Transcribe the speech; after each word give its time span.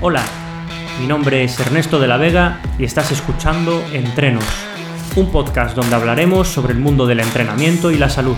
Hola, 0.00 0.24
mi 1.00 1.08
nombre 1.08 1.42
es 1.42 1.58
Ernesto 1.58 1.98
de 1.98 2.06
la 2.06 2.18
Vega 2.18 2.62
y 2.78 2.84
estás 2.84 3.10
escuchando 3.10 3.82
Entrenos, 3.92 4.44
un 5.16 5.32
podcast 5.32 5.74
donde 5.74 5.96
hablaremos 5.96 6.46
sobre 6.46 6.72
el 6.72 6.78
mundo 6.78 7.04
del 7.04 7.18
entrenamiento 7.18 7.90
y 7.90 7.98
la 7.98 8.08
salud. 8.08 8.36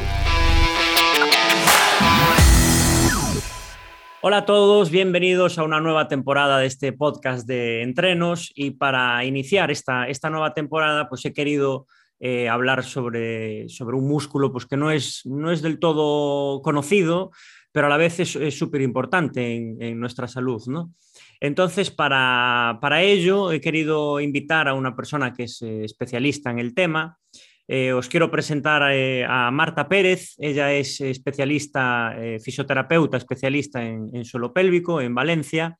Hola 4.22 4.38
a 4.38 4.44
todos, 4.46 4.90
bienvenidos 4.90 5.58
a 5.58 5.62
una 5.64 5.80
nueva 5.80 6.08
temporada 6.08 6.58
de 6.58 6.66
este 6.66 6.94
podcast 6.94 7.46
de 7.46 7.82
entrenos 7.82 8.50
y 8.54 8.70
para 8.70 9.22
iniciar 9.26 9.70
esta, 9.70 10.08
esta 10.08 10.30
nueva 10.30 10.54
temporada 10.54 11.10
pues 11.10 11.26
he 11.26 11.34
querido 11.34 11.86
eh, 12.20 12.48
hablar 12.48 12.84
sobre, 12.84 13.68
sobre 13.68 13.96
un 13.96 14.08
músculo 14.08 14.50
pues, 14.50 14.64
que 14.64 14.78
no 14.78 14.90
es, 14.90 15.26
no 15.26 15.52
es 15.52 15.60
del 15.60 15.78
todo 15.78 16.62
conocido, 16.62 17.32
pero 17.70 17.86
a 17.86 17.90
la 17.90 17.98
vez 17.98 18.18
es 18.18 18.58
súper 18.58 18.80
importante 18.80 19.54
en, 19.54 20.00
nuestra 20.00 20.26
salud. 20.26 20.62
¿no? 20.66 20.92
Entonces, 21.40 21.90
para, 21.90 22.78
ello 23.02 23.50
he 23.50 23.60
querido 23.60 24.20
invitar 24.20 24.68
a 24.68 24.74
una 24.74 24.94
persona 24.94 25.32
que 25.32 25.44
es 25.44 25.62
eh, 25.62 25.84
especialista 25.84 26.50
en 26.50 26.58
el 26.58 26.74
tema. 26.74 27.18
Eh, 27.66 27.92
os 27.92 28.08
quiero 28.08 28.30
presentar 28.30 28.82
a 28.82 29.50
Marta 29.50 29.88
Pérez. 29.88 30.34
Ella 30.38 30.72
es 30.72 31.00
especialista, 31.00 32.14
fisioterapeuta, 32.42 33.16
especialista 33.16 33.82
en, 33.82 34.10
en 34.12 34.24
suelo 34.24 34.52
pélvico 34.52 35.00
en 35.00 35.14
Valencia 35.14 35.78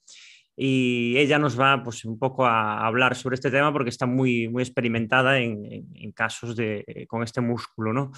y 0.62 1.16
ella 1.16 1.38
nos 1.38 1.58
va 1.58 1.82
pues, 1.82 2.04
un 2.04 2.18
poco 2.18 2.44
a 2.44 2.86
hablar 2.86 3.16
sobre 3.16 3.34
este 3.34 3.50
tema 3.50 3.72
porque 3.72 3.88
está 3.88 4.04
muy, 4.04 4.46
muy 4.48 4.62
experimentada 4.62 5.38
en, 5.38 6.12
casos 6.12 6.54
de, 6.54 6.84
eh, 6.86 7.06
con 7.06 7.22
este 7.22 7.40
músculo. 7.40 7.94
¿no? 7.94 8.12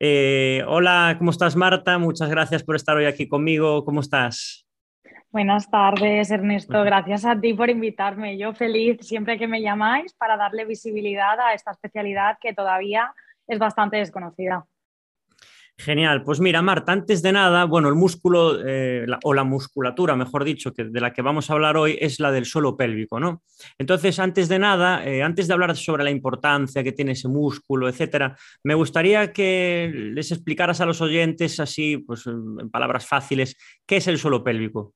Eh, 0.00 0.64
hola, 0.66 1.14
¿cómo 1.18 1.30
estás 1.30 1.54
Marta? 1.54 1.98
Muchas 1.98 2.28
gracias 2.30 2.64
por 2.64 2.74
estar 2.74 2.96
hoy 2.96 3.04
aquí 3.04 3.28
conmigo. 3.28 3.84
¿Cómo 3.84 4.00
estás? 4.00 4.66
Buenas 5.32 5.70
tardes, 5.70 6.30
Ernesto. 6.30 6.82
Gracias 6.84 7.24
a 7.24 7.40
ti 7.40 7.54
por 7.54 7.70
invitarme. 7.70 8.36
Yo 8.36 8.52
feliz 8.52 8.98
siempre 9.00 9.38
que 9.38 9.48
me 9.48 9.62
llamáis 9.62 10.12
para 10.12 10.36
darle 10.36 10.66
visibilidad 10.66 11.40
a 11.40 11.54
esta 11.54 11.70
especialidad 11.70 12.36
que 12.38 12.52
todavía 12.52 13.14
es 13.46 13.58
bastante 13.58 13.96
desconocida. 13.96 14.66
Genial, 15.78 16.22
pues 16.22 16.38
mira, 16.38 16.60
Marta, 16.60 16.92
antes 16.92 17.22
de 17.22 17.32
nada, 17.32 17.64
bueno, 17.64 17.88
el 17.88 17.94
músculo 17.94 18.58
eh, 18.62 19.06
o 19.24 19.32
la 19.32 19.42
musculatura, 19.42 20.16
mejor 20.16 20.44
dicho, 20.44 20.74
que 20.74 20.84
de 20.84 21.00
la 21.00 21.14
que 21.14 21.22
vamos 21.22 21.48
a 21.48 21.54
hablar 21.54 21.78
hoy 21.78 21.96
es 21.98 22.20
la 22.20 22.30
del 22.30 22.44
suelo 22.44 22.76
pélvico, 22.76 23.18
¿no? 23.18 23.42
Entonces, 23.78 24.18
antes 24.18 24.50
de 24.50 24.58
nada, 24.58 25.02
eh, 25.02 25.22
antes 25.22 25.48
de 25.48 25.54
hablar 25.54 25.74
sobre 25.76 26.04
la 26.04 26.10
importancia 26.10 26.84
que 26.84 26.92
tiene 26.92 27.12
ese 27.12 27.28
músculo, 27.28 27.88
etcétera, 27.88 28.36
me 28.62 28.74
gustaría 28.74 29.32
que 29.32 29.90
les 29.94 30.30
explicaras 30.30 30.82
a 30.82 30.86
los 30.86 31.00
oyentes, 31.00 31.58
así, 31.58 31.96
pues 31.96 32.26
en 32.26 32.68
palabras 32.68 33.06
fáciles, 33.06 33.56
qué 33.86 33.96
es 33.96 34.06
el 34.08 34.18
suelo 34.18 34.44
pélvico. 34.44 34.92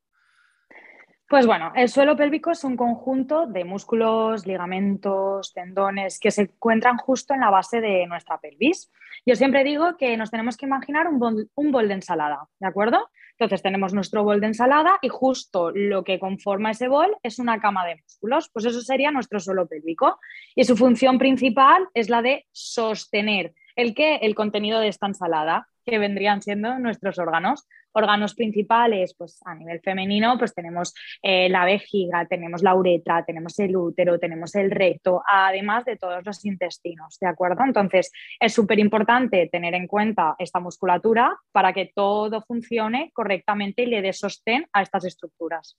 Pues 1.28 1.44
bueno, 1.44 1.72
el 1.74 1.88
suelo 1.88 2.16
pélvico 2.16 2.52
es 2.52 2.62
un 2.62 2.76
conjunto 2.76 3.48
de 3.48 3.64
músculos, 3.64 4.46
ligamentos, 4.46 5.52
tendones 5.52 6.20
que 6.20 6.30
se 6.30 6.42
encuentran 6.42 6.98
justo 6.98 7.34
en 7.34 7.40
la 7.40 7.50
base 7.50 7.80
de 7.80 8.06
nuestra 8.06 8.38
pelvis. 8.38 8.92
Yo 9.26 9.34
siempre 9.34 9.64
digo 9.64 9.96
que 9.96 10.16
nos 10.16 10.30
tenemos 10.30 10.56
que 10.56 10.66
imaginar 10.66 11.08
un 11.08 11.18
bol, 11.18 11.88
de 11.88 11.94
ensalada, 11.94 12.46
¿de 12.60 12.68
acuerdo? 12.68 13.10
Entonces 13.32 13.60
tenemos 13.60 13.92
nuestro 13.92 14.22
bol 14.22 14.40
de 14.40 14.46
ensalada 14.46 14.98
y 15.02 15.08
justo 15.08 15.72
lo 15.72 16.04
que 16.04 16.20
conforma 16.20 16.70
ese 16.70 16.86
bol 16.86 17.16
es 17.24 17.40
una 17.40 17.58
cama 17.60 17.84
de 17.84 17.96
músculos. 17.96 18.48
Pues 18.52 18.64
eso 18.64 18.80
sería 18.80 19.10
nuestro 19.10 19.40
suelo 19.40 19.66
pélvico. 19.66 20.20
Y 20.54 20.62
su 20.62 20.76
función 20.76 21.18
principal 21.18 21.88
es 21.92 22.08
la 22.08 22.22
de 22.22 22.46
sostener 22.52 23.52
el 23.74 23.96
que 23.96 24.16
el 24.16 24.36
contenido 24.36 24.78
de 24.78 24.88
esta 24.88 25.08
ensalada 25.08 25.66
que 25.84 25.98
vendrían 25.98 26.42
siendo 26.42 26.78
nuestros 26.78 27.18
órganos. 27.18 27.66
Órganos 27.98 28.34
principales, 28.34 29.14
pues 29.16 29.40
a 29.46 29.54
nivel 29.54 29.80
femenino, 29.80 30.36
pues 30.38 30.54
tenemos 30.54 30.92
eh, 31.22 31.48
la 31.48 31.64
vejiga, 31.64 32.26
tenemos 32.26 32.62
la 32.62 32.74
uretra, 32.74 33.24
tenemos 33.24 33.58
el 33.58 33.74
útero, 33.74 34.18
tenemos 34.18 34.54
el 34.54 34.70
recto, 34.70 35.22
además 35.26 35.86
de 35.86 35.96
todos 35.96 36.22
los 36.26 36.44
intestinos, 36.44 37.16
¿de 37.18 37.26
acuerdo? 37.26 37.64
Entonces, 37.64 38.12
es 38.38 38.52
súper 38.52 38.78
importante 38.80 39.48
tener 39.50 39.74
en 39.74 39.86
cuenta 39.86 40.36
esta 40.38 40.60
musculatura 40.60 41.38
para 41.52 41.72
que 41.72 41.90
todo 41.94 42.42
funcione 42.42 43.10
correctamente 43.14 43.82
y 43.82 43.86
le 43.86 44.02
dé 44.02 44.12
sostén 44.12 44.66
a 44.74 44.82
estas 44.82 45.06
estructuras. 45.06 45.78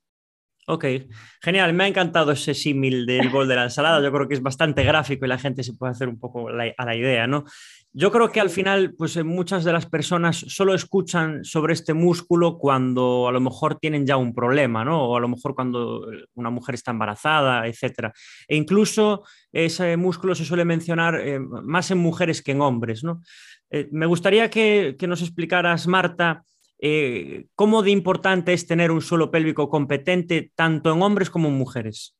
Ok, 0.69 0.85
genial. 1.41 1.73
Me 1.73 1.85
ha 1.85 1.87
encantado 1.87 2.33
ese 2.33 2.53
símil 2.53 3.05
del 3.05 3.29
bol 3.29 3.47
de 3.47 3.55
la 3.55 3.63
ensalada. 3.63 4.03
Yo 4.03 4.11
creo 4.11 4.27
que 4.27 4.33
es 4.33 4.41
bastante 4.41 4.83
gráfico 4.83 5.25
y 5.25 5.29
la 5.29 5.37
gente 5.37 5.63
se 5.63 5.73
puede 5.73 5.91
hacer 5.91 6.09
un 6.09 6.19
poco 6.19 6.49
a 6.49 6.85
la 6.85 6.95
idea, 6.95 7.25
¿no? 7.25 7.45
Yo 7.99 8.11
creo 8.11 8.29
que 8.29 8.39
al 8.39 8.51
final, 8.51 8.93
pues 8.95 9.17
eh, 9.17 9.23
muchas 9.23 9.63
de 9.63 9.73
las 9.73 9.87
personas 9.87 10.37
solo 10.37 10.75
escuchan 10.75 11.43
sobre 11.43 11.73
este 11.73 11.95
músculo 11.95 12.59
cuando 12.59 13.27
a 13.27 13.31
lo 13.31 13.39
mejor 13.39 13.79
tienen 13.79 14.05
ya 14.05 14.17
un 14.17 14.35
problema, 14.35 14.85
¿no? 14.85 15.03
O 15.03 15.17
a 15.17 15.19
lo 15.19 15.27
mejor 15.27 15.55
cuando 15.55 16.11
eh, 16.13 16.25
una 16.35 16.51
mujer 16.51 16.75
está 16.75 16.91
embarazada, 16.91 17.65
etcétera. 17.65 18.13
E 18.47 18.55
incluso 18.55 19.23
ese 19.51 19.97
músculo 19.97 20.35
se 20.35 20.45
suele 20.45 20.63
mencionar 20.63 21.19
eh, 21.19 21.39
más 21.39 21.89
en 21.89 21.97
mujeres 21.97 22.43
que 22.43 22.51
en 22.51 22.61
hombres, 22.61 23.03
¿no? 23.03 23.23
me 23.91 24.05
gustaría 24.05 24.49
que, 24.49 24.95
que, 24.97 25.07
nos 25.07 25.21
explicaras, 25.21 25.87
Marta, 25.87 26.45
eh, 26.79 27.45
¿cómo 27.55 27.83
de 27.83 27.91
importante 27.91 28.53
es 28.53 28.67
tener 28.67 28.91
un 28.91 29.01
suelo 29.01 29.31
pélvico 29.31 29.69
competente 29.69 30.51
tanto 30.55 30.93
en 30.93 31.01
hombres 31.01 31.29
como 31.29 31.47
en 31.49 31.57
mujeres? 31.57 32.15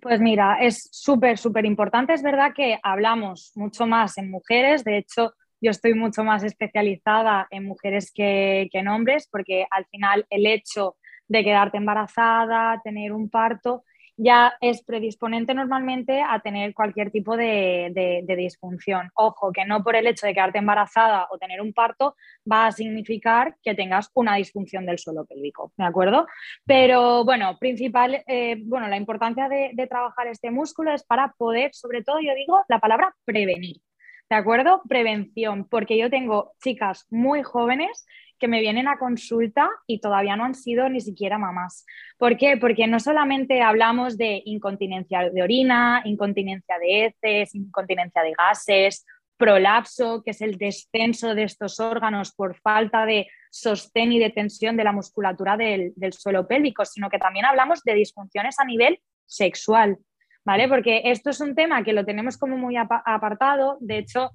Pues 0.00 0.20
mira, 0.20 0.58
es 0.60 0.88
súper, 0.92 1.38
súper 1.38 1.64
importante. 1.64 2.12
Es 2.12 2.22
verdad 2.22 2.52
que 2.54 2.78
hablamos 2.82 3.52
mucho 3.54 3.86
más 3.86 4.18
en 4.18 4.30
mujeres. 4.30 4.84
De 4.84 4.98
hecho, 4.98 5.32
yo 5.60 5.70
estoy 5.70 5.94
mucho 5.94 6.22
más 6.22 6.42
especializada 6.44 7.46
en 7.50 7.64
mujeres 7.64 8.12
que, 8.12 8.68
que 8.70 8.78
en 8.78 8.88
hombres, 8.88 9.28
porque 9.30 9.66
al 9.70 9.86
final 9.86 10.26
el 10.30 10.46
hecho 10.46 10.96
de 11.28 11.42
quedarte 11.42 11.76
embarazada, 11.76 12.80
tener 12.84 13.12
un 13.12 13.28
parto, 13.28 13.84
ya 14.16 14.54
es 14.60 14.82
predisponente 14.82 15.54
normalmente 15.54 16.22
a 16.22 16.40
tener 16.40 16.74
cualquier 16.74 17.10
tipo 17.10 17.36
de, 17.36 18.24
disfunción. 18.36 19.10
Ojo, 19.14 19.52
que 19.52 19.64
no 19.64 19.82
por 19.82 19.96
el 19.96 20.06
hecho 20.06 20.26
de 20.26 20.34
quedarte 20.34 20.58
embarazada 20.58 21.28
o 21.30 21.38
tener 21.38 21.60
un 21.60 21.72
parto 21.72 22.16
va 22.50 22.66
a 22.66 22.72
significar 22.72 23.56
que 23.62 23.74
tengas 23.74 24.10
una 24.14 24.36
disfunción 24.36 24.86
del 24.86 24.98
suelo 24.98 25.24
pélvico, 25.26 25.72
¿de 25.76 25.84
acuerdo? 25.84 26.26
Pero 26.64 27.24
bueno, 27.24 27.58
principal, 27.58 28.22
eh, 28.26 28.56
bueno, 28.64 28.88
la 28.88 28.96
importancia 28.96 29.48
de, 29.48 29.70
de 29.74 29.86
trabajar 29.86 30.26
este 30.28 30.50
músculo 30.50 30.92
es 30.92 31.04
para 31.04 31.32
poder, 31.36 31.74
sobre 31.74 32.02
todo, 32.02 32.20
yo 32.20 32.34
digo 32.34 32.62
la 32.68 32.78
palabra 32.78 33.14
prevenir. 33.24 33.80
¿De 34.28 34.34
acuerdo? 34.34 34.82
Prevención, 34.88 35.68
porque 35.68 35.96
yo 35.96 36.10
tengo 36.10 36.52
chicas 36.60 37.06
muy 37.10 37.44
jóvenes 37.44 38.06
que 38.38 38.48
me 38.48 38.60
vienen 38.60 38.88
a 38.88 38.98
consulta 38.98 39.68
y 39.86 40.00
todavía 40.00 40.36
no 40.36 40.44
han 40.44 40.54
sido 40.54 40.88
ni 40.88 41.00
siquiera 41.00 41.38
mamás. 41.38 41.84
¿Por 42.18 42.36
qué? 42.36 42.56
Porque 42.56 42.86
no 42.86 43.00
solamente 43.00 43.62
hablamos 43.62 44.16
de 44.16 44.42
incontinencia 44.44 45.30
de 45.30 45.42
orina, 45.42 46.02
incontinencia 46.04 46.78
de 46.78 47.06
heces, 47.06 47.54
incontinencia 47.54 48.22
de 48.22 48.32
gases, 48.32 49.04
prolapso, 49.36 50.22
que 50.24 50.30
es 50.30 50.40
el 50.40 50.56
descenso 50.56 51.34
de 51.34 51.44
estos 51.44 51.78
órganos 51.80 52.32
por 52.32 52.56
falta 52.56 53.06
de 53.06 53.28
sostén 53.50 54.12
y 54.12 54.18
de 54.18 54.30
tensión 54.30 54.76
de 54.76 54.84
la 54.84 54.92
musculatura 54.92 55.56
del, 55.56 55.92
del 55.96 56.12
suelo 56.12 56.46
pélvico, 56.46 56.84
sino 56.84 57.10
que 57.10 57.18
también 57.18 57.44
hablamos 57.44 57.82
de 57.82 57.94
disfunciones 57.94 58.58
a 58.58 58.64
nivel 58.64 59.00
sexual, 59.26 59.98
¿vale? 60.44 60.68
Porque 60.68 61.02
esto 61.04 61.30
es 61.30 61.40
un 61.40 61.54
tema 61.54 61.82
que 61.82 61.92
lo 61.92 62.04
tenemos 62.04 62.38
como 62.38 62.56
muy 62.56 62.76
apartado, 62.76 63.76
de 63.80 63.98
hecho, 63.98 64.30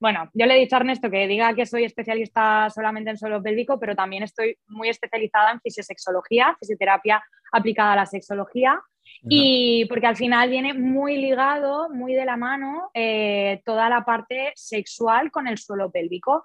bueno, 0.00 0.30
yo 0.34 0.46
le 0.46 0.56
he 0.56 0.60
dicho 0.60 0.76
a 0.76 0.80
Ernesto 0.80 1.10
que 1.10 1.26
diga 1.26 1.54
que 1.54 1.66
soy 1.66 1.84
especialista 1.84 2.68
solamente 2.70 3.10
en 3.10 3.18
suelo 3.18 3.42
pélvico, 3.42 3.78
pero 3.78 3.94
también 3.94 4.22
estoy 4.22 4.58
muy 4.68 4.88
especializada 4.88 5.52
en 5.52 5.60
fisiosexología, 5.60 6.56
fisioterapia 6.58 7.22
aplicada 7.52 7.92
a 7.92 7.96
la 7.96 8.06
sexología. 8.06 8.80
Y 9.26 9.86
porque 9.86 10.06
al 10.06 10.16
final 10.16 10.50
viene 10.50 10.74
muy 10.74 11.16
ligado, 11.16 11.88
muy 11.88 12.12
de 12.14 12.26
la 12.26 12.36
mano, 12.36 12.90
eh, 12.92 13.62
toda 13.64 13.88
la 13.88 14.04
parte 14.04 14.52
sexual 14.54 15.30
con 15.30 15.46
el 15.48 15.56
suelo 15.56 15.90
pélvico. 15.90 16.44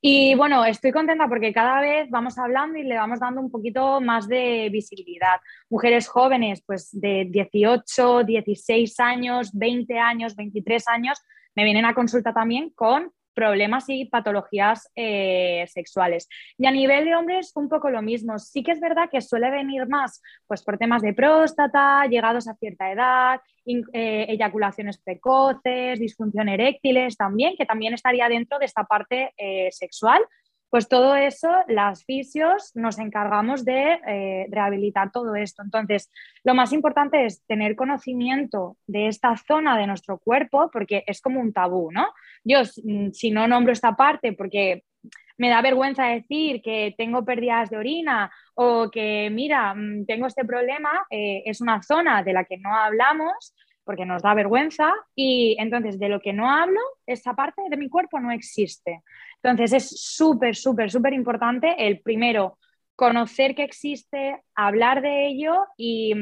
Y 0.00 0.34
bueno, 0.36 0.64
estoy 0.64 0.92
contenta 0.92 1.26
porque 1.28 1.52
cada 1.52 1.80
vez 1.80 2.08
vamos 2.08 2.38
hablando 2.38 2.78
y 2.78 2.84
le 2.84 2.96
vamos 2.96 3.18
dando 3.18 3.40
un 3.40 3.50
poquito 3.50 4.00
más 4.00 4.28
de 4.28 4.68
visibilidad. 4.70 5.40
Mujeres 5.68 6.08
jóvenes, 6.08 6.62
pues 6.64 6.88
de 6.92 7.26
18, 7.28 8.24
16 8.24 9.00
años, 9.00 9.50
20 9.52 9.98
años, 9.98 10.36
23 10.36 10.88
años, 10.88 11.20
me 11.54 11.64
vienen 11.64 11.84
a 11.84 11.94
consulta 11.94 12.32
también 12.32 12.70
con 12.70 13.12
problemas 13.34 13.84
y 13.88 14.04
patologías 14.06 14.90
eh, 14.94 15.64
sexuales. 15.68 16.28
Y 16.58 16.66
a 16.66 16.70
nivel 16.70 17.04
de 17.04 17.14
hombres, 17.14 17.52
un 17.54 17.68
poco 17.68 17.90
lo 17.90 18.02
mismo. 18.02 18.38
Sí 18.38 18.62
que 18.62 18.72
es 18.72 18.80
verdad 18.80 19.08
que 19.10 19.20
suele 19.20 19.50
venir 19.50 19.86
más 19.86 20.22
pues, 20.46 20.62
por 20.62 20.78
temas 20.78 21.02
de 21.02 21.14
próstata, 21.14 22.06
llegados 22.06 22.48
a 22.48 22.54
cierta 22.54 22.90
edad, 22.90 23.40
eh, 23.64 24.26
eyaculaciones 24.28 24.98
precoces, 24.98 25.98
disfunción 25.98 26.48
eréctiles 26.48 27.16
también, 27.16 27.56
que 27.56 27.66
también 27.66 27.94
estaría 27.94 28.28
dentro 28.28 28.58
de 28.58 28.66
esta 28.66 28.84
parte 28.84 29.32
eh, 29.36 29.68
sexual, 29.70 30.20
pues 30.70 30.88
todo 30.88 31.16
eso, 31.16 31.50
las 31.66 32.04
fisios 32.04 32.70
nos 32.74 32.98
encargamos 32.98 33.64
de 33.64 33.98
eh, 34.06 34.46
rehabilitar 34.50 35.10
todo 35.10 35.34
esto. 35.34 35.62
Entonces, 35.62 36.10
lo 36.44 36.54
más 36.54 36.72
importante 36.72 37.26
es 37.26 37.44
tener 37.46 37.74
conocimiento 37.74 38.76
de 38.86 39.08
esta 39.08 39.36
zona 39.36 39.76
de 39.76 39.88
nuestro 39.88 40.18
cuerpo, 40.18 40.70
porque 40.72 41.02
es 41.06 41.20
como 41.20 41.40
un 41.40 41.52
tabú, 41.52 41.90
¿no? 41.90 42.08
Yo, 42.44 42.60
mm, 42.84 43.10
si 43.10 43.32
no 43.32 43.48
nombro 43.48 43.72
esta 43.72 43.96
parte, 43.96 44.32
porque 44.32 44.84
me 45.38 45.48
da 45.48 45.60
vergüenza 45.60 46.04
decir 46.04 46.62
que 46.62 46.94
tengo 46.96 47.24
pérdidas 47.24 47.70
de 47.70 47.78
orina 47.78 48.30
o 48.54 48.90
que, 48.90 49.28
mira, 49.32 49.74
mm, 49.74 50.06
tengo 50.06 50.26
este 50.26 50.44
problema, 50.44 51.06
eh, 51.10 51.42
es 51.46 51.60
una 51.60 51.82
zona 51.82 52.22
de 52.22 52.32
la 52.32 52.44
que 52.44 52.58
no 52.58 52.76
hablamos 52.76 53.54
porque 53.90 54.06
nos 54.06 54.22
da 54.22 54.34
vergüenza 54.34 54.92
y 55.16 55.56
entonces 55.58 55.98
de 55.98 56.08
lo 56.08 56.20
que 56.20 56.32
no 56.32 56.48
hablo, 56.48 56.78
esa 57.06 57.34
parte 57.34 57.62
de 57.68 57.76
mi 57.76 57.88
cuerpo 57.88 58.20
no 58.20 58.30
existe. 58.30 59.02
Entonces 59.42 59.72
es 59.72 60.00
súper, 60.00 60.54
súper, 60.56 60.90
súper 60.90 61.12
importante 61.12 61.86
el 61.86 62.00
primero 62.00 62.58
conocer 62.94 63.54
que 63.54 63.64
existe, 63.64 64.42
hablar 64.54 65.00
de 65.00 65.28
ello 65.28 65.54
y, 65.78 66.12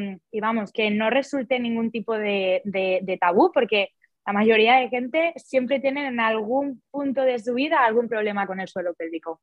vamos, 0.41 0.71
que 0.73 0.91
no 0.91 1.11
resulte 1.11 1.59
ningún 1.59 1.91
tipo 1.91 2.15
de, 2.15 2.63
de 2.65 3.19
tabú, 3.21 3.51
porque 3.53 3.91
la 4.25 4.33
mayoría 4.33 4.77
de 4.77 4.89
gente 4.89 5.33
siempre 5.37 5.81
tiene 5.81 6.07
en 6.07 6.21
algún 6.21 6.83
punto 6.91 7.23
de 7.23 7.39
su 7.39 7.55
vida 7.55 7.85
algún 7.85 8.09
problema 8.09 8.47
con 8.47 8.61
el 8.61 8.69
suelo 8.69 8.95
pélvico. 8.95 9.41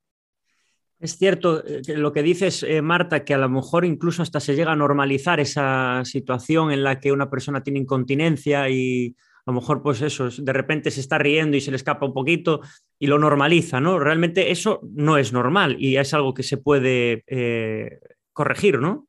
Es 0.99 1.17
cierto 1.17 1.63
eh, 1.65 1.81
lo 1.97 2.13
que 2.13 2.23
dices, 2.23 2.63
eh, 2.63 2.81
Marta, 2.81 3.25
que 3.25 3.33
a 3.33 3.37
lo 3.37 3.49
mejor 3.49 3.83
incluso 3.83 4.21
hasta 4.21 4.39
se 4.39 4.55
llega 4.55 4.71
a 4.71 4.75
normalizar 4.75 5.39
esa 5.39 6.01
situación 6.05 6.71
en 6.71 6.83
la 6.83 6.99
que 6.99 7.11
una 7.11 7.29
persona 7.29 7.63
tiene 7.63 7.79
incontinencia 7.79 8.69
y 8.69 9.15
a 9.45 9.51
lo 9.51 9.59
mejor 9.59 9.83
pues 9.83 10.01
eso, 10.01 10.29
de 10.29 10.53
repente 10.53 10.89
se 10.89 11.01
está 11.01 11.17
riendo 11.19 11.55
y 11.55 11.61
se 11.61 11.69
le 11.69 11.77
escapa 11.77 12.05
un 12.05 12.13
poquito 12.13 12.61
y 12.97 13.07
lo 13.07 13.19
normaliza, 13.19 13.79
¿no? 13.79 13.99
Realmente 13.99 14.51
eso 14.51 14.81
no 14.83 15.17
es 15.17 15.33
normal 15.33 15.75
y 15.79 15.97
es 15.97 16.13
algo 16.15 16.33
que 16.33 16.41
se 16.41 16.57
puede 16.57 17.23
eh, 17.27 17.99
corregir, 18.33 18.79
¿no? 18.79 19.07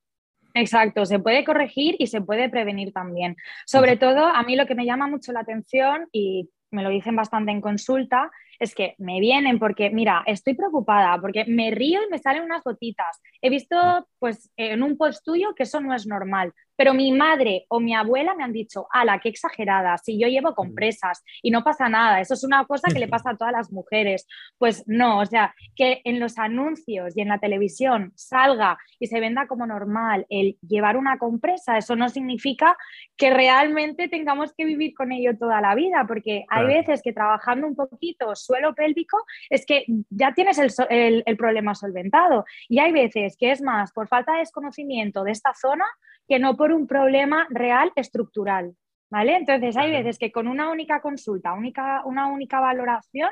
Exacto, 0.53 1.05
se 1.07 1.19
puede 1.19 1.45
corregir 1.45 1.97
y 1.99 2.07
se 2.07 2.21
puede 2.21 2.49
prevenir 2.49 2.93
también. 2.93 3.37
Sobre 3.67 3.97
todo, 3.97 4.27
a 4.27 4.43
mí 4.43 4.57
lo 4.57 4.67
que 4.67 4.75
me 4.75 4.87
llama 4.87 5.07
mucho 5.07 5.33
la 5.33 5.41
atención 5.41 6.09
y 6.13 6.51
me 6.71 6.83
lo 6.83 6.91
dicen 6.91 7.17
bastante 7.17 7.53
en 7.53 7.61
consulta, 7.61 8.31
es 8.59 8.75
que 8.75 8.95
me 8.99 9.21
vienen 9.21 9.59
porque, 9.59 9.91
mira, 9.91 10.23
estoy 10.27 10.55
preocupada 10.55 11.19
porque 11.21 11.45
me 11.47 11.71
río 11.71 12.01
y 12.03 12.11
me 12.11 12.19
salen 12.19 12.45
unas 12.45 12.63
gotitas. 12.63 13.21
He 13.41 13.51
visto, 13.51 13.77
pues, 14.19 14.51
en 14.57 14.83
un 14.83 14.97
post 14.97 15.25
tuyo 15.25 15.55
que 15.55 15.65
eso 15.65 15.81
no 15.81 15.95
es 15.95 16.07
normal. 16.07 16.53
Pero 16.77 16.93
mi 16.93 17.11
madre 17.11 17.65
o 17.69 17.81
mi 17.81 17.95
abuela 17.95 18.35
me 18.35 18.45
han 18.45 18.53
dicho, 18.53 18.87
ala, 18.91 19.19
qué 19.19 19.31
exagerada, 19.31 19.97
si 19.99 20.19
yo 20.21 20.29
llevo 20.29 20.55
compresas 20.55 21.25
y 21.43 21.51
no 21.51 21.65
pasa 21.65 21.89
nada, 21.89 22.21
eso 22.21 22.35
es 22.35 22.45
una 22.45 22.67
cosa 22.67 22.93
que 22.93 22.99
le 22.99 23.09
pasa 23.09 23.31
a 23.31 23.37
todas 23.37 23.53
las 23.53 23.73
mujeres. 23.73 24.27
Pues 24.59 24.85
no, 24.87 25.21
o 25.21 25.27
sea, 25.27 25.55
que 25.75 26.03
en 26.05 26.21
los 26.21 26.39
anuncios 26.39 27.17
y 27.17 27.23
en 27.23 27.29
la 27.29 27.39
televisión 27.39 28.13
salga 28.15 28.79
y 28.99 29.07
se 29.07 29.21
venda 29.21 29.47
como 29.47 29.67
normal 29.67 30.27
el 30.29 30.59
llevar 30.67 30.97
una 30.97 31.19
compresa, 31.19 31.79
eso 31.79 31.97
no 31.97 32.11
significa 32.11 32.77
que 33.17 33.31
realmente 33.31 34.09
tengamos 34.09 34.53
que 34.55 34.67
vivir 34.67 34.95
con 34.95 35.13
ello 35.13 35.37
toda 35.39 35.61
la 35.63 35.75
vida, 35.75 36.05
porque 36.07 36.45
hay 36.49 36.67
veces 36.67 37.01
que 37.03 37.13
trabajando 37.13 37.67
un 37.67 37.75
poquito 37.75 38.35
suelo 38.47 38.75
pélvico 38.75 39.19
es 39.51 39.67
que 39.67 39.85
ya 40.11 40.33
tienes 40.33 40.59
el, 40.59 41.23
el 41.27 41.37
problema 41.37 41.75
solventado 41.75 42.45
y 42.69 42.79
hay 42.79 42.93
veces 42.93 43.37
que 43.37 43.51
es 43.51 43.61
más 43.61 43.93
por 43.93 44.09
falta 44.09 44.33
de 44.33 44.39
desconocimiento 44.39 45.25
de 45.25 45.33
esta 45.33 45.53
zona 45.55 45.85
que 46.29 46.39
no 46.39 46.57
por 46.57 46.73
un 46.73 46.87
problema 46.87 47.47
real 47.51 47.93
estructural. 47.97 48.75
¿Vale? 49.09 49.37
Entonces 49.37 49.77
hay 49.77 49.93
veces 49.93 50.19
que 50.19 50.33
con 50.33 50.49
una 50.49 50.69
única 50.69 51.01
consulta, 51.01 51.53
única, 51.53 52.03
una 52.05 52.27
única 52.27 52.59
valoración, 52.59 53.31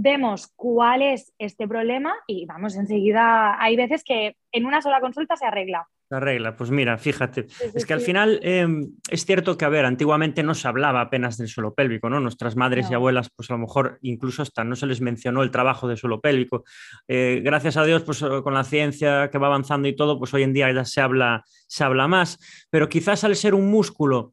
vemos 0.00 0.52
cuál 0.54 1.02
es 1.02 1.32
este 1.38 1.66
problema 1.66 2.14
y 2.26 2.46
vamos 2.46 2.76
enseguida, 2.76 3.60
hay 3.60 3.76
veces 3.76 4.04
que 4.04 4.36
en 4.52 4.64
una 4.64 4.80
sola 4.80 5.00
consulta 5.00 5.36
se 5.36 5.46
arregla. 5.46 5.88
La 6.10 6.20
regla, 6.20 6.56
pues 6.56 6.70
mira, 6.70 6.96
fíjate, 6.96 7.46
es 7.74 7.84
que 7.84 7.92
al 7.92 8.00
final 8.00 8.40
em, 8.42 8.92
es 9.10 9.26
cierto 9.26 9.58
que, 9.58 9.66
a 9.66 9.68
ver, 9.68 9.84
antiguamente 9.84 10.42
no 10.42 10.54
se 10.54 10.66
hablaba 10.66 11.02
apenas 11.02 11.36
del 11.36 11.48
suelo 11.48 11.74
pélvico, 11.74 12.08
¿no? 12.08 12.18
Nuestras 12.18 12.56
madres 12.56 12.90
y 12.90 12.94
abuelas, 12.94 13.28
pues 13.36 13.50
a 13.50 13.54
lo 13.54 13.58
mejor 13.58 13.98
incluso 14.00 14.40
hasta 14.40 14.64
no 14.64 14.74
se 14.74 14.86
les 14.86 15.02
mencionó 15.02 15.42
el 15.42 15.50
trabajo 15.50 15.86
del 15.86 15.98
suelo 15.98 16.22
pélvico. 16.22 16.64
Eh, 17.08 17.42
gracias 17.44 17.76
a 17.76 17.84
Dios, 17.84 18.04
pues 18.04 18.24
con 18.42 18.54
la 18.54 18.64
ciencia 18.64 19.28
que 19.30 19.36
va 19.36 19.48
avanzando 19.48 19.86
y 19.86 19.96
todo, 19.96 20.18
pues 20.18 20.32
hoy 20.32 20.44
en 20.44 20.54
día 20.54 20.72
ya 20.72 20.86
se 20.86 21.02
habla, 21.02 21.44
se 21.66 21.84
habla 21.84 22.08
más, 22.08 22.38
pero 22.70 22.88
quizás 22.88 23.24
al 23.24 23.36
ser 23.36 23.54
un 23.54 23.70
músculo 23.70 24.32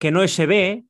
que 0.00 0.10
no 0.10 0.26
se 0.26 0.46
ve, 0.46 0.84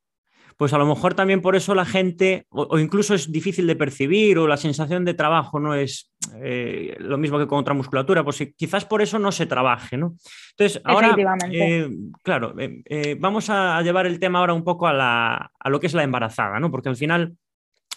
pues 0.56 0.72
a 0.72 0.78
lo 0.78 0.86
mejor 0.86 1.14
también 1.14 1.40
por 1.40 1.56
eso 1.56 1.74
la 1.74 1.84
gente, 1.84 2.46
o, 2.50 2.78
incluso 2.78 3.14
es 3.14 3.30
difícil 3.30 3.66
de 3.66 3.76
percibir, 3.76 4.38
o 4.38 4.46
la 4.46 4.56
sensación 4.56 5.04
de 5.04 5.14
trabajo 5.14 5.60
no 5.60 5.74
es 5.74 6.12
eh, 6.40 6.96
lo 6.98 7.18
mismo 7.18 7.38
que 7.38 7.46
con 7.46 7.58
otra 7.58 7.74
musculatura, 7.74 8.24
pues 8.24 8.42
quizás 8.56 8.84
por 8.84 9.02
eso 9.02 9.18
no 9.18 9.32
se 9.32 9.46
trabaje, 9.46 9.96
¿no? 9.96 10.14
Entonces, 10.50 10.80
ahora, 10.84 11.16
eh, 11.50 11.88
claro, 12.22 12.54
eh, 12.58 13.16
vamos 13.18 13.50
a, 13.50 13.80
llevar 13.82 14.06
el 14.06 14.18
tema 14.18 14.38
ahora 14.38 14.54
un 14.54 14.64
poco 14.64 14.86
a, 14.86 15.50
lo 15.64 15.80
que 15.80 15.86
es 15.86 15.94
la 15.94 16.04
embarazada, 16.04 16.60
¿no? 16.60 16.70
Porque 16.70 16.88
al 16.88 16.96
final, 16.96 17.36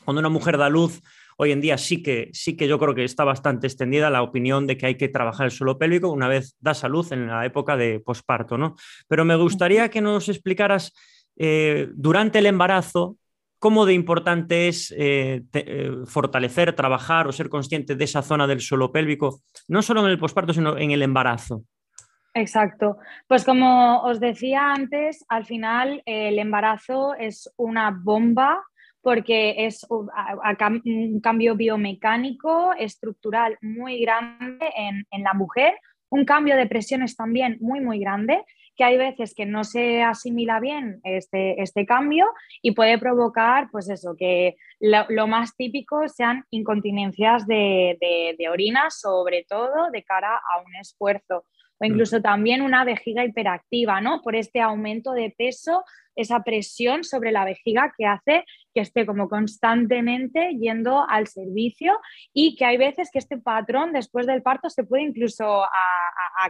cuando 0.04 0.20
una 0.20 0.30
mujer 0.30 0.58
da 0.58 0.70
luz, 0.70 1.02
hoy 1.38 1.52
en 1.52 1.62
día 1.62 1.78
sí 1.78 2.02
que, 2.02 2.30
sí 2.34 2.56
que 2.56 2.68
yo 2.68 2.80
creo 2.80 2.96
que 2.96 3.04
está 3.04 3.24
bastante 3.24 3.68
extendida 3.68 4.10
la 4.10 4.22
opinión 4.22 4.68
de 4.68 4.78
que 4.78 4.86
hay 4.86 4.96
que 4.96 5.10
trabajar 5.10 5.46
el 5.46 5.52
suelo 5.52 5.78
pélvico 5.78 6.10
una 6.10 6.28
vez 6.28 6.56
da 6.60 6.74
salud 6.74 7.06
en 7.12 7.28
la 7.28 7.46
época 7.46 7.76
de 7.76 8.00
posparto, 8.00 8.58
¿no? 8.58 8.76
Pero 9.08 9.26
me 9.26 9.36
gustaría 9.36 9.90
que 9.90 10.02
nos 10.02 10.30
explicaras 10.30 10.94
eh, 11.38 11.90
durante 11.94 12.40
el 12.40 12.46
embarazo, 12.46 13.18
cómo 13.60 13.86
de 13.86 13.94
importante 13.94 14.68
es 14.68 14.94
eh, 14.98 15.44
eh, 15.54 15.92
fortalecer, 16.06 16.74
trabajar 16.74 17.28
o 17.28 17.32
ser 17.32 17.50
consciente 17.50 17.96
de 17.96 18.04
esa 18.04 18.22
zona 18.22 18.48
del 18.48 18.62
suelo 18.62 18.92
pélvico, 18.92 19.42
no 19.68 19.82
solo 19.82 20.06
en 20.06 20.12
el 20.12 20.20
posparto, 20.20 20.54
sino 20.54 20.78
en 20.78 20.92
el 20.92 21.02
embarazo. 21.02 21.64
Exacto. 22.34 22.98
Pues 23.28 23.46
como 23.46 24.02
os 24.04 24.20
decía 24.20 24.74
antes, 24.74 25.26
al 25.30 25.46
final 25.46 26.04
el 26.06 26.38
embarazo 26.38 27.16
es 27.16 27.50
una 27.56 27.92
bomba 27.92 28.62
porque 29.02 29.66
es 29.66 29.86
un, 29.90 30.10
cambio 31.22 31.56
biomecánico, 31.56 32.74
estructural 32.78 33.58
muy 33.62 34.00
grande 34.02 34.68
en, 34.76 35.06
en 35.12 35.24
la 35.24 35.34
mujer, 35.34 35.76
un 36.10 36.26
cambio 36.26 36.56
de 36.58 36.68
presiones 36.68 37.16
también 37.16 37.58
muy, 37.62 37.82
muy 37.82 38.00
grande 38.00 38.44
que 38.76 38.84
hay 38.84 38.98
veces 38.98 39.34
que 39.34 39.46
no 39.46 39.64
se 39.64 40.04
asimila 40.04 40.60
bien 40.60 41.00
este, 41.04 41.62
este 41.62 41.86
cambio 41.86 42.26
y 42.62 42.72
puede 42.72 42.98
provocar, 42.98 43.70
pues 43.72 43.90
eso, 43.90 44.16
que 44.18 44.56
lo, 44.80 45.28
más 45.28 45.56
típico 45.56 46.08
sean 46.08 46.46
incontinencias 46.50 47.48
de, 47.48 47.98
de, 48.00 48.36
de 48.38 48.50
orina, 48.50 48.90
sobre 48.90 49.46
todo 49.48 49.90
de 49.92 50.04
cara 50.04 50.36
a 50.36 50.62
un 50.66 50.76
esfuerzo 50.76 51.46
o 51.80 51.86
incluso 51.86 52.22
también 52.22 52.62
una 52.62 52.84
vejiga 52.84 53.26
hiperactiva, 53.26 54.02
¿no? 54.02 54.22
Por 54.22 54.36
este 54.36 54.62
aumento 54.62 55.14
de 55.14 55.34
peso, 55.38 55.84
esa 56.16 56.44
presión 56.44 57.04
sobre 57.04 57.32
la 57.32 57.46
vejiga 57.46 57.94
que 57.98 58.06
hace 58.06 58.46
que 58.76 58.82
esté 58.82 59.06
como 59.06 59.30
constantemente 59.30 60.54
yendo 60.60 61.10
al 61.10 61.28
servicio 61.28 61.98
y 62.34 62.58
que 62.58 62.66
hay 62.66 62.76
veces 62.76 63.10
que 63.10 63.20
este 63.20 63.38
patrón 63.38 63.94
después 63.94 64.28
del 64.28 64.42
parto 64.42 64.70
se 64.70 64.84
puede 64.84 65.04
incluso 65.04 65.64
a, 65.64 65.70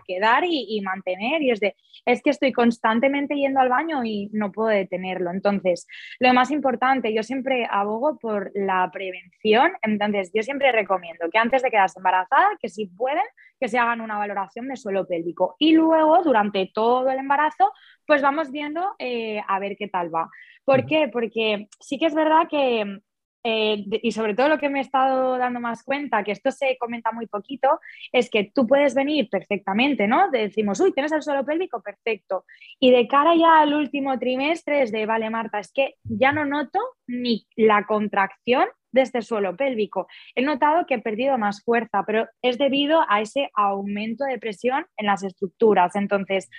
quedar 0.08 0.44
y, 0.46 0.82
mantener 0.82 1.42
y 1.42 1.52
es 1.52 1.60
de, 1.60 1.76
es 2.06 2.22
que 2.22 2.32
estoy 2.32 2.52
constantemente 2.52 3.36
yendo 3.36 3.60
al 3.62 3.70
baño 3.70 4.04
y 4.04 4.30
no 4.34 4.52
puedo 4.52 4.70
detenerlo. 4.70 5.32
Entonces, 5.32 5.88
lo 6.20 6.34
más 6.34 6.52
importante, 6.52 7.14
yo 7.14 7.24
siempre 7.24 7.68
abogo 7.70 8.18
por 8.18 8.52
la 8.56 8.90
prevención, 8.92 9.72
entonces 9.84 10.32
yo 10.34 10.44
siempre 10.44 10.72
recomiendo 10.72 11.30
que 11.32 11.38
antes 11.38 11.62
de 11.62 11.70
quedarse 11.70 12.00
embarazada, 12.00 12.50
que 12.60 12.68
si 12.68 12.88
pueden, 12.88 13.24
que 13.66 13.70
se 13.70 13.80
hagan 13.80 14.02
una 14.02 14.20
valoración 14.20 14.68
de 14.68 14.78
suelo 14.78 15.08
pélvico 15.08 15.56
y 15.58 15.74
luego 15.74 16.22
durante 16.22 16.70
todo 16.72 17.10
el 17.10 17.18
embarazo, 17.18 17.72
pues 18.06 18.22
vamos 18.22 18.52
viendo 18.52 18.94
eh, 19.00 19.42
a 19.48 19.58
ver 19.58 19.76
qué 19.76 19.88
tal 19.88 20.14
va. 20.14 20.30
¿Por 20.64 20.86
qué? 20.86 21.10
Porque 21.12 21.68
sí 21.80 21.98
que 21.98 22.06
es 22.06 22.14
verdad 22.14 22.48
que, 22.48 23.00
eh, 23.44 23.86
y 24.04 24.12
sobre 24.12 24.36
todo 24.36 24.50
lo 24.50 24.60
que 24.60 24.70
me 24.70 24.78
he 24.78 24.82
estado 24.84 25.40
dando 25.40 25.60
más 25.60 25.84
cuenta, 25.84 26.24
que 26.24 26.32
esto 26.32 26.52
se 26.52 26.78
comenta 26.80 27.12
muy 27.12 27.26
poquito, 27.26 27.80
es 28.12 28.30
que 28.30 28.52
tú 28.54 28.68
puedes 28.68 28.94
venir 28.94 29.30
perfectamente, 29.32 30.08
¿no? 30.08 30.30
Decimos, 30.30 30.80
uy, 30.80 30.94
tienes 30.94 31.12
el 31.12 31.24
suelo 31.24 31.44
pélvico, 31.44 31.82
perfecto. 31.82 32.46
Y 32.80 32.92
de 32.92 33.08
cara 33.08 33.36
ya 33.36 33.62
al 33.62 33.74
último 33.74 34.20
trimestre 34.20 34.84
es 34.84 34.92
de, 34.92 35.08
vale, 35.08 35.32
Marta, 35.32 35.58
es 35.58 35.72
que 35.74 35.96
ya 36.04 36.32
no 36.32 36.46
noto 36.46 36.80
ni 37.08 37.48
la 37.56 37.88
contracción 37.88 38.68
de 38.96 39.02
este 39.02 39.22
suelo 39.22 39.56
pélvico. 39.56 40.08
He 40.34 40.42
notado 40.42 40.86
que 40.88 40.96
he 40.96 41.02
perdido 41.02 41.38
más 41.38 41.62
fuerza, 41.64 42.04
pero 42.08 42.28
es 42.42 42.58
debido 42.58 43.02
a 43.08 43.22
ese 43.22 43.52
aumento 43.54 44.24
de 44.24 44.40
presión 44.40 44.88
en 44.98 45.06
las 45.06 45.24
estructuras. 45.24 45.96
Entonces, 45.96 46.50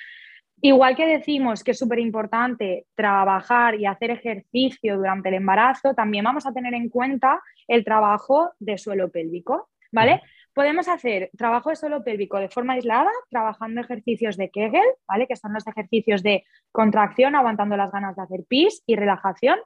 Igual 0.62 0.97
que 0.97 1.07
decimos 1.07 1.62
que 1.62 1.73
es 1.73 1.78
súper 1.78 1.99
importante 1.99 2.87
trabajar 2.95 3.75
y 3.75 3.85
hacer 3.85 4.11
ejercicio 4.11 4.97
durante 4.97 5.28
el 5.28 5.35
embarazo, 5.35 5.93
también 5.93 6.25
vamos 6.25 6.47
a 6.47 6.52
tener 6.55 6.73
en 6.73 6.88
cuenta 6.88 7.43
el 7.69 7.85
trabajo 7.85 8.52
de 8.59 8.78
suelo 8.78 9.11
pélvico, 9.11 9.69
¿vale? 9.93 10.23
Podemos 10.55 10.88
hacer 10.88 11.28
trabajo 11.37 11.69
de 11.69 11.76
suelo 11.76 12.02
pélvico 12.02 12.38
de 12.38 12.49
forma 12.49 12.73
aislada, 12.73 13.11
trabajando 13.28 13.83
ejercicios 13.83 14.38
de 14.38 14.49
Kegel, 14.49 14.88
¿vale? 15.07 15.26
Que 15.26 15.37
son 15.37 15.52
los 15.52 15.66
ejercicios 15.66 16.23
de 16.23 16.45
contracción, 16.73 17.35
aguantando 17.35 17.76
las 17.76 17.93
ganas 17.93 18.16
de 18.16 18.23
hacer 18.23 18.40
pis 18.49 18.83
y 18.87 18.97
relajación, 18.97 19.59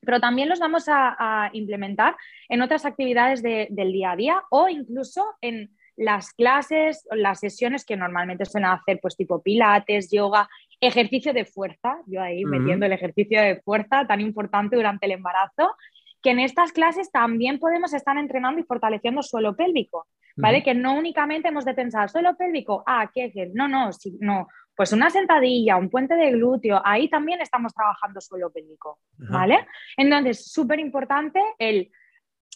pero 0.00 0.20
también 0.20 0.48
los 0.48 0.58
vamos 0.58 0.84
a, 0.88 1.50
implementar 1.52 2.16
en 2.48 2.62
otras 2.62 2.84
actividades 2.84 3.42
del 3.42 3.92
día 3.92 4.12
a 4.12 4.16
día 4.16 4.42
o 4.50 4.68
incluso 4.68 5.24
en 5.40 5.70
las 5.96 6.32
clases, 6.32 7.06
las 7.10 7.40
sesiones 7.40 7.84
que 7.84 7.96
normalmente 7.96 8.44
suelen 8.44 8.70
hacer, 8.70 9.00
pues 9.02 9.16
tipo 9.16 9.42
pilates, 9.42 10.10
yoga, 10.12 10.48
ejercicio 10.80 11.32
de 11.32 11.44
fuerza, 11.44 11.98
yo 12.06 12.22
ahí 12.22 12.44
metiendo 12.44 12.86
el 12.86 12.92
ejercicio 12.92 13.40
de 13.40 13.60
fuerza 13.62 14.06
tan 14.06 14.20
importante 14.20 14.76
durante 14.76 15.06
el 15.06 15.12
embarazo. 15.12 15.74
que 16.20 16.30
en 16.30 16.40
estas 16.40 16.72
clases 16.72 17.12
también 17.12 17.60
podemos 17.60 17.92
estar 17.94 18.16
entrenando 18.16 18.60
y 18.60 18.64
fortaleciendo 18.64 19.22
suelo 19.22 19.54
pélvico, 19.54 20.06
¿vale? 20.36 20.64
Que 20.64 20.74
no 20.74 20.98
únicamente 20.98 21.48
hemos 21.48 21.64
de 21.64 21.74
pensar 21.74 22.10
suelo 22.10 22.36
pélvico, 22.36 22.82
ah, 22.86 23.08
¿qué 23.14 23.32
es? 23.32 23.54
No, 23.54 23.68
no, 23.68 23.92
sí, 23.92 24.16
no. 24.20 24.48
Pues 24.78 24.92
una 24.92 25.10
sentadilla, 25.10 25.76
un 25.76 25.90
puente 25.90 26.14
de 26.14 26.30
glúteo, 26.30 26.80
ahí 26.84 27.10
también 27.10 27.40
estamos 27.40 27.74
trabajando 27.74 28.20
suelo 28.20 28.48
pélvico, 28.52 29.00
¿vale? 29.16 29.66
Entonces, 29.96 30.52
súper 30.52 30.78
importante 30.78 31.42
el 31.58 31.90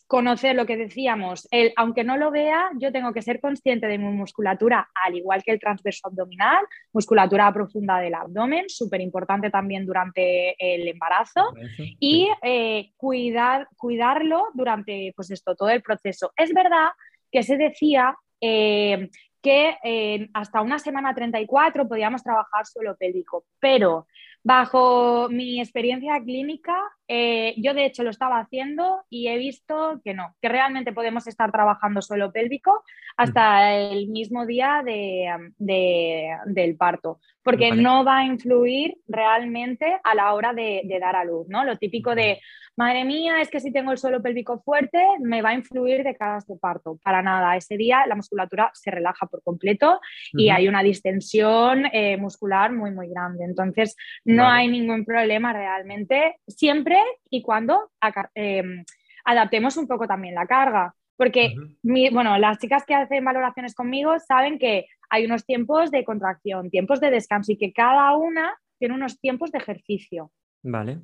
conocer 0.07 0.55
lo 0.55 0.65
que 0.65 0.77
decíamos, 0.77 1.49
el, 1.51 1.73
aunque 1.75 2.05
no 2.05 2.17
lo 2.17 2.31
vea, 2.31 2.71
yo 2.79 2.93
tengo 2.93 3.13
que 3.13 3.23
ser 3.23 3.41
consciente 3.41 3.89
de 3.89 3.99
mi 3.99 4.05
musculatura, 4.05 4.89
al 5.05 5.17
igual 5.17 5.43
que 5.43 5.51
el 5.51 5.59
transverso 5.59 6.07
abdominal, 6.07 6.65
musculatura 6.93 7.53
profunda 7.53 7.99
del 7.99 8.15
abdomen, 8.15 8.69
súper 8.69 9.01
importante 9.01 9.51
también 9.51 9.85
durante 9.85 10.55
el 10.61 10.87
embarazo, 10.87 11.53
y 11.99 12.29
eh, 12.43 12.93
cuidar, 12.97 13.67
cuidarlo 13.77 14.47
durante 14.55 15.13
pues 15.17 15.33
esto, 15.33 15.57
todo 15.57 15.71
el 15.71 15.83
proceso. 15.83 16.33
Es 16.37 16.55
verdad 16.55 16.91
que 17.33 17.43
se 17.43 17.57
decía 17.57 18.15
eh, 18.41 19.11
que 19.43 19.77
eh, 19.83 20.31
hasta 20.33 20.63
una 20.63 20.79
semana 20.79 21.15
34 21.15 21.89
podíamos 21.89 22.23
trabajar 22.23 22.65
suelo 22.65 22.97
pélvico, 22.97 23.45
pero 23.59 24.07
bajo 24.45 25.29
mi 25.29 25.61
experiencia 25.61 26.21
clínica, 26.21 26.77
eh, 27.07 27.55
yo 27.59 27.75
de 27.75 27.87
hecho 27.87 28.03
lo 28.03 28.11
estaba 28.11 28.41
haciendo 28.41 29.05
y 29.09 29.29
he 29.29 29.39
visto 29.39 30.01
que 30.05 30.15
no, 30.15 30.35
que 30.41 30.49
realmente 30.49 30.93
podemos 30.93 31.27
estar 31.27 31.53
trabajando 31.53 32.03
suelo 32.03 32.33
pélvico 32.33 32.83
hasta 33.17 33.73
el 33.75 34.09
mismo 34.09 34.47
día 34.47 34.83
del 34.85 36.77
parto, 36.77 37.21
porque 37.43 37.73
no 37.73 38.05
va 38.05 38.19
a 38.19 38.25
influir 38.25 38.97
realmente 39.07 40.01
a 40.03 40.15
la 40.15 40.33
hora 40.35 40.53
de, 40.53 40.83
de, 40.85 40.99
dar 40.99 41.17
a 41.17 41.25
luz, 41.25 41.47
¿no? 41.49 41.65
Lo 41.65 41.77
típico 41.77 42.15
de, 42.15 42.41
madre 42.77 43.05
mía, 43.05 43.41
es 43.41 43.51
que 43.51 43.61
si 43.61 43.73
tengo 43.73 43.93
el 43.93 43.99
suelo 43.99 44.23
pélvico 44.23 44.61
fuerte, 44.63 44.99
me 45.21 45.43
va 45.43 45.51
a 45.51 45.55
influir 45.55 46.03
de 46.05 46.17
cara 46.17 46.37
a 46.37 46.39
este 46.39 46.57
parto. 46.57 46.99
Para 47.03 47.23
nada, 47.23 47.57
ese 47.57 47.77
día 47.77 48.07
la 48.07 48.15
musculatura 48.15 48.71
se 48.75 48.91
relaja 48.91 49.27
por 49.27 49.43
completo 49.43 50.01
y 50.33 50.49
hay 50.51 50.69
una 50.69 50.83
distensión 50.83 51.87
eh, 51.93 52.17
muscular 52.17 52.73
muy, 52.73 52.91
muy 52.91 53.09
grande. 53.09 53.45
Entonces, 53.45 53.97
no 54.37 54.49
hay 54.49 54.69
ningún 54.69 55.05
problema 55.05 55.53
realmente, 55.53 56.37
siempre 56.47 56.99
y 57.31 57.43
cuando 57.43 57.91
em, 58.35 58.85
adaptemos 59.25 59.77
un 59.77 59.87
poco 59.87 60.07
también 60.07 60.35
la 60.35 60.47
carga. 60.47 60.95
Porque, 61.17 61.55
bueno, 61.83 62.37
las 62.39 62.59
chicas 62.59 62.85
que 62.85 62.95
hacen 62.95 63.25
valoraciones 63.25 63.75
conmigo 63.75 64.19
saben 64.19 64.59
que 64.59 64.87
hay 65.09 65.25
unos 65.25 65.45
tiempos 65.45 65.91
de 65.91 66.05
contracción, 66.05 66.71
tiempos 66.71 67.01
de 67.01 67.11
descanso 67.11 67.53
y 67.53 67.59
que 67.59 67.73
cada 67.73 68.17
una 68.17 68.59
tiene 68.79 68.95
unos 68.95 69.21
tiempos 69.21 69.53
de 69.53 69.59
ejercicio. 69.59 70.33
Vale 70.63 71.01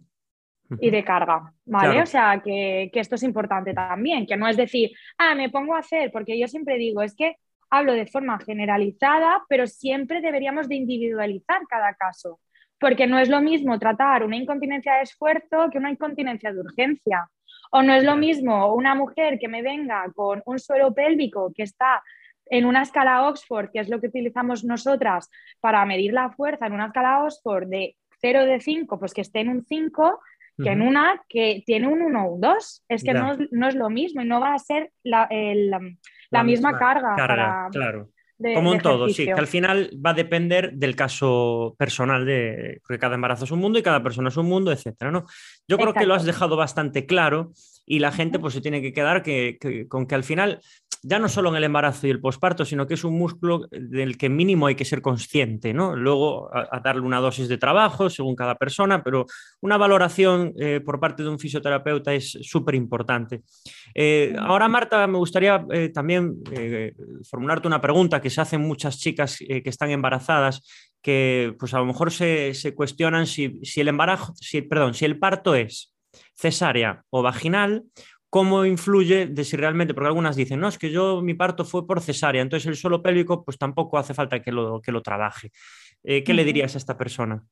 y 0.81 0.91
de 0.91 1.05
carga, 1.05 1.53
¿vale? 1.65 2.03
O 2.03 2.07
sea, 2.07 2.41
que, 2.45 2.91
esto 2.93 3.15
es 3.15 3.23
importante 3.23 3.73
también, 3.73 4.27
que 4.27 4.37
no 4.37 4.49
es 4.49 4.57
decir, 4.57 4.91
ah, 5.17 5.35
me 5.35 5.49
pongo 5.49 5.75
a 5.75 5.79
hacer, 5.79 6.11
porque 6.13 6.39
yo 6.39 6.47
siempre 6.49 6.77
digo, 6.77 7.03
es 7.03 7.15
que 7.15 7.37
hablo 7.71 7.93
de 7.93 8.07
forma 8.07 8.39
generalizada, 8.41 9.45
pero 9.49 9.67
siempre 9.67 10.21
deberíamos 10.21 10.69
de 10.69 10.77
individualizar 10.77 11.63
cada 11.69 11.95
caso, 11.95 12.41
porque 12.81 13.07
no 13.07 13.19
es 13.19 13.29
lo 13.29 13.41
mismo 13.41 13.79
tratar 13.79 14.25
una 14.25 14.37
incontinencia 14.37 14.95
de 14.95 15.03
esfuerzo 15.03 15.69
que 15.71 15.79
una 15.79 15.91
incontinencia 15.91 16.53
de 16.53 16.61
urgencia, 16.61 17.29
o 17.71 17.83
no 17.83 17.95
es 17.95 18.05
lo 18.05 18.17
mismo 18.17 18.75
una 18.75 18.95
mujer 18.95 19.39
que 19.39 19.49
me 19.49 19.63
venga 19.63 20.05
con 20.15 20.43
un 20.47 20.59
suelo 20.59 20.95
pélvico 20.95 21.53
que 21.55 21.65
está 21.65 22.03
en 22.47 22.65
una 22.65 22.83
escala 22.83 23.29
Oxford, 23.29 23.71
que 23.71 23.81
es 23.81 23.89
lo 23.89 24.01
que 24.01 24.07
utilizamos 24.07 24.65
nosotras 24.65 25.31
para 25.61 25.85
medir 25.85 26.13
la 26.13 26.31
fuerza, 26.31 26.67
en 26.67 26.73
una 26.73 26.87
escala 26.87 27.25
Oxford 27.25 27.69
de 27.69 27.97
0 28.21 28.47
de 28.47 28.61
5, 28.61 28.99
pues 28.99 29.13
que 29.13 29.21
esté 29.21 29.41
en 29.41 29.51
un 29.51 29.65
5, 29.65 30.21
que 30.63 30.71
en 30.71 30.83
una 30.83 31.23
que 31.29 31.63
tiene 31.65 31.87
un 31.87 32.03
1 32.03 32.27
o 32.27 32.39
2. 32.39 32.85
Es 32.89 33.05
que 33.05 33.15
no, 33.15 33.69
es 33.69 33.75
lo 33.75 33.91
mismo 33.91 34.23
y 34.23 34.25
no 34.25 34.41
va 34.41 34.55
a 34.55 34.59
ser 34.59 34.91
la, 35.05 35.29
misma, 36.43 36.79
carga. 36.79 37.69
claro. 37.71 38.09
Como 38.55 38.73
en 38.73 38.81
todo, 38.81 39.09
sí, 39.09 39.25
que 39.25 39.33
al 39.33 39.49
final 39.49 39.91
va 40.05 40.11
a 40.11 40.15
depender 40.15 40.73
del 40.73 40.95
caso 40.95 41.75
personal 41.77 42.25
de 42.25 42.81
porque 42.83 42.99
cada 43.01 43.17
embarazo 43.17 43.45
es 43.45 43.51
un 43.51 43.59
mundo 43.59 43.81
y 43.81 43.83
cada 43.83 44.03
persona 44.03 44.29
es 44.29 44.37
un 44.37 44.47
mundo, 44.47 44.71
etcétera, 44.71 45.11
¿no? 45.11 45.25
Yo 45.67 45.77
creo 45.77 45.93
que 45.93 46.07
lo 46.07 46.15
has 46.15 46.25
dejado 46.25 46.57
bastante 46.57 47.05
claro 47.05 47.53
y 47.89 47.99
la 48.01 48.13
gente 48.13 48.39
pues 48.39 48.55
se 48.55 48.61
tiene 48.61 48.83
que 48.83 48.93
quedar 48.93 49.23
con 49.89 50.07
que 50.07 50.15
al 50.15 50.25
final 50.25 50.61
ya 51.03 51.19
no 51.19 51.29
solo 51.29 51.51
en 51.51 51.57
el 51.57 51.65
embarazo 51.65 52.07
y 52.07 52.11
el 52.11 52.21
posparto, 52.21 52.65
sino 52.65 52.87
que 52.87 52.95
es 52.95 53.05
un 53.05 53.17
músculo 53.17 53.69
del 53.71 54.19
que 54.19 54.29
mínimo 54.29 54.67
hay 54.67 54.75
que 54.75 54.85
ser 54.85 55.01
consciente, 55.01 55.73
¿no? 55.73 55.95
Luego 55.95 56.51
a, 56.55 56.81
darle 56.81 57.03
una 57.03 57.21
dosis 57.21 57.49
de 57.49 57.59
trabajo 57.59 58.11
según 58.11 58.35
cada 58.35 58.57
persona, 58.57 59.03
pero 59.03 59.27
una 59.61 59.77
valoración 59.77 60.53
eh, 60.59 60.81
por 60.85 60.99
parte 60.99 61.23
de 61.23 61.29
un 61.29 61.39
fisioterapeuta 61.39 62.13
es 62.15 62.39
súper 62.43 62.75
importante. 62.75 63.43
Eh, 63.95 64.35
ahora, 64.39 64.69
Marta, 64.69 65.07
me 65.07 65.19
gustaría 65.19 65.65
eh, 65.73 65.91
también 65.91 66.43
formularte 67.29 67.69
una 67.69 67.81
pregunta 67.81 68.21
que 68.21 68.31
se 68.31 68.41
hacen 68.41 68.61
muchas 68.61 68.99
chicas 68.99 69.39
que 69.39 69.63
están 69.65 69.91
embarazadas 69.91 70.63
que 71.01 71.55
pues 71.59 71.75
a 71.75 71.79
lo 71.79 71.87
mejor 71.87 72.11
se, 72.11 72.53
cuestionan 72.75 73.27
si, 73.27 73.61
si, 73.63 73.81
el 73.81 73.89
embarazo, 73.89 74.35
si, 74.37 74.63
perdón, 74.63 74.95
si 74.95 75.05
el 75.05 75.19
parto 75.19 75.55
es 75.55 75.95
cesárea 76.39 77.05
o 77.11 77.23
vaginal 77.23 77.85
cómo 78.31 78.65
influye 78.65 79.27
de 79.27 79.45
si 79.45 79.57
realmente, 79.57 79.95
porque 79.95 80.09
algunas 80.09 80.37
dicen, 80.37 80.61
no, 80.61 80.69
es 80.69 80.79
que 80.79 80.91
yo 80.91 81.23
mi 81.23 81.35
parto 81.35 81.65
fue 81.65 81.87
por 81.87 82.01
cesárea, 82.01 82.43
entonces 82.43 82.67
el 82.67 82.77
suelo 82.77 83.03
pélvico 83.03 83.45
pues 83.45 83.59
tampoco 83.59 83.99
hace 83.99 84.15
falta 84.15 84.43
que 84.43 84.53
lo, 84.53 84.81
que 84.81 84.93
lo 84.93 85.03
trabaje. 85.03 85.51
Eh, 86.05 86.23
¿Qué 86.23 86.35
le 86.35 86.45
dirías 86.45 86.75
a 86.75 86.79
esta 86.79 86.97
persona? 86.97 87.43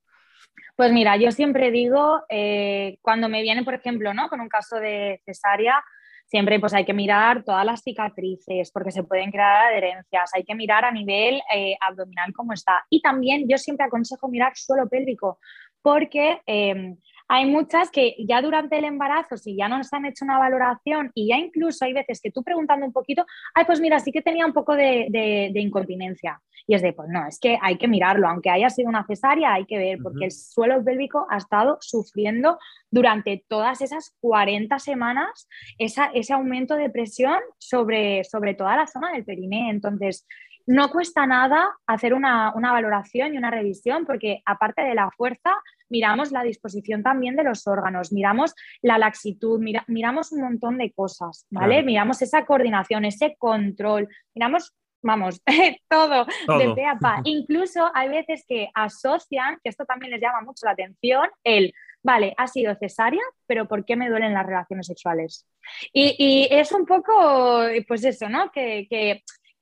Pues 0.76 0.92
mira, 0.92 1.16
yo 1.16 1.32
siempre 1.32 1.70
digo, 1.70 2.22
eh, 2.28 2.98
cuando 3.00 3.28
me 3.28 3.40
viene, 3.40 3.64
por 3.64 3.74
ejemplo, 3.74 4.12
¿no? 4.12 4.28
con 4.28 4.40
un 4.40 4.48
caso 4.48 4.76
de 4.76 5.22
cesárea, 5.24 5.82
siempre 6.26 6.60
pues 6.60 6.74
hay 6.74 6.84
que 6.84 6.92
mirar 6.92 7.44
todas 7.44 7.64
las 7.64 7.82
cicatrices 7.82 8.70
porque 8.72 8.90
se 8.90 9.04
pueden 9.04 9.30
crear 9.30 9.72
adherencias, 9.72 10.30
hay 10.34 10.44
que 10.44 10.54
mirar 10.54 10.84
a 10.84 10.92
nivel 10.92 11.40
eh, 11.54 11.76
abdominal 11.80 12.32
cómo 12.34 12.52
está. 12.52 12.84
Y 12.90 13.00
también 13.00 13.48
yo 13.48 13.56
siempre 13.56 13.86
aconsejo 13.86 14.28
mirar 14.28 14.52
suelo 14.56 14.88
pélvico 14.88 15.38
porque 15.80 16.42
em, 16.46 16.96
hay 17.28 17.46
muchas 17.46 17.90
que 17.90 18.14
ya 18.18 18.40
durante 18.40 18.78
el 18.78 18.84
embarazo, 18.84 19.36
si 19.36 19.56
ya 19.56 19.68
no 19.68 19.78
nos 19.78 19.92
han 19.92 20.04
hecho 20.04 20.24
una 20.24 20.38
valoración 20.38 21.10
y 21.14 21.28
ya 21.28 21.36
incluso 21.36 21.84
hay 21.84 21.92
veces 21.92 22.20
que 22.20 22.30
tú 22.30 22.42
preguntando 22.42 22.86
un 22.86 22.92
poquito, 22.92 23.26
ay, 23.54 23.64
pues 23.64 23.80
mira, 23.80 23.98
sí 23.98 24.12
que 24.12 24.22
tenía 24.22 24.46
un 24.46 24.52
poco 24.52 24.74
de, 24.74 25.50
incontinencia. 25.54 26.40
Y 26.68 26.74
es 26.74 26.82
de, 26.82 26.92
pues 26.92 27.08
no, 27.08 27.26
es 27.26 27.38
que 27.38 27.58
hay 27.62 27.78
que 27.78 27.86
mirarlo, 27.86 28.28
aunque 28.28 28.50
haya 28.50 28.70
sido 28.70 28.88
una 28.88 29.06
cesárea, 29.06 29.54
hay 29.54 29.66
que 29.66 29.78
ver, 29.78 29.98
porque 30.02 30.24
el 30.24 30.32
suelo 30.32 30.82
pélvico 30.82 31.26
ha 31.30 31.36
estado 31.36 31.78
sufriendo 31.80 32.58
durante 32.90 33.44
todas 33.48 33.80
esas 33.82 34.16
40 34.20 34.78
semanas 34.80 35.48
ese 35.78 36.32
aumento 36.32 36.74
de 36.74 36.90
presión 36.90 37.38
sobre, 37.58 38.24
sobre 38.24 38.54
toda 38.54 38.76
la 38.76 38.88
zona 38.88 39.12
del 39.12 39.24
periné. 39.24 39.70
Entonces, 39.70 40.26
no 40.66 40.90
cuesta 40.90 41.26
nada 41.26 41.76
hacer 41.86 42.12
una, 42.12 42.52
valoración 42.52 43.34
y 43.34 43.38
una 43.38 43.50
revisión, 43.50 44.04
porque 44.04 44.42
aparte 44.44 44.82
de 44.82 44.94
la 44.94 45.10
fuerza, 45.16 45.52
miramos 45.88 46.32
la 46.32 46.42
disposición 46.42 47.02
también 47.02 47.36
de 47.36 47.44
los 47.44 47.66
órganos, 47.66 48.12
miramos 48.12 48.54
la 48.82 48.98
laxitud, 48.98 49.60
miramos 49.86 50.32
un 50.32 50.42
montón 50.42 50.78
de 50.78 50.92
cosas, 50.92 51.46
¿vale? 51.50 51.82
Miramos 51.82 52.22
esa 52.22 52.44
coordinación, 52.44 53.04
ese 53.04 53.36
control, 53.38 54.08
miramos, 54.34 54.74
vamos, 55.02 55.42
todo, 55.88 56.26
de 56.58 56.74
pe 56.74 56.84
a 56.84 56.96
pa. 56.98 57.20
Incluso 57.24 57.90
hay 57.94 58.08
veces 58.08 58.44
que 58.46 58.68
asocian, 58.74 59.58
que 59.62 59.70
esto 59.70 59.84
también 59.84 60.12
les 60.12 60.20
llama 60.20 60.42
mucho 60.42 60.66
la 60.66 60.72
atención, 60.72 61.28
el, 61.44 61.72
vale, 62.02 62.34
ha 62.36 62.46
sido 62.46 62.74
cesárea, 62.76 63.22
pero 63.46 63.66
¿por 63.68 63.84
qué 63.84 63.96
me 63.96 64.08
duelen 64.08 64.34
las 64.34 64.46
relaciones 64.46 64.86
sexuales? 64.86 65.46
Y, 65.92 66.48
es 66.50 66.72
un 66.72 66.86
poco, 66.86 67.64
pues 67.88 68.04
eso, 68.04 68.28
¿no? 68.28 68.50
que 68.52 68.86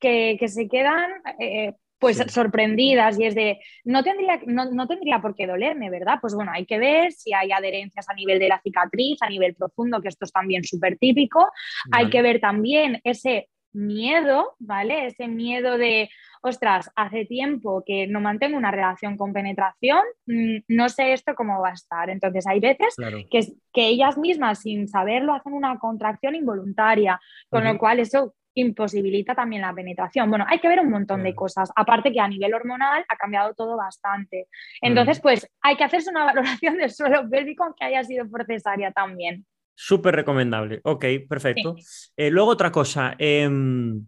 que, 0.04 0.48
se 0.48 0.68
quedan 0.68 1.10
eh, 1.38 1.74
pues 2.04 2.22
sorprendidas 2.28 3.18
y 3.18 3.24
es 3.24 3.34
de, 3.34 3.60
no 3.84 4.02
tendría, 4.04 4.38
no, 4.44 4.86
tendría 4.86 5.22
por 5.22 5.34
qué 5.34 5.46
dolerme, 5.46 5.88
¿verdad? 5.88 6.18
Pues 6.20 6.34
bueno, 6.34 6.50
hay 6.52 6.66
que 6.66 6.78
ver 6.78 7.12
si 7.12 7.32
hay 7.32 7.50
adherencias 7.50 8.06
a 8.10 8.14
nivel 8.14 8.38
de 8.38 8.48
la 8.48 8.60
cicatriz, 8.60 9.22
a 9.22 9.30
nivel 9.30 9.54
profundo, 9.54 10.02
que 10.02 10.08
esto 10.08 10.26
es 10.26 10.32
también 10.32 10.64
súper 10.64 10.98
típico. 10.98 11.48
Hay 11.92 12.10
que 12.10 12.20
ver 12.20 12.40
también 12.42 13.00
ese 13.04 13.48
miedo, 13.72 14.54
¿vale? 14.58 15.06
Ese 15.06 15.28
miedo 15.28 15.78
de, 15.78 16.10
ostras, 16.42 16.90
hace 16.94 17.24
tiempo 17.24 17.82
que 17.86 18.06
no 18.06 18.20
mantengo 18.20 18.58
una 18.58 18.70
relación 18.70 19.16
con 19.16 19.32
penetración, 19.32 20.02
mm, 20.26 20.58
no 20.68 20.90
sé 20.90 21.14
esto 21.14 21.34
cómo 21.34 21.58
va 21.62 21.70
a 21.70 21.72
estar. 21.72 22.10
Entonces 22.10 22.46
hay 22.46 22.60
veces 22.60 22.96
que, 23.30 23.46
que, 23.72 23.86
ellas 23.86 24.18
mismas 24.18 24.58
sin 24.58 24.88
saberlo 24.88 25.32
hacen 25.32 25.54
una 25.54 25.78
contracción 25.78 26.34
involuntaria, 26.34 27.18
con 27.48 27.64
lo 27.64 27.78
cual 27.78 27.98
eso 27.98 28.34
imposibilita 28.54 29.34
también 29.34 29.62
la 29.62 29.74
penetración. 29.74 30.30
Bueno, 30.30 30.44
hay 30.48 30.58
que 30.60 30.68
ver 30.68 30.80
un 30.80 30.90
montón 30.90 31.22
de 31.22 31.34
cosas, 31.34 31.70
aparte 31.74 32.12
que 32.12 32.20
a 32.20 32.28
nivel 32.28 32.54
hormonal 32.54 33.04
ha 33.08 33.16
cambiado 33.16 33.54
todo 33.54 33.76
bastante. 33.76 34.48
Entonces, 34.80 35.20
pues 35.20 35.48
hay 35.60 35.76
que 35.76 35.84
hacerse 35.84 36.10
una 36.10 36.24
valoración 36.24 36.76
del 36.78 36.90
suelo 36.90 37.28
pélvico 37.28 37.64
aunque 37.64 37.84
haya 37.84 38.02
sido 38.04 38.28
por 38.28 38.44
cesárea 38.46 38.92
también. 38.92 39.44
Súper 39.74 40.14
recomendable. 40.14 40.80
Ok, 40.84 41.04
perfecto. 41.28 41.74
Eh, 42.16 42.30
luego 42.30 42.50
otra 42.50 42.70
cosa, 42.70 43.16
em, 43.18 44.06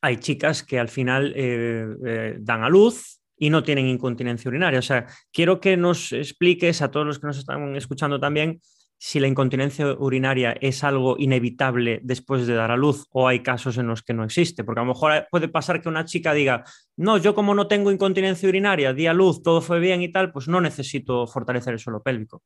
hay 0.00 0.16
chicas 0.16 0.64
que 0.64 0.78
al 0.78 0.88
final 0.88 1.32
eh, 1.36 1.86
eh, 2.04 2.36
dan 2.40 2.64
a 2.64 2.68
luz 2.68 3.20
y 3.38 3.50
no 3.50 3.62
tienen 3.62 3.86
incontinencia 3.86 4.48
urinaria. 4.48 4.78
O 4.80 4.82
sea, 4.82 5.06
quiero 5.32 5.60
que 5.60 5.76
nos 5.76 6.12
expliques 6.12 6.82
a 6.82 6.90
todos 6.90 7.06
los 7.06 7.18
que 7.20 7.26
nos 7.28 7.38
están 7.38 7.76
escuchando 7.76 8.18
también 8.18 8.60
si 8.98 9.20
la 9.20 9.26
incontinencia 9.26 9.86
urinaria 9.98 10.56
es 10.60 10.82
algo 10.82 11.16
inevitable 11.18 12.00
después 12.02 12.46
de 12.46 12.54
dar 12.54 12.70
a 12.70 12.76
luz 12.76 13.06
o 13.10 13.28
hay 13.28 13.40
casos 13.42 13.76
en 13.78 13.86
los 13.86 14.02
que 14.02 14.14
no 14.14 14.24
existe. 14.24 14.64
Porque 14.64 14.80
a 14.80 14.84
lo 14.84 14.94
mejor 14.94 15.26
puede 15.30 15.48
pasar 15.48 15.82
que 15.82 15.88
una 15.88 16.04
chica 16.04 16.32
diga, 16.32 16.64
no, 16.96 17.18
yo 17.18 17.34
como 17.34 17.54
no 17.54 17.68
tengo 17.68 17.90
incontinencia 17.90 18.48
urinaria, 18.48 18.94
di 18.94 19.06
a 19.06 19.12
luz, 19.12 19.42
todo 19.42 19.60
fue 19.60 19.80
bien 19.80 20.02
y 20.02 20.10
tal, 20.10 20.32
pues 20.32 20.48
no 20.48 20.60
necesito 20.60 21.26
fortalecer 21.26 21.74
el 21.74 21.78
suelo 21.78 22.02
pélvico. 22.02 22.42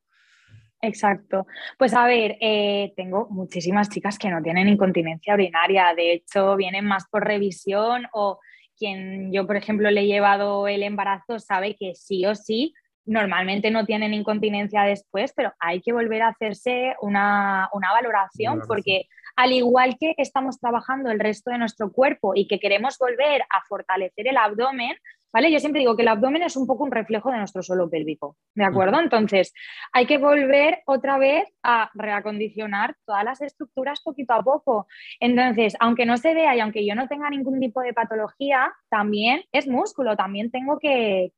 Exacto. 0.81 1.45
Pues 1.77 1.93
a 1.93 2.05
ver, 2.05 2.37
eh, 2.41 2.91
tengo 2.97 3.27
muchísimas 3.29 3.89
chicas 3.89 4.17
que 4.17 4.29
no 4.29 4.41
tienen 4.41 4.67
incontinencia 4.67 5.35
urinaria, 5.35 5.93
de 5.95 6.13
hecho 6.13 6.55
vienen 6.55 6.85
más 6.85 7.05
por 7.09 7.23
revisión 7.23 8.07
o 8.13 8.39
quien 8.77 9.31
yo, 9.31 9.45
por 9.45 9.57
ejemplo, 9.57 9.91
le 9.91 10.01
he 10.01 10.07
llevado 10.07 10.67
el 10.67 10.81
embarazo 10.81 11.37
sabe 11.37 11.75
que 11.75 11.93
sí 11.93 12.25
o 12.25 12.33
sí 12.33 12.73
normalmente 13.05 13.71
no 13.71 13.85
tienen 13.85 14.13
incontinencia 14.13 14.83
después, 14.83 15.33
pero 15.35 15.53
hay 15.59 15.81
que 15.81 15.93
volver 15.93 16.21
a 16.21 16.29
hacerse 16.29 16.95
una, 17.01 17.69
valoración. 17.73 18.61
porque 18.67 19.07
al 19.35 19.51
igual 19.53 19.97
que 19.99 20.13
estamos 20.17 20.59
trabajando 20.59 21.09
el 21.09 21.19
resto 21.19 21.51
de 21.51 21.57
nuestro 21.57 21.91
cuerpo 21.91 22.33
y 22.35 22.47
que 22.47 22.59
queremos 22.59 22.97
volver 22.97 23.41
a 23.49 23.61
fortalecer 23.67 24.27
el 24.27 24.37
abdomen, 24.37 24.95
¿vale? 25.33 25.51
Yo 25.51 25.59
siempre 25.59 25.79
digo 25.79 25.95
que 25.95 26.01
el 26.01 26.07
abdomen 26.07 26.43
es 26.43 26.55
un 26.55 26.67
poco 26.67 26.83
un 26.83 26.91
reflejo 26.91 27.31
de 27.31 27.37
nuestro 27.37 27.63
suelo 27.63 27.89
pélvico, 27.89 28.37
¿de 28.55 28.63
acuerdo? 28.63 28.99
Entonces, 28.99 29.53
hay 29.91 30.05
que 30.05 30.17
volver 30.17 30.79
otra 30.85 31.17
vez 31.17 31.45
a 31.63 31.89
reacondicionar 31.93 32.95
todas 33.05 33.23
las 33.23 33.41
estructuras 33.41 34.01
poquito 34.01 34.33
a 34.33 34.43
poco. 34.43 34.87
Entonces, 35.19 35.75
aunque 35.79 36.05
no 36.05 36.17
se 36.17 36.33
vea 36.33 36.55
y 36.55 36.59
aunque 36.59 36.85
yo 36.85 36.95
no 36.95 37.07
tenga 37.07 37.29
ningún 37.29 37.59
tipo 37.59 37.81
de 37.81 37.93
patología, 37.93 38.73
también 38.89 39.43
es 39.51 39.67
músculo, 39.67 40.15
también 40.15 40.51
tengo 40.51 40.79
que, 40.79 41.31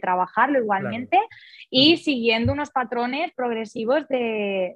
trabajarlo 0.00 0.58
igualmente 0.58 1.18
y 1.70 1.98
siguiendo 1.98 2.52
unos 2.52 2.70
patrones 2.70 3.32
progresivos 3.34 4.06
de, 4.08 4.74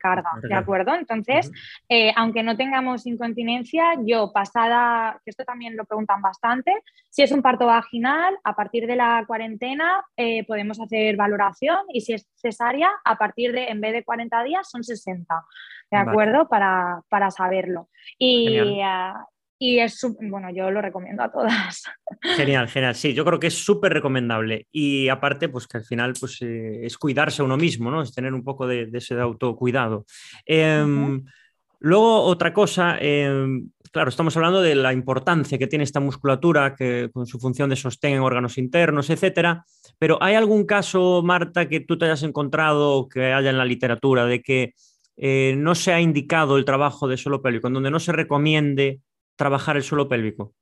carga, 0.00 0.30
¿de 0.42 0.54
acuerdo? 0.54 0.94
Entonces, 0.94 1.50
eh, 1.88 2.12
aunque 2.16 2.42
no 2.42 2.56
tengamos 2.56 3.06
incontinencia, 3.06 3.84
yo 4.04 4.32
pasada, 4.32 5.20
que 5.24 5.30
esto 5.30 5.44
también 5.44 5.76
lo 5.76 5.84
preguntan 5.84 6.22
bastante, 6.22 6.72
si 7.10 7.22
es 7.22 7.32
un 7.32 7.42
parto 7.42 7.66
vaginal, 7.80 8.36
a 8.44 8.54
partir 8.54 8.86
de 8.86 8.96
la 8.96 9.24
cuarentena 9.26 10.04
eh, 10.16 10.44
podemos 10.46 10.80
hacer 10.80 11.16
valoración 11.16 11.78
y 11.92 12.00
si 12.00 12.14
es 12.14 12.28
cesárea, 12.36 12.90
a 13.04 13.16
partir 13.16 13.52
de, 13.52 13.68
en 13.68 13.80
vez 13.80 13.92
de 13.92 14.04
40 14.04 14.42
días, 14.44 14.68
son 14.70 14.84
60, 14.84 15.34
¿de 15.90 15.96
acuerdo? 15.96 16.48
Para, 16.48 17.30
saberlo. 17.30 17.88
Y, 18.18 18.80
ah, 18.82 19.24
y 19.60 19.80
es, 19.80 20.00
bueno, 20.20 20.50
yo 20.50 20.70
lo 20.70 20.80
recomiendo 20.80 21.22
a 21.24 21.32
todas. 21.32 21.82
Genial, 22.36 22.68
genial. 22.68 22.94
Sí, 22.94 23.12
yo 23.12 23.24
creo 23.24 23.40
que 23.40 23.48
es 23.48 23.64
súper 23.64 23.92
recomendable. 23.92 24.68
Y 24.70 25.08
aparte, 25.08 25.48
pues 25.48 25.66
que 25.66 25.78
al 25.78 25.84
final 25.84 26.14
pues, 26.18 26.40
eh, 26.42 26.86
es 26.86 26.96
cuidarse 26.96 27.42
a 27.42 27.44
uno 27.44 27.56
mismo, 27.56 27.90
¿no? 27.90 28.02
Es 28.02 28.14
tener 28.14 28.34
un 28.34 28.44
poco 28.44 28.68
de, 28.68 28.88
ese 28.92 29.18
autocuidado. 29.18 30.06
Em, 30.46 31.24
luego, 31.80 32.22
otra 32.22 32.52
cosa, 32.52 32.98
em, 33.00 33.68
claro, 33.90 34.08
estamos 34.08 34.36
hablando 34.36 34.60
de 34.60 34.74
la 34.74 34.92
importancia 34.92 35.58
que 35.58 35.66
tiene 35.66 35.84
esta 35.84 36.00
musculatura 36.00 36.74
que, 36.74 37.10
con 37.12 37.26
su 37.26 37.38
función 37.38 37.70
de 37.70 37.76
sostén 37.76 38.14
en 38.14 38.20
órganos 38.20 38.58
internos, 38.58 39.10
etcétera. 39.10 39.64
Pero 39.98 40.18
¿hay 40.22 40.34
algún 40.34 40.64
caso, 40.64 41.22
Marta, 41.22 41.68
que 41.68 41.80
tú 41.80 41.98
te 41.98 42.04
hayas 42.04 42.22
encontrado 42.22 43.08
que 43.08 43.32
haya 43.32 43.50
en 43.50 43.58
la 43.58 43.64
literatura 43.64 44.26
de 44.26 44.42
que 44.42 44.74
eh, 45.16 45.54
no 45.56 45.74
se 45.74 45.92
ha 45.92 46.00
indicado 46.00 46.56
el 46.56 46.64
trabajo 46.64 47.08
de 47.08 47.16
suelo 47.16 47.42
pélvico, 47.42 47.66
en 47.66 47.74
donde 47.74 47.90
no 47.90 48.00
se 48.00 48.12
recomiende 48.12 49.00
trabajar 49.36 49.76
el 49.76 49.82
suelo 49.82 50.08
pélvico? 50.08 50.54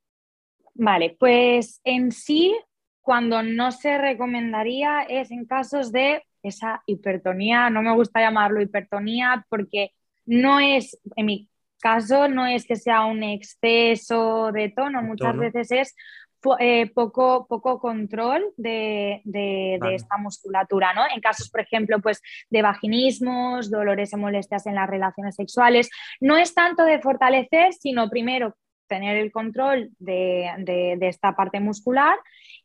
Vale, 0.75 1.17
pues 1.19 1.81
en 1.85 2.13
sí, 2.13 2.55
cuando 3.01 3.43
no 3.43 3.73
se 3.73 3.99
recomendaría 3.99 5.03
es 5.03 5.31
en 5.31 5.47
casos 5.47 5.93
de 5.93 6.23
esa 6.43 6.83
hipertonía, 6.87 7.71
no 7.71 7.83
me 7.83 7.95
gusta 7.95 8.21
llamarlo 8.21 8.61
hipertonía 8.61 9.47
porque 9.49 9.93
no 10.27 10.61
es, 10.61 10.99
en 11.17 11.27
mi 11.27 11.49
caso 11.81 12.29
no 12.29 12.47
es 12.47 12.67
que 12.67 12.77
sea 12.77 13.05
un 13.05 13.23
exceso 13.23 14.51
de 14.53 14.71
tono, 14.71 15.03
muchas 15.03 15.37
veces 15.37 15.71
es 15.71 15.95
eh, 16.61 16.91
poco, 16.95 17.47
poco 17.49 17.81
control 17.81 18.53
de, 18.57 19.21
esta 19.93 20.17
musculatura, 20.19 20.95
¿no? 20.95 21.03
En 21.13 21.21
casos, 21.21 21.51
por 21.51 21.61
ejemplo, 21.61 22.01
pues 22.01 22.23
de 22.51 22.63
vaginismos, 22.63 23.71
dolores 23.71 24.15
o 24.15 24.19
molestias 24.19 24.67
en 24.67 24.77
las 24.77 24.89
relaciones 24.89 25.35
sexuales, 25.35 25.91
no 26.21 26.37
es 26.37 26.55
tanto 26.55 26.85
de 26.85 27.01
fortalecer, 27.01 27.73
sino 27.73 28.09
primero 28.09 28.55
tener 28.87 29.17
el 29.17 29.33
control 29.33 29.91
de, 29.99 30.99
esta 31.03 31.35
parte 31.35 31.61
muscular 31.61 32.19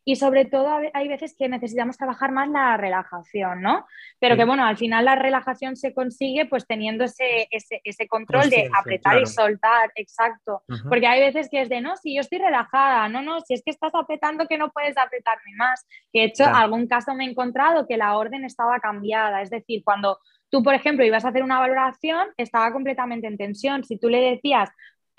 y 0.04 0.16
sobre 0.16 0.44
todo 0.44 0.80
hay 0.94 1.08
veces 1.08 1.34
que 1.38 1.48
necesitamos 1.48 1.96
trabajar 1.96 2.32
más 2.32 2.48
la 2.48 2.76
relajación, 2.76 3.62
¿no? 3.62 3.86
Pero 4.18 4.36
que 4.36 4.44
bueno, 4.44 4.64
al 4.64 4.76
final 4.76 5.04
la 5.04 5.14
relajación 5.14 5.76
se 5.76 5.94
consigue 5.94 6.46
pues 6.46 6.66
teniendo 6.66 7.04
ese, 7.04 7.48
ese, 7.50 8.08
control 8.08 8.50
de 8.50 8.68
apretar 8.76 9.20
y 9.20 9.26
soltar, 9.26 9.92
exacto. 9.94 10.62
Porque 10.88 11.06
hay 11.06 11.20
veces 11.20 11.48
que 11.48 11.62
es 11.62 11.68
de, 11.68 11.80
no, 11.80 11.96
si 11.96 12.14
yo 12.14 12.20
estoy 12.20 12.38
relajada, 12.38 13.08
no, 13.08 13.22
no, 13.22 13.40
si 13.40 13.54
es 13.54 13.62
que 13.62 13.70
estás 13.70 13.94
apretando 13.94 14.46
que 14.48 14.58
no 14.58 14.70
puedes 14.70 14.96
apretarme 14.98 15.52
más. 15.56 15.86
De 16.12 16.24
hecho, 16.24 16.44
algún 16.46 16.86
caso 16.88 17.14
me 17.14 17.24
he 17.24 17.30
encontrado 17.30 17.86
que 17.86 17.96
la 17.96 18.16
orden 18.16 18.44
estaba 18.44 18.80
cambiada, 18.80 19.42
es 19.42 19.50
decir, 19.50 19.82
cuando 19.84 20.18
tú, 20.52 20.62
por 20.62 20.74
ejemplo, 20.74 21.04
ibas 21.04 21.24
a 21.24 21.28
hacer 21.28 21.42
una 21.42 21.58
valoración, 21.58 22.28
estaba 22.36 22.72
completamente 22.72 23.26
en 23.26 23.38
tensión. 23.38 23.84
Si 23.84 23.96
tú 23.98 24.10
le 24.10 24.20
decías, 24.20 24.68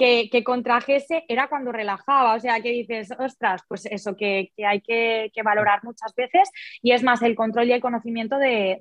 que, 0.04 0.30
que, 0.30 0.44
contrajese 0.44 1.24
era 1.30 1.48
cuando 1.48 1.72
relajaba. 1.72 2.36
O 2.36 2.40
sea, 2.40 2.60
que 2.60 2.72
dices, 2.72 3.10
ostras, 3.18 3.62
pues 3.70 3.86
eso 3.86 4.18
que, 4.18 4.52
hay 4.66 4.82
que, 4.82 5.32
valorar 5.44 5.82
muchas 5.84 6.14
veces 6.14 6.50
y 6.82 6.92
es 6.92 7.04
más 7.04 7.22
el 7.22 7.36
control 7.36 7.70
y 7.70 7.72
el 7.72 7.80
conocimiento 7.80 8.38
de, 8.38 8.78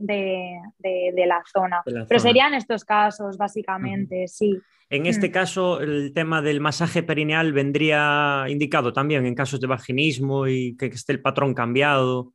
la, 1.27 1.43
zona. 1.53 1.83
Pero 1.85 2.19
serían 2.19 2.55
estos 2.55 2.85
casos, 2.85 3.39
básicamente, 3.39 4.27
sí. 4.27 4.59
En 4.91 5.07
este 5.07 5.29
mm. 5.29 5.33
caso, 5.33 5.81
el 5.81 6.13
tema 6.13 6.43
del 6.43 6.61
masaje 6.61 7.05
perineal 7.05 7.53
vendría 7.53 8.45
indicado 8.49 8.93
también 8.93 9.25
en 9.25 9.37
casos 9.37 9.61
de 9.61 9.69
vaginismo 9.69 10.49
y 10.49 10.77
que 10.77 10.87
esté 10.87 11.13
el 11.13 11.23
patrón 11.23 11.55
cambiado. 11.55 12.33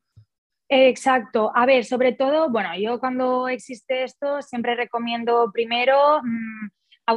Exacto. 0.70 1.52
A 1.54 1.66
ver, 1.66 1.84
sobre 1.84 2.14
todo, 2.14 2.50
bueno, 2.50 2.70
yo 2.80 3.00
cuando 3.00 3.50
existe 3.50 4.04
esto 4.04 4.42
siempre 4.42 4.76
recomiendo 4.76 5.50
primero 5.54 6.22
mm, 6.24 6.68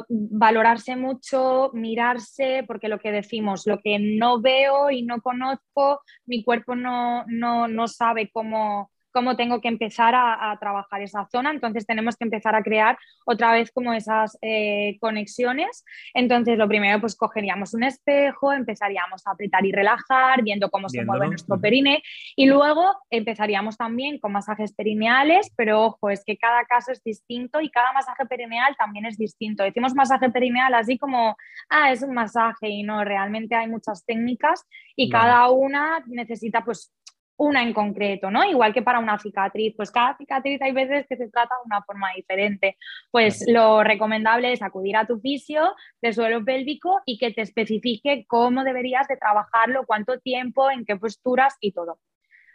valorarse 0.09 0.96
mucho, 0.96 1.70
mirarse, 1.72 2.64
porque 2.66 2.88
lo 2.88 2.98
que 2.98 3.11
decimos, 3.11 3.66
lo 3.66 3.79
que 3.81 3.98
no 3.98 4.40
veo 4.40 4.90
y 4.90 5.03
no 5.03 5.20
conozco, 5.20 6.00
mi 6.26 6.44
cuerpo 6.44 6.76
no, 6.76 7.24
no, 7.26 7.68
no 7.68 7.88
sabe 7.88 8.31
cómo, 8.33 8.90
cómo 9.12 9.36
tengo 9.36 9.60
que 9.60 9.68
empezar 9.68 10.14
a, 10.14 10.56
trabajar 10.60 11.00
esa 11.02 11.26
zona. 11.30 11.50
Entonces 11.50 11.86
tenemos 11.86 12.16
que 12.16 12.24
empezar 12.24 12.54
a 12.54 12.62
crear 12.62 12.98
otra 13.24 13.52
vez 13.52 13.70
como 13.70 13.92
esas 13.92 14.36
eh, 14.42 14.98
conexiones. 15.00 15.84
Entonces 16.14 16.58
lo 16.58 16.68
primero 16.68 17.00
pues 17.00 17.16
cogeríamos 17.16 17.74
un 17.74 17.84
espejo, 17.84 18.52
empezaríamos 18.52 19.26
a 19.26 19.32
apretar 19.32 19.64
y 19.64 19.72
relajar, 19.72 20.42
viendo 20.42 20.70
cómo 20.70 20.88
se 20.88 21.04
mueve 21.04 21.28
nuestro 21.28 21.60
perine 21.60 22.02
y 22.36 22.46
luego 22.46 22.94
empezaríamos 23.10 23.76
también 23.76 24.18
con 24.18 24.32
masajes 24.32 24.72
perineales, 24.72 25.52
pero 25.56 25.82
ojo, 25.82 26.10
es 26.10 26.24
que 26.24 26.36
cada 26.36 26.64
caso 26.64 26.92
es 26.92 27.02
distinto 27.02 27.60
y 27.60 27.70
cada 27.70 27.92
masaje 27.92 28.26
perineal 28.26 28.76
también 28.76 29.06
es 29.06 29.16
distinto. 29.16 29.62
Decimos 29.62 29.94
masaje 29.94 30.30
perineal 30.30 30.74
así 30.74 30.98
como, 30.98 31.36
ah, 31.68 31.92
es 31.92 32.02
un 32.02 32.14
masaje 32.14 32.68
y 32.68 32.82
no, 32.82 33.04
realmente 33.04 33.54
hay 33.54 33.68
muchas 33.68 34.04
técnicas 34.04 34.66
y 34.96 35.08
cada 35.08 35.48
una 35.50 36.02
necesita 36.06 36.64
pues 36.64 36.92
una 37.40 37.62
en 37.62 37.72
concreto, 37.72 38.31
¿no? 38.31 38.44
Igual 38.44 38.74
que 38.74 38.83
para 38.83 38.98
una 38.98 39.18
cicatriz, 39.18 39.74
pues 39.74 39.90
cada 39.90 40.14
cicatriz 40.16 40.61
hay 40.61 40.72
veces 40.72 41.07
que 41.09 41.16
se 41.16 41.29
trata 41.29 41.55
de 41.55 41.66
una 41.66 41.83
forma 41.83 42.09
diferente. 42.14 42.76
Pues 43.11 43.44
lo 43.48 43.83
recomendable 43.83 44.53
es 44.53 44.61
acudir 44.61 44.96
a 44.96 45.07
tu 45.07 45.18
fisio 45.20 45.74
de 46.03 46.12
suelo 46.12 46.44
pélvico 46.44 47.00
y 47.07 47.16
que 47.16 47.33
te 47.33 47.40
especifique 47.40 48.26
cómo 48.29 48.62
deberías 48.62 49.09
de 49.09 49.16
trabajarlo, 49.16 49.87
cuánto 49.87 50.18
tiempo, 50.18 50.70
en 50.70 50.85
qué 50.85 50.96
posturas 50.96 51.57
y 51.61 51.72
todo. 51.72 51.98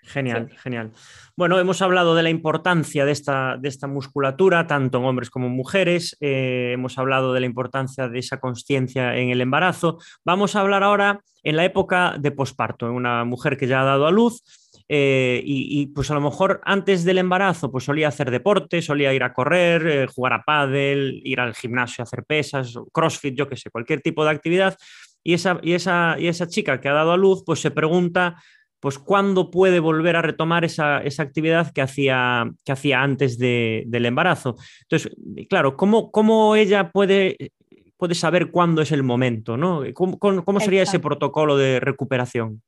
Genial, 0.04 0.52
genial. 0.62 0.92
Bueno, 1.36 1.58
hemos 1.58 1.82
hablado 1.82 2.14
de 2.14 2.22
la 2.22 2.30
importancia 2.30 3.06
de 3.06 3.12
esta, 3.12 3.58
de 3.58 3.68
esta 3.68 3.88
musculatura, 3.88 4.68
tanto 4.68 5.00
en 5.00 5.06
hombres 5.06 5.32
como 5.32 5.48
en 5.48 5.56
mujeres. 5.56 6.16
Eh, 6.20 6.74
hemos 6.74 7.00
hablado 7.00 7.34
de 7.34 7.40
la 7.40 7.48
importancia 7.48 8.08
de 8.08 8.20
esa 8.20 8.40
conciencia 8.40 9.16
en 9.16 9.32
el 9.32 9.42
embarazo. 9.42 9.98
Vamos 10.24 10.56
a 10.56 10.60
hablar 10.60 10.84
ahora 10.84 11.22
en 11.42 11.56
la 11.56 11.66
época 11.66 12.18
de 12.20 12.30
posparto, 12.30 12.86
en 12.86 12.94
una 12.94 13.26
mujer 13.26 13.58
que 13.58 13.66
ya 13.66 13.82
ha 13.82 13.86
dado 13.86 14.06
a 14.06 14.12
luz 14.12 14.44
eh, 14.88 15.42
y, 15.44 15.88
pues 15.88 16.12
a 16.12 16.14
lo 16.14 16.22
mejor 16.22 16.62
antes 16.64 17.04
del 17.04 17.18
embarazo 17.18 17.72
pues 17.72 17.86
solía 17.86 18.10
hacer 18.10 18.30
deporte, 18.30 18.82
solía 18.84 19.14
ir 19.14 19.24
a 19.24 19.34
correr, 19.34 19.88
eh, 19.88 20.08
jugar 20.08 20.34
a 20.34 20.44
pádel, 20.44 21.22
ir 21.24 21.40
al 21.40 21.56
gimnasio 21.56 22.04
a 22.04 22.06
hacer 22.06 22.24
pesas, 22.24 22.76
crossfit, 22.94 23.36
yo 23.36 23.48
qué 23.50 23.56
sé, 23.56 23.72
cualquier 23.72 24.02
tipo 24.02 24.24
de 24.24 24.32
actividad. 24.32 24.78
Y 25.24 25.34
esa, 25.34 25.60
y, 25.64 25.74
esa, 25.74 26.18
y 26.20 26.28
esa 26.28 26.48
chica 26.48 26.80
que 26.80 26.88
ha 26.88 26.94
dado 26.94 27.12
a 27.14 27.18
luz 27.18 27.44
pues 27.44 27.60
se 27.60 27.72
pregunta 27.72 28.36
pues 28.80 29.00
cuándo 29.00 29.50
puede 29.50 29.80
volver 29.80 30.16
a 30.16 30.22
retomar 30.22 30.64
esa, 30.64 30.98
actividad 30.98 31.72
que 31.72 31.82
hacía, 31.82 32.52
que 32.64 32.72
hacía 32.72 33.02
antes 33.02 33.40
del 33.40 34.06
embarazo. 34.06 34.58
Entonces, 34.82 35.12
claro, 35.50 35.76
¿cómo, 35.76 36.12
cómo 36.12 36.56
ella 36.56 36.92
puede, 36.92 37.52
puede 37.98 38.14
saber 38.14 38.52
cuándo 38.52 38.84
es 38.84 38.92
el 38.92 39.02
momento? 39.02 39.58
¿no? 39.58 39.82
¿Cómo, 39.96 40.20
cómo 40.20 40.60
sería 40.60 40.84
ese 40.84 41.00
protocolo 41.00 41.58
de 41.58 41.80
recuperación? 41.80 42.62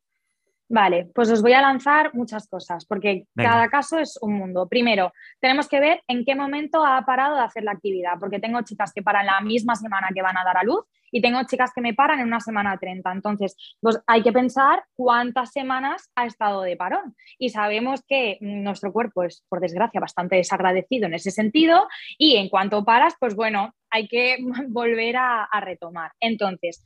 Vale, 0.70 1.10
pues 1.16 1.30
os 1.32 1.42
voy 1.42 1.54
a 1.54 1.62
lanzar 1.62 2.14
muchas 2.14 2.48
cosas, 2.50 2.86
porque 2.86 3.26
cada 3.36 3.70
caso 3.70 4.00
es 4.00 4.20
un 4.22 4.34
mundo. 4.34 4.68
Primero, 4.68 5.14
tenemos 5.40 5.70
que 5.70 5.80
ver 5.80 6.02
en 6.08 6.26
qué 6.26 6.36
momento 6.36 6.86
ha 6.86 7.06
parado 7.06 7.36
de 7.36 7.42
hacer 7.42 7.64
la 7.64 7.72
actividad, 7.72 8.20
porque 8.20 8.40
tengo 8.40 8.62
chicas 8.64 8.92
que 8.94 9.02
paran 9.02 9.26
la 9.28 9.40
misma 9.40 9.76
semana 9.76 10.10
que 10.14 10.22
van 10.22 10.38
a 10.38 10.44
dar 10.44 10.58
a 10.58 10.64
luz 10.64 10.84
y 11.10 11.22
tengo 11.22 11.42
chicas 11.46 11.72
que 11.74 11.80
me 11.80 11.94
paran 11.94 12.20
en 12.20 12.28
una 12.28 12.42
semana 12.42 12.78
30. 12.78 13.12
Entonces, 13.14 13.56
pues 13.80 13.98
hay 14.08 14.24
que 14.24 14.34
pensar 14.34 14.84
cuántas 14.96 15.52
semanas 15.52 16.12
ha 16.16 16.26
estado 16.26 16.62
de 16.64 16.76
parón. 16.76 17.16
Y 17.38 17.50
sabemos 17.50 18.04
que 18.06 18.38
nuestro 18.42 18.92
cuerpo 18.92 19.24
es, 19.24 19.46
por 19.48 19.62
desgracia, 19.62 20.02
bastante 20.02 20.36
desagradecido 20.36 21.08
en 21.08 21.14
ese 21.14 21.32
sentido 21.32 21.88
y 22.18 22.36
en 22.36 22.50
cuanto 22.50 22.84
paras, 22.84 23.16
pues 23.20 23.36
bueno, 23.36 23.74
hay 23.90 24.10
que 24.10 24.38
volver 24.68 25.16
a, 25.18 25.48
retomar. 25.62 26.12
Entonces, 26.20 26.84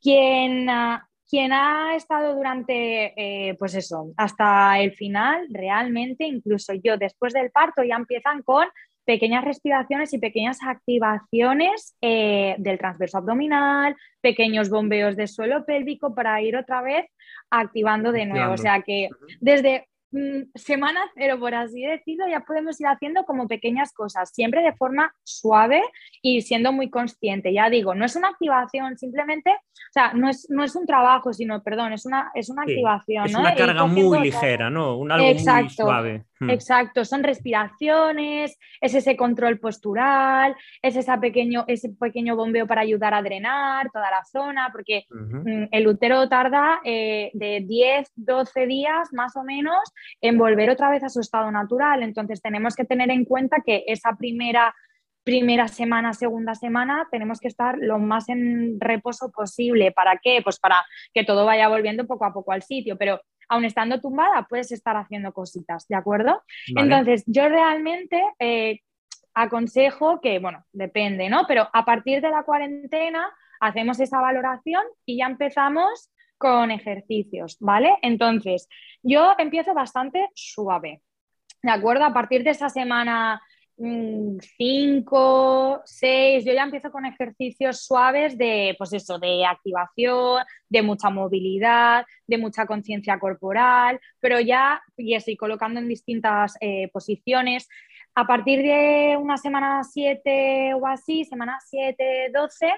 quien... 0.00 0.68
quien 1.32 1.50
ha 1.54 1.96
estado 1.96 2.34
durante, 2.34 3.14
eh, 3.16 3.54
pues 3.54 3.74
eso, 3.74 4.12
hasta 4.18 4.78
el 4.80 4.92
final, 4.92 5.46
realmente, 5.48 6.26
incluso 6.26 6.74
yo 6.74 6.98
después 6.98 7.32
del 7.32 7.50
parto, 7.50 7.82
ya 7.82 7.96
empiezan 7.96 8.42
con 8.42 8.66
pequeñas 9.06 9.42
respiraciones 9.42 10.12
y 10.12 10.18
pequeñas 10.18 10.58
activaciones 10.62 11.96
eh, 12.02 12.54
del 12.58 12.76
transverso 12.76 13.16
abdominal, 13.16 13.96
pequeños 14.20 14.68
bombeos 14.68 15.16
de 15.16 15.26
suelo 15.26 15.64
pélvico 15.64 16.14
para 16.14 16.42
ir 16.42 16.54
otra 16.54 16.82
vez 16.82 17.06
activando 17.48 18.12
de 18.12 18.26
nuevo. 18.26 18.52
O 18.52 18.58
sea 18.58 18.82
que 18.82 19.08
desde 19.40 19.88
semana 20.54 21.00
cero, 21.14 21.38
por 21.38 21.54
así 21.54 21.82
decirlo, 21.82 22.26
ya 22.28 22.40
podemos 22.40 22.80
ir 22.80 22.86
haciendo 22.86 23.24
como 23.24 23.48
pequeñas 23.48 23.92
cosas, 23.92 24.30
siempre 24.32 24.62
de 24.62 24.72
forma 24.74 25.14
suave 25.22 25.82
y 26.20 26.42
siendo 26.42 26.72
muy 26.72 26.90
consciente. 26.90 27.52
Ya 27.52 27.70
digo, 27.70 27.94
no 27.94 28.04
es 28.04 28.16
una 28.16 28.28
activación, 28.28 28.98
simplemente, 28.98 29.50
o 29.50 29.92
sea, 29.92 30.12
no 30.12 30.28
es, 30.28 30.48
no 30.50 30.64
es 30.64 30.76
un 30.76 30.86
trabajo, 30.86 31.32
sino, 31.32 31.62
perdón, 31.62 31.92
es 31.92 32.06
una, 32.06 32.30
es 32.34 32.50
una 32.50 32.62
activación. 32.62 33.26
Es 33.26 33.34
una 33.34 33.54
carga 33.54 33.86
muy 33.86 34.20
ligera, 34.20 34.70
¿no? 34.70 34.96
Un 34.98 35.12
algo 35.12 35.26
muy 35.26 35.70
suave. 35.70 36.24
Hmm. 36.42 36.50
Exacto, 36.50 37.04
son 37.04 37.22
respiraciones, 37.22 38.58
es 38.80 38.94
ese 38.94 39.16
control 39.16 39.60
postural, 39.60 40.56
es 40.82 40.96
ese 40.96 41.16
pequeño, 41.18 41.64
ese 41.68 41.90
pequeño 41.90 42.34
bombeo 42.34 42.66
para 42.66 42.80
ayudar 42.80 43.14
a 43.14 43.22
drenar 43.22 43.90
toda 43.92 44.10
la 44.10 44.24
zona, 44.24 44.70
porque 44.72 45.04
mm, 45.08 45.66
el 45.70 45.86
útero 45.86 46.28
tarda 46.28 46.80
eh, 46.84 47.30
de 47.34 47.60
10, 47.64 48.10
12 48.16 48.66
días 48.66 49.12
más 49.12 49.36
o 49.36 49.44
menos 49.44 49.78
en 50.20 50.36
volver 50.36 50.70
otra 50.70 50.90
vez 50.90 51.04
a 51.04 51.08
su 51.08 51.20
estado 51.20 51.52
natural. 51.52 52.02
Entonces 52.02 52.42
tenemos 52.42 52.74
que 52.74 52.84
tener 52.84 53.10
en 53.10 53.24
cuenta 53.24 53.58
que 53.64 53.84
esa 53.86 54.16
primera 54.18 54.74
primera 55.24 55.68
semana, 55.68 56.14
segunda 56.14 56.56
semana, 56.56 57.06
tenemos 57.12 57.38
que 57.38 57.46
estar 57.46 57.78
lo 57.78 58.00
más 58.00 58.28
en 58.28 58.80
reposo 58.80 59.30
posible. 59.30 59.92
¿Para 59.92 60.18
qué? 60.20 60.40
Pues 60.42 60.58
para 60.58 60.84
que 61.14 61.22
todo 61.22 61.46
vaya 61.46 61.68
volviendo 61.68 62.08
poco 62.08 62.24
a 62.24 62.32
poco 62.32 62.50
al 62.50 62.62
sitio, 62.62 62.96
pero 62.98 63.20
aún 63.48 63.64
estando 63.64 64.00
tumbada 64.00 64.46
puedes 64.48 64.72
estar 64.72 64.96
haciendo 64.96 65.32
cositas, 65.32 65.86
¿de 65.88 65.96
acuerdo? 65.96 66.42
Entonces, 66.76 67.24
yo 67.26 67.48
realmente 67.48 68.22
eh, 68.38 68.80
aconsejo 69.34 70.20
que, 70.20 70.38
bueno, 70.38 70.64
depende, 70.72 71.28
¿no? 71.28 71.44
Pero 71.46 71.68
a 71.72 71.84
partir 71.84 72.20
de 72.20 72.30
la 72.30 72.42
cuarentena 72.42 73.30
hacemos 73.60 74.00
esa 74.00 74.20
valoración 74.20 74.82
y 75.06 75.18
ya 75.18 75.26
empezamos 75.26 76.10
con 76.38 76.70
ejercicios, 76.70 77.56
¿vale? 77.60 77.96
Entonces, 78.02 78.68
yo 79.02 79.34
empiezo 79.38 79.74
bastante 79.74 80.28
suave, 80.34 81.00
¿de 81.62 81.70
acuerdo? 81.70 82.04
A 82.04 82.12
partir 82.12 82.42
de 82.42 82.50
esa 82.50 82.68
semana 82.68 83.40
5, 83.76 85.78
mm, 85.78 85.80
6, 85.84 86.44
yo 86.44 86.52
ya 86.52 86.62
empiezo 86.62 86.90
con 86.90 87.06
ejercicios 87.06 87.84
suaves 87.84 88.36
de, 88.38 88.74
pues 88.78 88.92
eso, 88.92 89.18
de 89.18 89.44
activación, 89.44 90.44
de 90.68 90.82
mucha 90.82 91.10
movilidad, 91.10 92.04
de 92.26 92.38
mucha 92.38 92.66
conciencia 92.66 93.18
corporal, 93.18 94.00
pero 94.20 94.40
ya, 94.40 94.82
y 94.96 95.14
estoy 95.14 95.36
colocando 95.36 95.80
en 95.80 95.88
distintas 95.88 96.54
eh, 96.60 96.88
posiciones. 96.92 97.68
A 98.14 98.26
partir 98.26 98.62
de 98.62 99.16
una 99.18 99.38
semana 99.38 99.82
7 99.84 100.74
o 100.74 100.86
así, 100.86 101.24
semana 101.24 101.58
7, 101.64 102.30
12, 102.32 102.72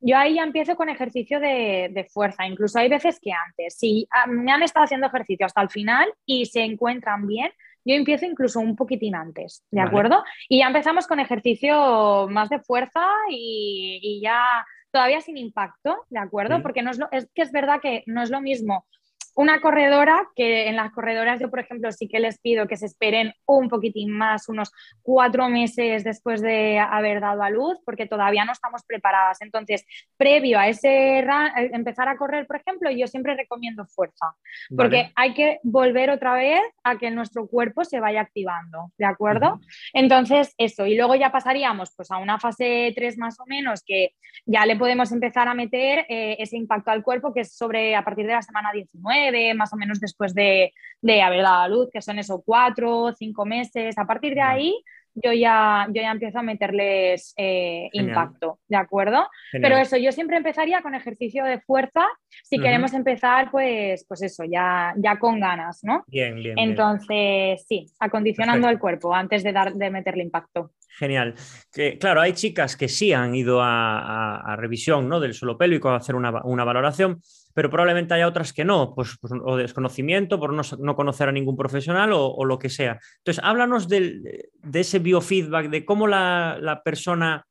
yo 0.00 0.16
ahí 0.16 0.36
ya 0.36 0.42
empiezo 0.42 0.76
con 0.76 0.88
ejercicio 0.88 1.38
de, 1.40 2.06
fuerza, 2.12 2.46
incluso 2.46 2.78
hay 2.78 2.88
veces 2.88 3.20
que 3.20 3.32
antes. 3.32 3.76
Si 3.76 4.08
ah, 4.10 4.26
me 4.26 4.50
han 4.50 4.62
estado 4.62 4.84
haciendo 4.84 5.06
ejercicio 5.06 5.46
hasta 5.46 5.60
el 5.60 5.68
final 5.68 6.12
y 6.24 6.46
se 6.46 6.62
encuentran 6.62 7.26
bien, 7.26 7.52
yo 7.84 7.94
empiezo 7.94 8.26
incluso 8.26 8.60
un 8.60 8.76
poquitín 8.76 9.14
antes, 9.14 9.64
¿de 9.70 9.80
acuerdo? 9.80 10.22
Y 10.48 10.58
ya 10.58 10.66
empezamos 10.66 11.06
con 11.06 11.20
ejercicio 11.20 12.28
más 12.28 12.48
de 12.48 12.60
fuerza 12.60 13.06
y, 13.30 14.20
ya 14.22 14.66
todavía 14.90 15.20
sin 15.20 15.36
impacto, 15.36 16.04
¿de 16.10 16.18
acuerdo? 16.18 16.62
Porque 16.62 16.82
no 16.82 16.90
es, 16.90 17.00
es 17.12 17.30
que 17.34 17.42
es 17.42 17.52
verdad 17.52 17.80
que 17.80 18.02
no 18.06 18.22
es 18.22 18.30
lo 18.30 18.40
mismo 18.40 18.86
una 19.34 19.60
corredora, 19.60 20.28
que 20.34 20.68
en 20.68 20.76
las 20.76 20.92
corredoras 20.92 21.40
yo, 21.40 21.50
por 21.50 21.60
ejemplo, 21.60 21.90
sí 21.92 22.08
que 22.08 22.20
les 22.20 22.38
pido 22.38 22.66
que 22.66 22.76
se 22.76 22.86
esperen 22.86 23.32
un 23.46 23.68
poquitín 23.68 24.10
más, 24.10 24.48
unos 24.48 24.72
cuatro 25.02 25.48
meses 25.48 26.04
después 26.04 26.40
de 26.40 26.78
haber 26.78 27.20
dado 27.20 27.42
a 27.42 27.50
luz, 27.50 27.78
porque 27.84 28.06
todavía 28.06 28.44
no 28.44 28.52
estamos 28.52 28.82
preparadas. 28.84 29.40
Entonces, 29.40 29.84
previo 30.16 30.58
a 30.58 30.68
ese 30.68 31.20
eh, 31.20 31.24
empezar 31.72 32.08
a 32.08 32.16
correr, 32.16 32.46
por 32.46 32.56
ejemplo, 32.56 32.90
yo 32.90 33.06
siempre 33.06 33.34
recomiendo 33.34 33.86
fuerza, 33.86 34.34
porque 34.76 35.12
hay 35.14 35.34
que 35.34 35.60
volver 35.62 36.10
otra 36.10 36.34
vez 36.34 36.60
a 36.82 36.98
que 36.98 37.10
nuestro 37.10 37.46
cuerpo 37.46 37.84
se 37.84 38.00
vaya 38.00 38.20
activando, 38.20 38.92
¿de 38.98 39.06
acuerdo? 39.06 39.60
Entonces, 39.92 40.54
eso, 40.58 40.86
y 40.86 40.96
luego 40.96 41.14
ya 41.14 41.32
pasaríamos 41.32 41.92
pues 41.96 42.10
a 42.10 42.18
una 42.18 42.38
fase 42.38 42.92
3 42.94 43.18
más 43.18 43.38
o 43.40 43.44
menos, 43.46 43.82
que 43.84 44.14
ya 44.46 44.66
le 44.66 44.76
podemos 44.76 45.12
empezar 45.12 45.48
a 45.48 45.54
meter 45.54 46.06
eh, 46.08 46.36
ese 46.38 46.56
impacto 46.56 46.90
al 46.90 47.02
cuerpo, 47.02 47.32
que 47.32 47.40
es 47.40 47.56
sobre 47.56 47.94
a 47.94 48.04
partir 48.04 48.26
de 48.26 48.32
la 48.32 48.42
semana 48.42 48.70
19 48.72 49.29
más 49.54 49.72
o 49.72 49.76
menos 49.76 50.00
después 50.00 50.34
de, 50.34 50.72
de 51.00 51.22
haber 51.22 51.42
dado 51.42 51.62
a 51.62 51.68
luz, 51.68 51.88
que 51.92 52.02
son 52.02 52.18
esos 52.18 52.40
cuatro, 52.44 53.12
cinco 53.16 53.44
meses. 53.44 53.96
A 53.98 54.06
partir 54.06 54.34
de 54.34 54.42
ahí 54.42 54.74
yo 55.14 55.32
ya, 55.32 55.86
yo 55.88 56.02
ya 56.02 56.12
empiezo 56.12 56.38
a 56.38 56.42
meterles 56.42 57.34
eh, 57.36 57.88
impacto, 57.92 58.60
¿de 58.68 58.76
acuerdo? 58.76 59.28
Pero 59.52 59.76
eso, 59.76 59.96
yo 59.96 60.12
siempre 60.12 60.36
empezaría 60.36 60.82
con 60.82 60.94
ejercicio 60.94 61.44
de 61.44 61.60
fuerza 61.60 62.06
si 62.44 62.58
queremos 62.58 62.94
empezar, 62.94 63.50
pues, 63.50 64.04
pues 64.06 64.22
eso, 64.22 64.44
ya, 64.44 64.94
ya 64.96 65.18
con 65.18 65.40
ganas, 65.40 65.80
¿no? 65.82 66.04
Bien, 66.06 66.36
bien. 66.36 66.58
Entonces, 66.58 67.64
sí, 67.68 67.86
acondicionando 67.98 68.68
el 68.68 68.78
cuerpo 68.78 69.14
antes 69.14 69.42
de, 69.42 69.52
dar, 69.52 69.74
de 69.74 69.90
meterle 69.90 70.22
impacto. 70.22 70.72
Genial. 70.98 71.34
Que, 71.72 71.98
claro, 71.98 72.20
hay 72.20 72.32
chicas 72.32 72.76
que 72.76 72.88
sí 72.88 73.12
han 73.12 73.34
ido 73.34 73.60
a, 73.62 74.56
revisión 74.58 75.08
¿no? 75.08 75.20
del 75.20 75.34
suelo 75.34 75.56
pélvico 75.56 75.88
a 75.88 75.96
hacer 75.96 76.14
una, 76.14 76.42
una 76.44 76.64
valoración, 76.64 77.20
pero 77.54 77.70
probablemente 77.70 78.14
haya 78.14 78.28
otras 78.28 78.52
que 78.52 78.64
no, 78.64 78.94
pues, 78.94 79.16
pues 79.20 79.32
o 79.42 79.56
desconocimiento 79.56 80.38
por 80.38 80.52
no, 80.52 80.96
conocer 80.96 81.28
a 81.28 81.32
ningún 81.32 81.56
profesional 81.56 82.10
o, 82.12 82.44
lo 82.44 82.58
que 82.58 82.68
sea. 82.68 82.98
Entonces, 83.18 83.42
háblanos 83.44 83.88
de 83.88 84.40
ese 84.72 84.98
biofeedback, 84.98 85.70
de 85.70 85.84
cómo 85.84 86.06
la, 86.06 86.82
persona 86.84 87.46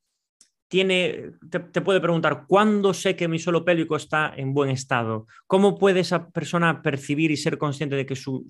tiene, 0.67 1.31
te, 1.49 1.81
puede 1.81 1.99
preguntar, 1.99 2.45
¿cuándo 2.47 2.93
sé 2.93 3.15
que 3.15 3.27
mi 3.27 3.39
suelo 3.39 3.65
pélvico 3.65 3.95
está 3.95 4.31
en 4.35 4.53
buen 4.53 4.69
estado? 4.69 5.25
¿Cómo 5.47 5.77
puede 5.77 6.01
esa 6.01 6.29
persona 6.29 6.81
percibir 6.81 7.31
y 7.31 7.37
ser 7.37 7.57
consciente 7.57 7.95
de 7.95 8.05
que 8.05 8.15
su, 8.15 8.45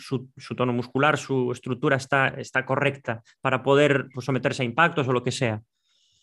tono 0.56 0.74
muscular, 0.74 1.18
su 1.18 1.52
estructura 1.52 1.96
está, 1.96 2.28
está 2.28 2.66
correcta 2.66 3.24
para 3.42 3.64
poder 3.64 4.08
pues, 4.14 4.26
someterse 4.26 4.64
a 4.64 4.66
impactos 4.66 5.08
o 5.08 5.14
lo 5.14 5.24
que 5.24 5.32
sea? 5.32 5.62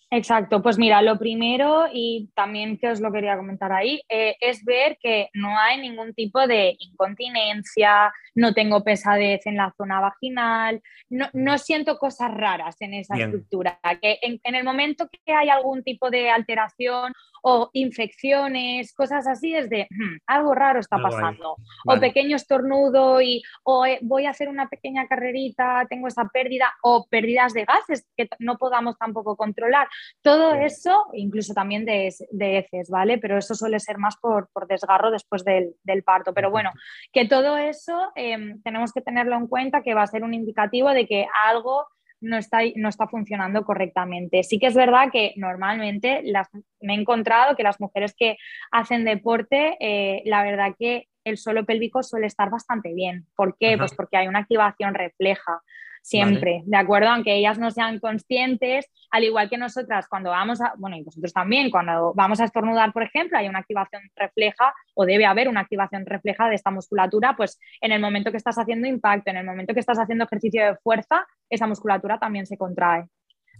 Exacto, 0.08 0.62
pues 0.62 0.78
mira, 0.78 1.02
lo 1.02 1.18
primero 1.18 1.86
y 1.92 2.30
también 2.34 2.78
que 2.78 2.90
os 2.90 3.00
lo 3.00 3.10
quería 3.10 3.36
comentar 3.36 3.72
ahí, 3.72 4.00
eh, 4.08 4.36
es 4.40 4.64
ver 4.64 4.98
que 5.02 5.30
no 5.34 5.58
hay 5.58 5.80
ningún 5.80 6.14
tipo 6.14 6.46
de 6.46 6.76
incontinencia, 6.78 8.12
no 8.36 8.54
tengo 8.54 8.84
pesadez 8.84 9.44
en 9.46 9.56
la 9.56 9.74
zona 9.76 9.98
vaginal, 9.98 10.80
no, 11.10 11.58
siento 11.58 11.98
cosas 11.98 12.32
raras 12.32 12.76
en 12.80 12.94
esa 12.94 13.16
estructura, 13.16 13.80
que 14.00 14.20
en, 14.22 14.54
el 14.54 14.62
momento 14.62 15.08
que 15.08 15.32
hay 15.32 15.48
algún 15.48 15.82
tipo 15.82 16.08
de 16.08 16.30
alteración 16.30 17.12
o 17.42 17.70
infecciones, 17.72 18.92
cosas 18.92 19.26
así, 19.26 19.54
es 19.54 19.68
de 19.68 19.88
hmm, 19.90 20.18
algo 20.26 20.54
raro 20.54 20.80
está 20.80 20.98
pasando, 20.98 21.56
o 21.84 22.00
pequeño 22.00 22.36
estornudo 22.36 23.20
y 23.20 23.42
o 23.64 23.86
eh, 23.86 23.98
voy 24.02 24.26
a 24.26 24.30
hacer 24.30 24.48
una 24.48 24.68
pequeña 24.68 25.06
carrerita, 25.08 25.84
tengo 25.88 26.06
esa 26.06 26.28
pérdida, 26.28 26.72
o 26.82 27.06
pérdidas 27.08 27.52
de 27.54 27.64
gases 27.64 28.06
que 28.16 28.28
no 28.38 28.56
podamos 28.56 28.96
tampoco 28.98 29.36
controlar. 29.36 29.88
Todo 30.22 30.54
eso, 30.54 31.06
incluso 31.12 31.54
también 31.54 31.84
de, 31.84 32.12
de, 32.30 32.58
heces, 32.58 32.90
¿vale? 32.90 33.18
Pero 33.18 33.38
eso 33.38 33.54
suele 33.54 33.80
ser 33.80 33.98
más 33.98 34.16
por, 34.16 34.48
desgarro 34.68 35.10
después 35.10 35.44
del, 35.44 35.74
parto. 36.04 36.34
Pero 36.34 36.50
bueno, 36.50 36.72
que 37.12 37.26
todo 37.26 37.56
eso 37.56 38.12
em, 38.14 38.60
tenemos 38.62 38.92
que 38.92 39.00
tenerlo 39.00 39.36
en 39.36 39.46
cuenta, 39.46 39.82
que 39.82 39.94
va 39.94 40.02
a 40.02 40.06
ser 40.06 40.24
un 40.24 40.34
indicativo 40.34 40.90
de 40.90 41.06
que 41.06 41.26
algo 41.44 41.86
no 42.20 42.38
está, 42.38 42.60
no 42.76 42.88
está 42.88 43.06
funcionando 43.06 43.64
correctamente. 43.64 44.42
Sí 44.42 44.58
que 44.58 44.66
es 44.66 44.74
verdad 44.74 45.10
que 45.12 45.32
normalmente 45.36 46.22
las, 46.24 46.48
me 46.80 46.94
he 46.94 47.00
encontrado 47.00 47.56
que 47.56 47.62
las 47.62 47.80
mujeres 47.80 48.14
que 48.16 48.36
hacen 48.70 49.04
deporte, 49.04 49.76
eh, 49.80 50.22
la 50.24 50.42
verdad 50.42 50.74
que 50.78 51.08
el 51.24 51.38
suelo 51.38 51.64
pélvico 51.64 52.02
suele 52.02 52.26
estar 52.26 52.50
bastante 52.50 52.94
bien. 52.94 53.26
¿Por 53.34 53.56
qué? 53.58 53.76
Pues 53.76 53.94
porque 53.94 54.16
hay 54.16 54.28
una 54.28 54.40
activación 54.40 54.94
refleja. 54.94 55.60
Siempre, 56.06 56.62
¿de 56.66 56.76
acuerdo? 56.76 57.08
Aunque 57.08 57.34
ellas 57.34 57.58
no 57.58 57.72
sean 57.72 57.98
conscientes, 57.98 58.88
al 59.10 59.24
igual 59.24 59.50
que 59.50 59.58
nosotras 59.58 60.06
cuando 60.08 60.30
vamos 60.30 60.60
a, 60.60 60.72
bueno, 60.78 60.96
y 60.96 61.02
vosotros 61.02 61.32
también, 61.32 61.68
cuando 61.68 62.14
vamos 62.14 62.40
a 62.40 62.44
estornudar, 62.44 62.92
por 62.92 63.02
ejemplo, 63.02 63.36
hay 63.36 63.48
una 63.48 63.58
activación 63.58 64.02
refleja 64.14 64.72
o 64.94 65.04
debe 65.04 65.26
haber 65.26 65.48
una 65.48 65.62
activación 65.62 66.06
refleja 66.06 66.48
de 66.48 66.54
esta 66.54 66.70
musculatura, 66.70 67.34
pues 67.36 67.58
en 67.80 67.90
el 67.90 68.00
momento 68.00 68.30
que 68.30 68.36
estás 68.36 68.56
haciendo 68.56 68.86
impacto, 68.86 69.30
en 69.30 69.38
el 69.38 69.44
momento 69.44 69.74
que 69.74 69.80
estás 69.80 69.98
haciendo 69.98 70.26
ejercicio 70.26 70.64
de 70.64 70.76
fuerza, 70.76 71.26
esa 71.50 71.66
musculatura 71.66 72.20
también 72.20 72.46
se 72.46 72.56
contrae. 72.56 73.06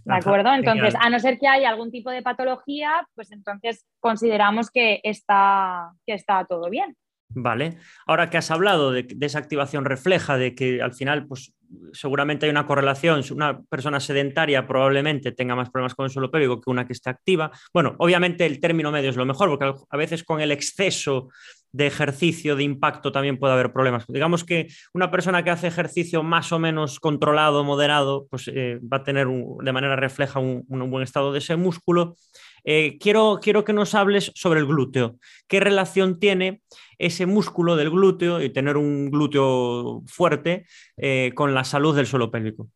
¿De 0.05 0.15
acuerdo? 0.15 0.53
Entonces, 0.53 0.95
a 0.97 1.09
no 1.09 1.19
ser 1.19 1.37
que 1.37 1.49
haya 1.49 1.67
algún 1.67 1.91
tipo 1.91 2.11
de 2.11 2.21
patología, 2.21 3.05
pues 3.13 3.29
entonces 3.33 3.85
consideramos 3.99 4.71
que 4.71 5.01
está, 5.03 5.91
que 6.05 6.13
está 6.13 6.45
todo 6.45 6.69
bien. 6.69 6.95
Vale. 7.29 7.77
Ahora 8.05 8.29
que 8.29 8.37
has 8.37 8.51
hablado 8.51 8.91
de, 8.91 9.03
de, 9.03 9.25
esa 9.25 9.39
activación 9.39 9.85
refleja, 9.85 10.37
de 10.37 10.55
que 10.55 10.81
al 10.81 10.93
final, 10.93 11.27
pues 11.27 11.53
seguramente 11.93 12.45
hay 12.45 12.49
una 12.49 12.65
correlación. 12.65 13.23
Una 13.31 13.61
persona 13.61 13.99
sedentaria 13.99 14.67
probablemente 14.67 15.31
tenga 15.31 15.55
más 15.55 15.69
problemas 15.69 15.95
con 15.95 16.05
el 16.05 16.11
suelo 16.11 16.31
pélvico 16.31 16.61
que 16.61 16.69
una 16.69 16.85
que 16.85 16.93
está 16.93 17.11
activa. 17.11 17.51
Bueno, 17.73 17.95
obviamente 17.99 18.45
el 18.45 18.59
término 18.59 18.91
medio 18.91 19.09
es 19.09 19.15
lo 19.15 19.25
mejor, 19.25 19.49
porque 19.49 19.73
a 19.89 19.97
veces 19.97 20.23
con 20.23 20.41
el 20.41 20.51
exceso 20.51 21.29
de 21.71 21.87
ejercicio 21.87 22.55
de 22.55 22.63
impacto 22.63 23.11
también 23.11 23.37
puede 23.37 23.53
haber 23.53 23.73
problemas. 23.73 24.05
Digamos 24.07 24.43
que 24.43 24.67
una 24.93 25.11
persona 25.11 25.43
que 25.43 25.49
hace 25.49 25.67
ejercicio 25.67 26.23
más 26.23 26.51
o 26.51 26.59
menos 26.59 26.99
controlado, 26.99 27.63
moderado, 27.63 28.25
pues 28.29 28.49
eh, 28.53 28.79
va 28.81 28.97
a 28.97 29.03
tener 29.03 29.27
de 29.27 29.73
manera 29.73 29.95
refleja 29.95 30.39
un, 30.39 30.65
un, 30.67 30.89
buen 30.89 31.03
estado 31.03 31.31
de 31.31 31.39
ese 31.39 31.55
músculo. 31.55 32.15
Eh, 32.69 32.97
quiero, 32.99 33.39
quiero 33.41 33.63
que 33.63 33.71
nos 33.71 33.95
hables 33.95 34.29
sobre 34.35 34.59
el 34.59 34.65
glúteo. 34.65 35.15
¿Qué 35.47 35.61
relación 35.61 36.19
tiene 36.19 36.63
ese 36.97 37.25
músculo 37.25 37.77
del 37.77 37.89
glúteo 37.89 38.41
y 38.41 38.49
tener 38.49 38.75
un 38.75 39.09
glúteo 39.09 40.03
fuerte 40.05 40.65
eh, 40.97 41.31
con 41.33 41.53
la 41.53 41.63
salud 41.63 41.95
del 41.95 42.07
suelo 42.07 42.29
pélvico? 42.29 42.67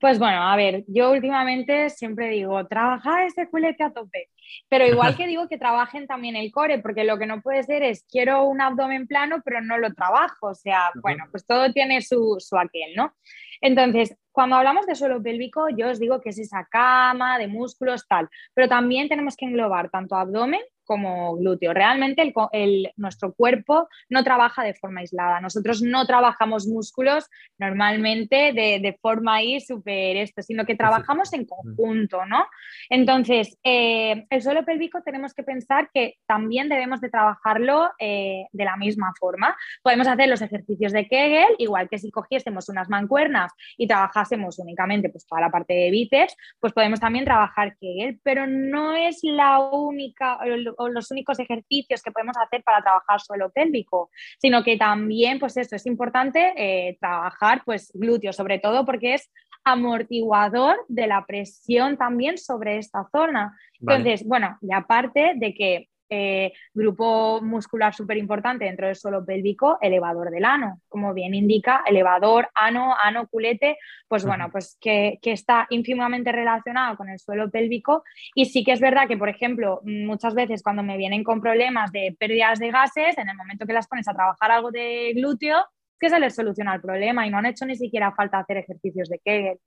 Pues 0.00 0.18
bueno, 0.18 0.42
a 0.42 0.56
ver, 0.56 0.82
yo 0.88 1.12
últimamente 1.12 1.88
siempre 1.88 2.30
digo, 2.30 2.66
trabaja 2.66 3.24
ese 3.24 3.48
culete 3.48 3.84
a 3.84 3.92
tope, 3.92 4.28
pero 4.68 4.88
igual 4.88 5.16
que 5.16 5.28
digo 5.28 5.46
que 5.48 5.56
trabajen 5.56 6.08
también 6.08 6.34
el 6.34 6.50
core, 6.50 6.80
porque 6.80 7.04
lo 7.04 7.16
que 7.16 7.26
no 7.26 7.42
puede 7.42 7.62
ser 7.62 7.84
es, 7.84 8.04
quiero 8.10 8.42
un 8.42 8.60
abdomen 8.60 9.06
plano, 9.06 9.40
pero 9.44 9.60
no 9.60 9.78
lo 9.78 9.94
trabajo, 9.94 10.48
o 10.48 10.54
sea, 10.54 10.90
bueno, 11.00 11.26
pues 11.30 11.46
todo 11.46 11.72
tiene 11.72 12.02
su, 12.02 12.38
su 12.40 12.58
aquel, 12.58 12.96
¿no? 12.96 13.14
Entonces, 13.60 14.16
cuando 14.34 14.56
hablamos 14.56 14.84
de 14.84 14.96
suelo 14.96 15.22
pélvico, 15.22 15.68
yo 15.68 15.88
os 15.88 16.00
digo 16.00 16.20
que 16.20 16.30
es 16.30 16.38
esa 16.40 16.64
cama 16.64 17.38
de 17.38 17.46
músculos, 17.46 18.04
tal, 18.08 18.28
pero 18.52 18.68
también 18.68 19.08
tenemos 19.08 19.36
que 19.36 19.44
englobar 19.46 19.90
tanto 19.90 20.16
abdomen 20.16 20.60
como 20.84 21.36
glúteo. 21.36 21.72
Realmente 21.72 22.32
el, 22.52 22.92
nuestro 22.96 23.32
cuerpo 23.34 23.88
no 24.08 24.24
trabaja 24.24 24.62
de 24.62 24.74
forma 24.74 25.00
aislada. 25.00 25.40
Nosotros 25.40 25.82
no 25.82 26.06
trabajamos 26.06 26.66
músculos 26.66 27.28
normalmente 27.58 28.52
de, 28.52 28.98
forma 29.00 29.36
ahí 29.36 29.60
súper 29.60 30.16
esto, 30.16 30.42
sino 30.42 30.64
que 30.64 30.76
trabajamos 30.76 31.32
en 31.32 31.46
conjunto, 31.46 32.24
¿no? 32.26 32.46
Entonces, 32.88 33.58
eh, 33.64 34.24
el 34.30 34.42
suelo 34.42 34.64
pélvico 34.64 35.02
tenemos 35.02 35.34
que 35.34 35.42
pensar 35.42 35.90
que 35.92 36.14
también 36.26 36.68
debemos 36.68 37.00
de 37.00 37.10
trabajarlo 37.10 37.90
eh, 37.98 38.46
de 38.52 38.64
la 38.64 38.76
misma 38.76 39.12
forma. 39.18 39.56
Podemos 39.82 40.06
hacer 40.06 40.28
los 40.28 40.42
ejercicios 40.42 40.92
de 40.92 41.08
Kegel, 41.08 41.56
igual 41.58 41.88
que 41.88 41.98
si 41.98 42.10
cogiésemos 42.10 42.68
unas 42.68 42.88
mancuernas 42.88 43.52
y 43.76 43.86
trabajásemos 43.86 44.58
únicamente 44.58 45.08
pues, 45.08 45.26
toda 45.26 45.40
la 45.40 45.50
parte 45.50 45.74
de 45.74 45.90
bíceps, 45.90 46.36
pues 46.60 46.72
podemos 46.72 47.00
también 47.00 47.24
trabajar 47.24 47.76
Kegel, 47.78 48.20
pero 48.22 48.46
no 48.46 48.94
es 48.94 49.20
la 49.22 49.58
única, 49.58 50.38
o 50.78 50.88
los 50.88 51.10
únicos 51.10 51.38
ejercicios 51.38 52.02
que 52.02 52.10
podemos 52.10 52.36
hacer 52.36 52.62
para 52.62 52.82
trabajar 52.82 53.20
suelo 53.20 53.50
pélvico, 53.50 54.10
sino 54.38 54.62
que 54.62 54.76
también, 54.76 55.38
pues 55.38 55.56
eso, 55.56 55.76
es 55.76 55.86
importante 55.86 56.52
eh, 56.56 56.96
trabajar 57.00 57.62
pues 57.64 57.90
glúteo, 57.94 58.32
sobre 58.32 58.58
todo 58.58 58.84
porque 58.84 59.14
es 59.14 59.30
amortiguador 59.64 60.76
de 60.88 61.06
la 61.06 61.24
presión 61.26 61.96
también 61.96 62.38
sobre 62.38 62.78
esta 62.78 63.08
zona. 63.10 63.56
Entonces, 63.80 64.26
bueno, 64.26 64.58
y 64.60 64.72
aparte 64.72 65.32
de 65.36 65.54
que 65.54 65.88
eh, 66.08 66.52
grupo 66.72 67.40
muscular 67.40 67.94
súper 67.94 68.16
importante 68.18 68.64
dentro 68.64 68.86
del 68.86 68.96
suelo 68.96 69.24
pélvico, 69.24 69.78
elevador 69.80 70.30
del 70.30 70.44
ano, 70.44 70.80
como 70.88 71.14
bien 71.14 71.34
indica, 71.34 71.82
elevador, 71.86 72.48
ano, 72.54 72.94
ano, 73.02 73.26
culete, 73.28 73.78
pues 74.08 74.24
bueno, 74.24 74.50
pues 74.50 74.76
que, 74.80 75.18
está 75.22 75.66
ínfimamente 75.70 76.30
relacionado 76.30 76.96
con 76.96 77.08
el 77.08 77.18
suelo 77.18 77.50
pélvico. 77.50 78.04
Y 78.34 78.46
sí 78.46 78.62
que 78.62 78.72
es 78.72 78.80
verdad 78.80 79.08
que, 79.08 79.16
por 79.16 79.28
ejemplo, 79.28 79.80
muchas 79.84 80.34
veces 80.34 80.62
cuando 80.62 80.82
me 80.82 80.96
vienen 80.96 81.24
con 81.24 81.40
problemas 81.40 81.90
de 81.90 82.14
pérdidas 82.18 82.58
de 82.58 82.70
gases, 82.70 83.18
en 83.18 83.28
el 83.28 83.36
momento 83.36 83.66
que 83.66 83.72
las 83.72 83.88
pones 83.88 84.06
a 84.08 84.14
trabajar 84.14 84.50
algo 84.50 84.70
de 84.70 85.12
glúteo, 85.14 85.64
que 85.98 86.10
se 86.10 86.20
les 86.20 86.34
soluciona 86.34 86.74
el 86.74 86.80
problema 86.80 87.26
y 87.26 87.30
no 87.30 87.38
han 87.38 87.46
hecho 87.46 87.64
ni 87.66 87.76
siquiera 87.76 88.12
falta 88.12 88.38
hacer 88.38 88.58
ejercicios 88.58 89.08
de 89.08 89.18
Kegel. 89.24 89.58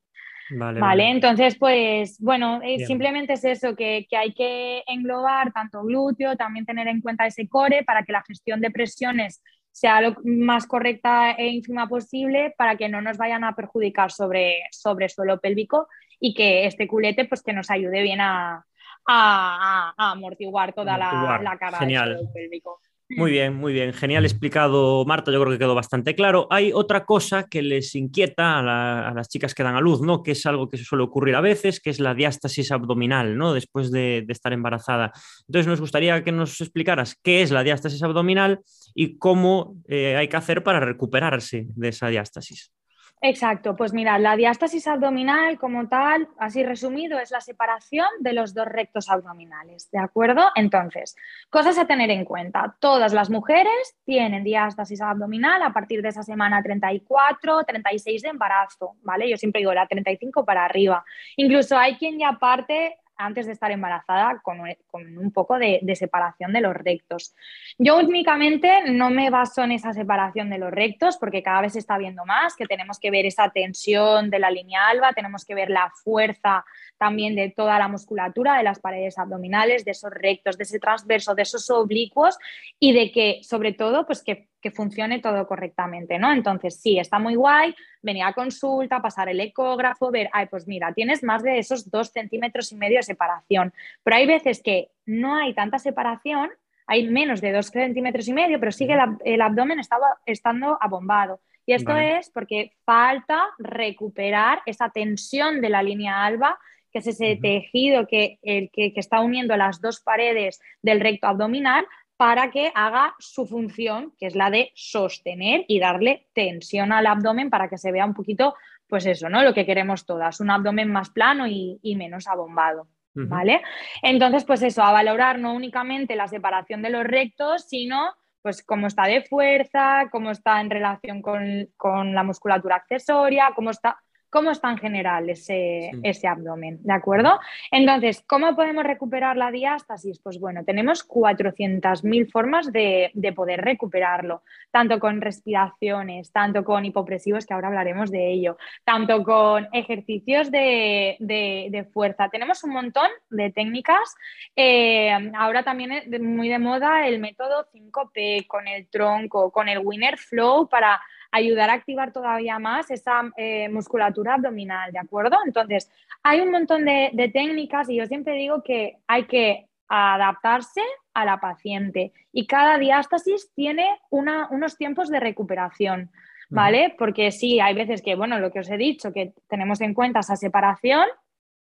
Vale, 0.49 1.09
entonces 1.09 1.57
pues 1.57 2.17
bueno, 2.19 2.61
eh, 2.63 2.85
simplemente 2.85 3.33
es 3.33 3.43
eso, 3.43 3.75
que, 3.75 4.07
hay 4.17 4.33
que 4.33 4.83
englobar 4.87 5.51
tanto 5.51 5.83
glúteo, 5.83 6.35
también 6.35 6.65
tener 6.65 6.87
en 6.87 7.01
cuenta 7.01 7.25
ese 7.25 7.47
core 7.47 7.83
para 7.83 8.03
que 8.03 8.13
la 8.13 8.23
gestión 8.23 8.61
de 8.61 8.71
presiones 8.71 9.41
sea 9.71 10.01
lo 10.01 10.15
más 10.23 10.65
correcta 10.65 11.31
e 11.31 11.47
ínfima 11.47 11.87
posible 11.87 12.53
para 12.57 12.77
que 12.77 12.89
no 12.89 13.01
nos 13.01 13.17
vayan 13.17 13.43
a 13.43 13.55
perjudicar 13.55 14.11
sobre, 14.11 14.63
sobre 14.71 15.09
suelo 15.09 15.39
pélvico 15.39 15.87
y 16.19 16.33
que 16.33 16.65
este 16.65 16.87
culete 16.87 17.25
pues 17.25 17.43
que 17.43 17.53
nos 17.53 17.69
ayude 17.69 18.01
bien 18.01 18.19
a, 18.21 18.63
amortiguar 19.05 20.73
toda 20.73 20.97
La, 20.97 21.39
la, 21.41 21.57
cara 21.57 21.79
del 21.79 21.95
suelo 21.95 22.33
pélvico. 22.33 22.81
Muy 23.09 23.31
bien, 23.31 23.55
muy 23.55 23.71
bien. 23.71 23.93
Genial 23.93 24.25
explicado, 24.25 25.05
Marta. 25.05 25.31
Yo 25.31 25.39
creo 25.39 25.53
que 25.53 25.59
quedó 25.59 25.75
bastante 25.75 26.13
claro. 26.13 26.45
Hay 26.49 26.73
otra 26.73 27.05
cosa 27.05 27.47
que 27.47 27.61
les 27.61 27.95
inquieta 27.95 28.59
a, 28.59 29.13
las 29.13 29.29
chicas 29.29 29.55
que 29.55 29.63
dan 29.63 29.75
a 29.75 29.81
luz, 29.81 30.01
¿no? 30.01 30.23
Que 30.23 30.31
es 30.31 30.45
algo 30.45 30.67
que 30.67 30.77
suele 30.77 31.05
ocurrir 31.05 31.35
a 31.35 31.41
veces, 31.41 31.79
que 31.79 31.89
es 31.89 32.01
la 32.01 32.13
diástasis 32.13 32.71
abdominal, 32.71 33.37
¿no? 33.37 33.53
Después 33.53 33.91
de, 33.91 34.25
estar 34.27 34.51
embarazada. 34.51 35.13
Entonces, 35.47 35.67
nos 35.67 35.79
gustaría 35.79 36.21
que 36.23 36.33
nos 36.33 36.59
explicaras 36.59 37.15
qué 37.23 37.41
es 37.41 37.51
la 37.51 37.63
diástasis 37.63 38.03
abdominal 38.03 38.59
y 38.93 39.17
cómo 39.17 39.77
eh, 39.87 40.17
hay 40.17 40.27
que 40.27 40.37
hacer 40.37 40.63
para 40.63 40.81
recuperarse 40.81 41.65
de 41.69 41.87
esa 41.87 42.09
diástasis. 42.09 42.73
Exacto, 43.19 43.75
pues 43.75 43.93
mira, 43.93 44.19
la 44.19 44.35
diástasis 44.35 44.87
abdominal 44.87 45.57
como 45.57 45.87
tal, 45.87 46.27
así 46.37 46.63
resumido, 46.63 47.17
es 47.17 47.31
la 47.31 47.41
separación 47.41 48.05
de 48.19 48.33
los 48.33 48.53
dos 48.53 48.67
rectos 48.67 49.09
abdominales, 49.09 49.89
¿de 49.91 49.97
acuerdo? 49.97 50.43
Entonces, 50.53 51.15
cosas 51.49 51.79
a 51.79 51.85
tener 51.85 52.11
en 52.11 52.25
cuenta. 52.25 52.75
Todas 52.79 53.13
las 53.13 53.31
mujeres 53.31 53.97
tienen 54.05 54.43
diástasis 54.43 55.01
abdominal 55.01 55.63
a 55.63 55.73
partir 55.73 56.03
de 56.03 56.09
esa 56.09 56.21
semana 56.21 56.61
34, 56.61 57.63
36 57.63 58.21
de 58.21 58.29
embarazo, 58.29 58.97
¿vale? 59.01 59.27
Yo 59.27 59.37
siempre 59.37 59.61
digo 59.61 59.73
la 59.73 59.87
35 59.87 60.45
para 60.45 60.65
arriba. 60.65 61.03
Incluso 61.37 61.75
hay 61.75 61.95
quien 61.95 62.19
ya 62.19 62.33
parte 62.33 62.97
antes 63.17 63.45
de 63.45 63.53
estar 63.53 63.71
embarazada 63.71 64.41
con, 64.43 64.59
un 64.61 65.31
poco 65.31 65.57
de, 65.57 65.81
separación 65.95 66.53
de 66.53 66.61
los 66.61 66.75
rectos. 66.75 67.33
Yo 67.77 67.97
únicamente 67.97 68.91
no 68.91 69.09
me 69.09 69.29
baso 69.29 69.63
en 69.63 69.71
esa 69.71 69.93
separación 69.93 70.49
de 70.49 70.59
los 70.59 70.71
rectos 70.71 71.17
porque 71.17 71.43
cada 71.43 71.61
vez 71.61 71.73
se 71.73 71.79
está 71.79 71.97
viendo 71.97 72.25
más, 72.25 72.55
que 72.55 72.65
tenemos 72.65 72.99
que 72.99 73.11
ver 73.11 73.25
esa 73.25 73.49
tensión 73.49 74.29
de 74.29 74.39
la 74.39 74.51
línea 74.51 74.87
alba, 74.87 75.13
tenemos 75.13 75.45
que 75.45 75.55
ver 75.55 75.69
la 75.69 75.91
fuerza 76.03 76.63
también 76.97 77.35
de 77.35 77.53
toda 77.55 77.77
la 77.79 77.87
musculatura 77.87 78.57
de 78.57 78.63
las 78.63 78.79
paredes 78.79 79.17
abdominales, 79.17 79.85
de 79.85 79.91
esos 79.91 80.11
rectos, 80.11 80.57
de 80.57 80.63
ese 80.63 80.79
transverso, 80.79 81.35
de 81.35 81.43
esos 81.43 81.69
oblicuos 81.69 82.37
y 82.79 82.93
de 82.93 83.11
que, 83.11 83.39
sobre 83.43 83.73
todo, 83.73 84.05
pues 84.05 84.23
que, 84.23 84.47
funcione 84.71 85.19
todo 85.19 85.47
correctamente, 85.47 86.19
¿no? 86.19 86.31
Entonces, 86.31 86.79
sí, 86.79 86.99
está 86.99 87.19
muy 87.19 87.35
guay 87.35 87.75
venir 88.01 88.23
a 88.23 88.33
consulta, 88.33 89.01
pasar 89.01 89.29
el 89.29 89.39
ecógrafo, 89.39 90.11
ver, 90.11 90.29
ay, 90.33 90.47
pues 90.47 90.67
mira, 90.67 90.93
tienes 90.93 91.23
más 91.23 91.43
de 91.43 91.59
esos 91.59 91.89
dos 91.89 92.11
centímetros 92.11 92.71
y 92.71 92.75
medio 92.75 92.97
de 92.97 93.03
separación, 93.03 93.73
pero 94.03 94.17
hay 94.17 94.25
veces 94.25 94.61
que 94.61 94.89
no 95.05 95.35
hay 95.35 95.53
tanta 95.53 95.79
separación, 95.79 96.49
hay 96.87 97.07
menos 97.07 97.41
de 97.41 97.51
dos 97.51 97.67
centímetros 97.67 98.27
y 98.27 98.33
medio, 98.33 98.59
pero 98.59 98.71
sigue 98.71 98.97
el, 99.25 99.41
abdomen 99.41 99.79
estaba, 99.79 100.17
estando 100.25 100.77
abombado. 100.81 101.41
Y 101.65 101.73
esto 101.73 101.97
es 101.97 102.29
porque 102.29 102.71
falta 102.85 103.43
recuperar 103.57 104.61
esa 104.65 104.89
tensión 104.89 105.59
de 105.59 105.69
la 105.69 105.83
línea 105.83 106.23
alba 106.23 106.57
que 106.91 106.99
es 106.99 107.07
ese 107.07 107.37
tejido 107.41 108.07
que, 108.07 108.39
el, 108.41 108.69
que, 108.71 108.93
está 108.95 109.19
uniendo 109.19 109.55
las 109.57 109.81
dos 109.81 109.99
paredes 109.99 110.61
del 110.81 111.01
recto 111.01 111.27
abdominal 111.27 111.85
para 112.17 112.49
que 112.49 112.71
haga 112.73 113.15
su 113.19 113.45
función, 113.45 114.13
que 114.19 114.25
es 114.25 114.35
la 114.35 114.49
de 114.49 114.71
sostener 114.75 115.65
y 115.67 115.79
darle 115.79 116.27
tensión 116.33 116.91
al 116.91 117.05
abdomen 117.05 117.49
para 117.49 117.69
que 117.69 117.77
se 117.77 117.91
vea 117.91 118.05
un 118.05 118.15
poquito, 118.15 118.55
pues 118.87 119.05
eso, 119.05 119.29
¿no? 119.29 119.43
Lo 119.43 119.53
que 119.53 119.65
queremos 119.65 120.05
todas, 120.05 120.39
un 120.39 120.49
abdomen 120.49 120.91
más 120.91 121.11
plano 121.11 121.47
y, 121.47 121.79
menos 121.95 122.27
abombado. 122.27 122.87
¿Vale? 123.19 123.63
Entonces, 124.03 124.45
pues 124.45 124.61
eso, 124.61 124.83
a 124.83 124.91
valorar 124.91 125.39
no 125.39 125.53
únicamente 125.53 126.15
la 126.15 126.27
separación 126.27 126.83
de 126.83 126.91
los 126.91 127.03
rectos, 127.03 127.67
sino 127.67 128.13
pues 128.43 128.61
cómo 128.61 128.85
está 128.85 129.05
de 129.05 129.23
fuerza, 129.23 130.07
cómo 130.11 130.29
está 130.29 130.61
en 130.61 130.69
relación 130.69 131.23
con, 131.23 131.67
con 131.77 132.13
la 132.13 132.21
musculatura 132.21 132.75
accesoria, 132.75 133.53
cómo 133.55 133.71
está 133.71 133.97
cómo 134.29 134.51
está 134.51 134.69
en 134.69 134.77
general 134.77 135.29
ese, 135.29 135.91
ese 136.03 136.27
abdomen, 136.27 136.79
¿de 136.83 136.93
acuerdo? 136.93 137.39
Entonces, 137.71 138.23
¿cómo 138.27 138.55
podemos 138.55 138.83
recuperar 138.83 139.37
la 139.37 139.51
diástasis? 139.51 140.19
Pues 140.19 140.39
bueno, 140.39 140.63
tenemos 140.65 141.07
400.000 141.07 142.31
formas 142.31 142.71
de, 142.71 143.11
poder 143.35 143.61
recuperarlo, 143.61 144.43
tanto 144.71 144.99
con 144.99 145.21
respiraciones, 145.21 146.31
tanto 146.31 146.63
con 146.63 146.85
hipopresivos, 146.85 147.45
que 147.45 147.53
ahora 147.53 147.67
hablaremos 147.67 148.11
de 148.11 148.31
ello, 148.31 148.57
tanto 148.83 149.23
con 149.23 149.67
ejercicios 149.71 150.51
de, 150.51 151.87
fuerza. 151.93 152.29
Tenemos 152.29 152.63
un 152.63 152.71
montón 152.71 153.07
de 153.29 153.51
técnicas. 153.51 154.15
Eh, 154.55 155.11
ahora 155.35 155.63
también 155.63 155.91
es 155.91 156.21
muy 156.21 156.49
de 156.49 156.59
moda 156.59 157.07
el 157.07 157.19
método 157.19 157.67
5P 157.73 158.47
con 158.47 158.67
el 158.67 158.87
tronco, 158.87 159.51
con 159.51 159.69
el 159.69 159.79
Winner 159.79 160.17
Flow 160.17 160.67
para 160.67 160.99
ayudar 161.31 161.69
a 161.69 161.73
activar 161.73 162.11
todavía 162.11 162.59
más 162.59 162.89
esa 162.91 163.31
eh, 163.37 163.69
musculatura 163.69 164.35
abdominal, 164.35 164.91
¿de 164.91 164.99
acuerdo? 164.99 165.37
Entonces, 165.45 165.89
hay 166.23 166.41
un 166.41 166.51
montón 166.51 166.85
de, 166.85 167.31
técnicas 167.33 167.89
y 167.89 167.95
yo 167.95 168.05
siempre 168.05 168.33
digo 168.33 168.63
que 168.63 168.97
hay 169.07 169.25
que 169.25 169.67
adaptarse 169.87 170.81
a 171.13 171.25
la 171.25 171.39
paciente 171.39 172.11
y 172.31 172.45
cada 172.45 172.77
diástasis 172.77 173.51
tiene 173.55 173.87
unos 174.09 174.77
tiempos 174.77 175.09
de 175.09 175.19
recuperación, 175.19 176.11
¿vale? 176.49 176.95
Porque 176.97 177.31
sí, 177.31 177.59
hay 177.59 177.73
veces 177.73 178.01
que, 178.01 178.15
bueno, 178.15 178.39
lo 178.39 178.51
que 178.51 178.59
os 178.59 178.69
he 178.69 178.77
dicho, 178.77 179.13
que 179.13 179.33
tenemos 179.47 179.81
en 179.81 179.93
cuenta 179.93 180.19
esa 180.19 180.35
separación 180.35 181.05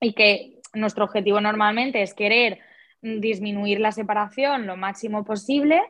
y 0.01 0.15
que 0.15 0.59
nuestro 0.75 1.05
objetivo 1.05 1.41
normalmente 1.41 2.03
es 2.03 2.15
querer 2.15 2.61
disminuir 3.01 3.81
la 3.81 3.93
separación 3.93 4.67
lo 4.67 4.77
máximo 4.77 5.25
posible 5.25 5.81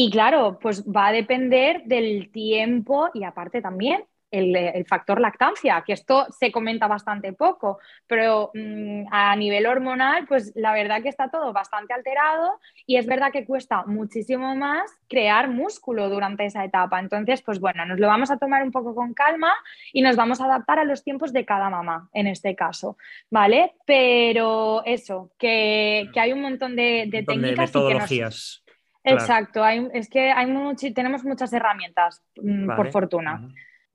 y 0.00 0.10
claro, 0.10 0.60
pues 0.62 0.84
va 0.84 1.08
a 1.08 1.12
depender 1.12 1.82
del 1.82 2.30
tiempo 2.30 3.10
y 3.14 3.24
aparte 3.24 3.60
también 3.60 4.04
el, 4.30 4.86
factor 4.86 5.20
lactancia, 5.20 5.82
que 5.84 5.92
esto 5.92 6.28
se 6.30 6.52
comenta 6.52 6.86
bastante 6.86 7.32
poco, 7.32 7.80
pero 8.06 8.52
mm, 8.54 9.06
a 9.10 9.34
nivel 9.34 9.66
hormonal, 9.66 10.24
pues 10.28 10.52
la 10.54 10.72
verdad 10.72 11.02
que 11.02 11.08
está 11.08 11.32
todo 11.32 11.52
bastante 11.52 11.94
alterado 11.94 12.60
y 12.86 12.96
es 12.96 13.06
verdad 13.06 13.32
que 13.32 13.44
cuesta 13.44 13.86
muchísimo 13.86 14.54
más 14.54 14.88
crear 15.08 15.48
músculo 15.48 16.08
durante 16.08 16.44
esa 16.44 16.64
etapa. 16.64 17.00
Entonces, 17.00 17.42
pues 17.42 17.58
bueno, 17.58 17.84
nos 17.84 17.98
lo 17.98 18.06
vamos 18.06 18.30
a 18.30 18.36
tomar 18.36 18.62
un 18.62 18.70
poco 18.70 18.94
con 18.94 19.14
calma 19.14 19.52
y 19.92 20.02
nos 20.02 20.14
vamos 20.14 20.40
a 20.40 20.44
adaptar 20.44 20.78
a 20.78 20.84
los 20.84 21.02
tiempos 21.02 21.32
de 21.32 21.44
cada 21.44 21.70
mamá 21.70 22.08
en 22.12 22.28
este 22.28 22.54
caso, 22.54 22.96
¿vale? 23.30 23.74
Pero 23.84 24.84
eso, 24.84 25.32
que, 25.36 26.08
hay 26.14 26.32
un 26.32 26.42
montón 26.42 26.76
de, 26.76 27.08
técnicas. 27.10 27.42
De 27.42 27.56
metodologías. 27.56 28.62
Exacto, 29.04 29.66
es 29.66 30.08
que 30.08 30.30
hay 30.30 30.46
tenemos 30.94 31.24
muchas 31.24 31.52
herramientas, 31.52 32.22
mm, 32.42 32.76
por 32.76 32.90
fortuna. 32.90 33.48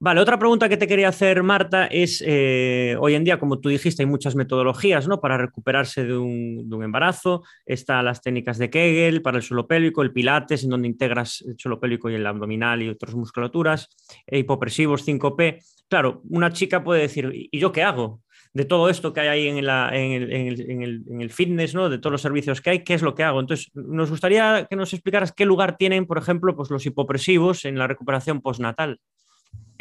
Vale, 0.03 0.19
otra 0.19 0.37
pregunta 0.37 0.67
que 0.67 0.75
te 0.75 0.85
quería 0.85 1.07
hacer, 1.07 1.43
Marta, 1.43 1.87
es 1.87 2.21
eh, 2.27 2.97
hoy 2.99 3.15
en 3.15 3.23
día, 3.23 3.39
como 3.39 3.61
tú 3.61 3.69
dijiste, 3.69 4.03
hay 4.03 4.05
muchas 4.05 4.35
metodologías 4.35 5.07
¿no? 5.07 5.21
para 5.21 5.37
recuperarse 5.37 6.03
de 6.03 6.17
un, 6.17 6.67
embarazo. 6.83 7.43
Están 7.65 8.03
las 8.03 8.21
técnicas 8.21 8.57
de 8.57 8.69
Kegel 8.69 9.21
para 9.21 9.37
el 9.37 9.43
suelo 9.43 9.65
pélvico, 9.65 10.01
el 10.01 10.11
Pilates, 10.11 10.65
en 10.65 10.71
donde 10.71 10.89
integras 10.89 11.41
el 11.47 11.57
suelo 11.57 11.79
pélvico 11.79 12.09
y 12.09 12.15
el 12.15 12.27
abdominal 12.27 12.81
y 12.81 12.89
otras 12.89 13.15
musculaturas, 13.15 13.87
e 14.27 14.39
hipopresivos 14.39 15.07
5P. 15.07 15.63
Claro, 15.87 16.21
una 16.29 16.51
chica 16.51 16.83
puede 16.83 17.03
decir, 17.03 17.31
¿y 17.33 17.57
yo 17.57 17.71
qué 17.71 17.83
hago? 17.83 18.22
De 18.53 18.65
todo 18.65 18.89
esto 18.89 19.13
que 19.13 19.21
hay 19.21 19.27
ahí 19.27 19.47
en, 19.47 19.57
el, 19.57 21.29
fitness, 21.31 21.73
¿no? 21.73 21.89
de 21.89 21.97
todos 21.97 22.11
los 22.11 22.21
servicios 22.21 22.61
que 22.61 22.69
hay, 22.69 22.83
qué 22.83 22.93
es 22.93 23.01
lo 23.01 23.15
que 23.15 23.23
hago. 23.23 23.39
Entonces, 23.39 23.71
nos 23.73 24.11
gustaría 24.11 24.67
que 24.69 24.75
nos 24.75 24.93
explicaras 24.93 25.31
qué 25.31 25.45
lugar 25.45 25.75
tienen, 25.77 26.05
por 26.05 26.19
ejemplo, 26.19 26.55
pues, 26.55 26.69
los 26.69 26.85
hipopresivos 26.85 27.65
en 27.65 27.77
la 27.79 27.87
recuperación 27.87 28.41
postnatal. 28.41 28.99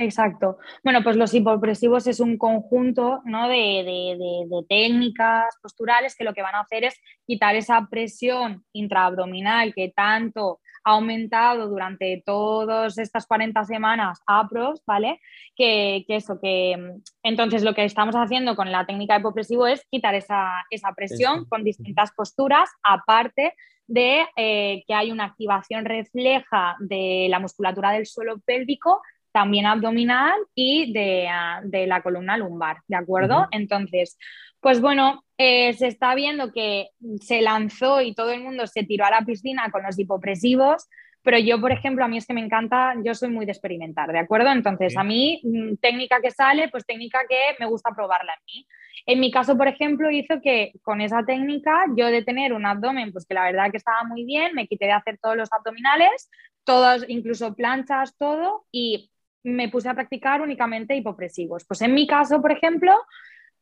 Exacto. 0.03 0.59
Bueno, 0.83 1.03
pues 1.03 1.17
los 1.17 1.33
hipopresivos 1.33 2.07
es 2.07 2.19
un 2.19 2.37
conjunto 2.37 3.21
¿no? 3.25 3.49
de, 3.49 3.57
de, 3.87 4.65
técnicas 4.69 5.57
posturales 5.62 6.17
que 6.17 6.25
lo 6.25 6.35
que 6.35 6.43
van 6.43 6.55
a 6.55 6.61
hacer 6.61 6.85
es 6.85 7.01
quitar 7.27 7.55
esa 7.55 7.87
presión 7.91 8.65
intraabdominal 8.73 9.73
que 9.75 9.93
tanto 9.95 10.61
ha 10.85 10.93
aumentado 10.93 11.69
durante 11.69 12.23
todas 12.27 12.99
estas 12.99 13.27
40 13.27 13.65
semanas 13.65 14.21
APROS, 14.27 14.83
¿vale? 14.85 15.21
Que, 15.57 16.05
eso, 16.09 16.41
que 16.41 16.77
entonces 17.23 17.62
lo 17.62 17.75
que 17.75 17.85
estamos 17.85 18.17
haciendo 18.17 18.57
con 18.57 18.73
la 18.73 18.85
técnica 18.85 19.15
de 19.15 19.21
hipopresivo 19.21 19.69
es 19.69 19.87
quitar 19.91 20.17
esa, 20.17 20.51
presión 20.97 21.45
con 21.45 21.62
distintas 21.62 22.11
posturas, 22.12 22.69
aparte 22.83 23.55
de 23.87 24.25
eh, 24.37 24.83
que 24.87 24.95
hay 24.95 25.12
una 25.12 25.25
activación 25.25 25.85
refleja 25.85 26.77
de 26.81 27.27
la 27.31 27.38
musculatura 27.38 27.93
del 27.93 28.07
suelo 28.07 28.41
pélvico, 28.41 29.01
también 29.33 29.66
abdominal 29.66 30.38
y 30.55 30.92
de, 30.92 31.29
ah, 31.29 31.62
la 31.64 32.03
columna 32.03 32.37
lumbar, 32.37 32.79
¿de 32.87 32.97
acuerdo? 32.97 33.49
Entonces, 33.51 34.18
pues 34.61 34.81
bueno, 34.81 35.25
eh, 35.38 35.73
se 35.73 35.88
está 35.88 36.14
viendo 36.14 36.53
que 36.53 36.90
se 37.21 37.42
lanzó 37.42 38.01
y 38.01 38.14
todo 38.14 38.31
el 38.31 38.42
mundo 38.42 38.66
se 38.66 38.85
tiró 38.85 39.05
a 39.05 39.11
la 39.11 39.23
piscina 39.23 39.71
con 39.71 39.83
los 39.83 39.99
hipopresivos, 39.99 40.88
pero 41.23 41.38
yo, 41.38 41.61
por 41.61 41.73
ejemplo, 41.73 42.05
a 42.05 42.09
mí 42.09 42.18
es 42.18 42.27
que 42.27 42.35
me 42.35 42.45
encanta, 42.45 42.95
yo 43.05 43.14
soy 43.14 43.31
muy 43.31 43.47
de 43.47 43.53
experimentar, 43.53 44.12
¿de 44.12 44.18
acuerdo? 44.18 44.51
Entonces, 44.51 44.97
a 44.97 45.05
mí, 45.05 45.40
mm, 45.45 45.77
técnica 45.81 46.21
que 46.21 46.33
sale, 46.33 46.68
pues 46.68 46.85
técnica 46.85 47.21
que 47.29 47.57
me 47.61 47.66
gusta 47.66 47.90
probarla 47.95 48.35
en 48.35 48.45
mí. 48.47 48.66
En 49.07 49.21
mi 49.21 49.31
caso, 49.31 49.57
por 49.57 49.68
ejemplo, 49.68 50.11
hizo 50.11 50.40
que 50.40 50.73
con 50.83 51.01
esa 51.01 51.25
técnica, 51.25 51.85
yo 51.97 52.07
de 52.07 52.23
tener 52.23 52.53
un 52.53 52.66
abdomen, 52.66 53.12
pues 53.12 53.25
que 53.27 53.35
la 53.35 53.45
verdad 53.45 53.71
que 53.71 53.77
estaba 53.77 54.05
muy 54.05 54.25
bien, 54.25 54.55
me 54.55 54.66
quité 54.66 54.87
de 54.87 54.92
hacer 54.92 55.18
todos 55.21 55.37
los 55.37 55.53
abdominales, 55.53 56.31
todos, 56.64 57.05
incluso 57.09 57.55
planchas, 57.55 58.16
todo, 58.16 58.64
y 58.73 59.12
me 59.44 59.68
puse 59.68 59.88
a 59.88 59.94
practicar 59.94 60.40
únicamente 60.40 60.94
hipopresivos. 60.94 61.64
Pues 61.66 61.83
en 61.83 61.94
mi 61.94 62.07
caso, 62.07 62.40
por 62.40 62.52
ejemplo, 62.52 62.92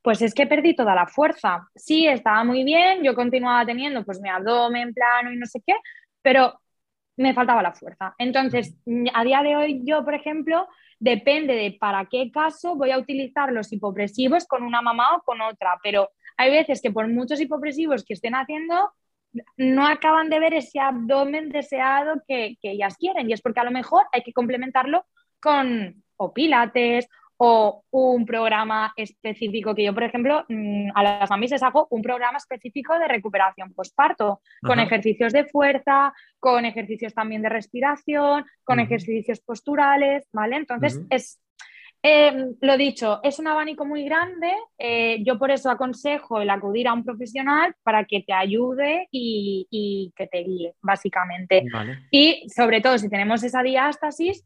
pues 0.02 0.22
es 0.22 0.34
que 0.34 0.46
perdí 0.46 0.74
toda 0.74 0.94
la 0.94 1.06
fuerza. 1.06 1.68
Sí, 1.74 2.06
estaba 2.06 2.44
muy 2.44 2.64
bien, 2.64 3.02
yo 3.02 3.14
continuaba 3.14 3.66
teniendo 3.66 4.04
pues 4.04 4.20
mi 4.20 4.28
abdomen 4.28 4.94
plano 4.94 5.32
y 5.32 5.36
no 5.36 5.46
sé 5.46 5.62
qué, 5.66 5.74
pero 6.22 6.60
me 7.16 7.34
faltaba 7.34 7.62
la 7.62 7.72
fuerza. 7.72 8.14
Entonces, 8.18 8.76
a 9.14 9.24
día 9.24 9.42
de 9.42 9.56
hoy 9.56 9.82
yo, 9.84 10.04
por 10.04 10.14
ejemplo, 10.14 10.66
depende 10.98 11.54
de 11.54 11.76
para 11.78 12.06
qué 12.06 12.30
caso 12.30 12.76
voy 12.76 12.90
a 12.92 12.98
utilizar 12.98 13.52
los 13.52 13.72
hipopresivos 13.72 14.46
con 14.46 14.62
una 14.62 14.80
mamá 14.82 15.16
o 15.16 15.22
con 15.22 15.40
otra, 15.40 15.78
pero 15.82 16.10
hay 16.36 16.50
veces 16.50 16.80
que 16.80 16.90
por 16.90 17.08
muchos 17.08 17.40
hipopresivos 17.40 18.04
que 18.04 18.14
estén 18.14 18.34
haciendo, 18.34 18.92
no 19.56 19.86
acaban 19.86 20.28
de 20.28 20.40
ver 20.40 20.54
ese 20.54 20.80
abdomen 20.80 21.50
deseado 21.50 22.22
que, 22.26 22.56
que 22.60 22.72
ellas 22.72 22.96
quieren 22.96 23.28
y 23.30 23.32
es 23.32 23.42
porque 23.42 23.60
a 23.60 23.64
lo 23.64 23.70
mejor 23.70 24.04
hay 24.12 24.22
que 24.22 24.32
complementarlo 24.32 25.04
con 25.40 26.02
o 26.16 26.32
pilates 26.32 27.08
o 27.42 27.84
un 27.92 28.26
programa 28.26 28.92
específico 28.94 29.74
que 29.74 29.84
yo, 29.84 29.94
por 29.94 30.02
ejemplo, 30.02 30.44
mm, 30.46 30.90
a 30.94 31.02
las 31.02 31.30
mamis 31.30 31.52
les 31.52 31.62
hago 31.62 31.86
un 31.90 32.02
programa 32.02 32.36
específico 32.36 32.98
de 32.98 33.08
recuperación 33.08 33.72
postparto, 33.72 34.42
con 34.60 34.78
ejercicios 34.78 35.32
de 35.32 35.46
fuerza, 35.46 36.12
con 36.38 36.66
ejercicios 36.66 37.14
también 37.14 37.40
de 37.40 37.48
respiración, 37.48 38.44
con 38.62 38.78
ejercicios 38.78 39.40
posturales, 39.40 40.28
¿vale? 40.34 40.56
Entonces, 40.56 41.00
es, 41.08 41.40
em, 42.02 42.56
lo 42.60 42.76
dicho, 42.76 43.20
es 43.22 43.38
un 43.38 43.46
abanico 43.46 43.86
muy 43.86 44.04
grande, 44.04 44.52
eh, 44.76 45.22
yo 45.24 45.38
por 45.38 45.50
eso 45.50 45.70
aconsejo 45.70 46.42
el 46.42 46.50
acudir 46.50 46.88
a 46.88 46.92
un 46.92 47.04
profesional 47.04 47.74
para 47.82 48.04
que 48.04 48.20
te 48.20 48.34
ayude 48.34 49.08
y, 49.10 50.12
que 50.14 50.26
te 50.26 50.40
guíe, 50.40 50.74
básicamente. 50.82 51.64
Y 52.10 52.46
sobre 52.54 52.82
todo, 52.82 52.98
si 52.98 53.08
tenemos 53.08 53.42
esa 53.44 53.62
diástasis, 53.62 54.44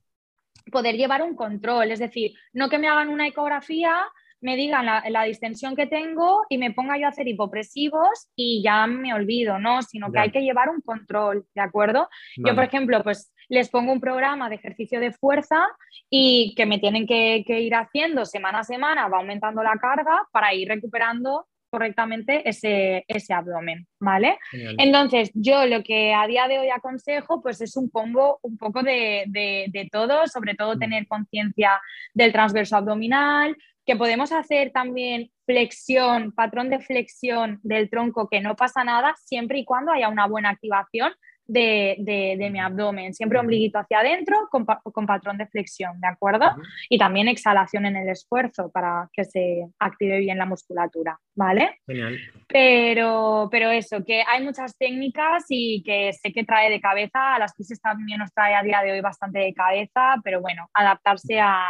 poder 0.71 0.97
llevar 0.97 1.23
un 1.23 1.37
control, 1.37 1.91
es 1.91 1.99
decir, 1.99 2.33
no 2.53 2.69
que 2.69 2.79
me 2.79 2.89
hagan 2.89 3.09
una 3.09 3.27
ecografía, 3.27 4.05
me 4.45 4.57
digan 4.57 4.85
la, 4.85 5.23
distensión 5.25 5.75
que 5.75 5.87
tengo 5.87 6.45
y 6.51 6.59
me 6.59 6.71
ponga 6.71 6.99
yo 6.99 7.07
a 7.07 7.09
hacer 7.09 7.27
hipopresivos 7.27 8.29
y 8.37 8.63
ya 8.63 8.87
me 8.87 9.15
olvido, 9.15 9.59
¿no? 9.59 9.81
Sino 9.81 10.13
que 10.13 10.19
hay 10.19 10.31
que 10.31 10.43
llevar 10.43 10.69
un 10.69 10.83
control, 10.83 11.47
¿de 11.55 11.63
acuerdo? 11.63 12.11
Yo, 12.37 12.55
por 12.55 12.65
ejemplo, 12.65 13.03
pues 13.03 13.33
les 13.49 13.71
pongo 13.71 13.93
un 13.93 14.01
programa 14.01 14.51
de 14.51 14.57
ejercicio 14.57 15.01
de 15.01 15.13
fuerza 15.13 15.67
y 16.11 16.55
que 16.57 16.67
me 16.67 16.79
tienen 16.79 17.07
que, 17.07 17.43
que 17.47 17.61
ir 17.61 17.75
haciendo 17.75 18.27
semana 18.27 18.61
a 18.61 18.65
semana, 18.65 19.09
va 19.09 19.17
aumentando 19.19 19.63
la 19.63 19.79
carga 19.81 20.29
para 20.31 20.53
ir 20.53 20.69
recuperando 20.69 21.47
correctamente 21.75 22.49
ese, 22.49 23.05
ese 23.09 23.35
abdomen, 23.35 23.89
¿vale? 23.99 24.39
Entonces, 24.79 25.33
yo 25.35 25.67
lo 25.67 25.83
que 25.83 26.15
a 26.15 26.25
día 26.29 26.47
de 26.47 26.61
hoy 26.61 26.71
aconsejo, 26.71 27.43
pues 27.43 27.61
es 27.61 27.77
un 27.77 27.91
combo 27.91 28.39
un 28.43 28.57
poco 28.57 28.85
de, 28.85 29.25
de, 29.27 29.89
todo, 29.91 30.29
sobre 30.29 30.55
todo 30.55 30.77
mm. 30.77 30.79
tener 30.79 31.09
conciencia 31.09 31.81
del 32.15 32.31
transverso 32.31 32.77
abdominal, 32.77 33.57
que 33.85 33.97
podemos 33.97 34.31
hacer 34.31 34.71
también 34.71 35.33
flexión, 35.47 36.31
patrón 36.31 36.71
de 36.71 36.79
flexión 36.79 37.59
del 37.65 37.91
tronco, 37.91 38.29
que 38.29 38.41
no 38.41 38.55
pasa 38.55 38.85
nada, 38.85 39.17
siempre 39.19 39.59
y 39.59 39.65
cuando 39.65 39.91
haya 39.91 40.09
una 40.09 40.29
buena 40.29 40.51
activación 40.51 41.13
de, 41.47 42.49
mi 42.51 42.61
abdomen, 42.61 43.15
siempre 43.15 43.39
ombliguito 43.39 43.79
hacia 43.79 44.01
adentro 44.01 44.49
con, 44.51 44.65
patrón 45.07 45.39
de 45.39 45.47
flexión, 45.47 46.01
¿de 46.01 46.09
acuerdo? 46.09 46.47
Y 46.89 46.99
también 46.99 47.29
exhalación 47.29 47.87
en 47.87 47.97
el 47.97 48.09
esfuerzo 48.09 48.71
para 48.71 49.09
que 49.13 49.25
se 49.25 49.67
active 49.79 50.19
bien 50.19 50.39
la 50.39 50.47
musculatura, 50.47 51.19
¿vale? 51.35 51.81
Genial. 51.87 52.19
Pero, 52.49 53.49
pero 53.51 53.71
eso, 53.71 54.05
que 54.05 54.23
hay 54.27 54.43
muchas 54.43 54.77
técnicas 54.77 55.45
y 55.49 55.83
que 55.83 56.13
sé 56.13 56.33
que 56.33 56.45
trae 56.45 56.71
de 56.71 56.81
cabeza, 56.81 57.35
a 57.35 57.39
las 57.39 57.53
crisis 57.53 57.81
también 57.81 58.19
nos 58.19 58.33
trae 58.33 58.55
a 58.55 58.63
día 58.63 58.83
de 58.83 58.93
hoy 58.93 59.01
bastante 59.01 59.41
de 59.41 59.55
cabeza, 59.55 60.17
pero 60.23 60.41
bueno, 60.41 60.69
adaptarse 60.73 61.41
a, 61.41 61.69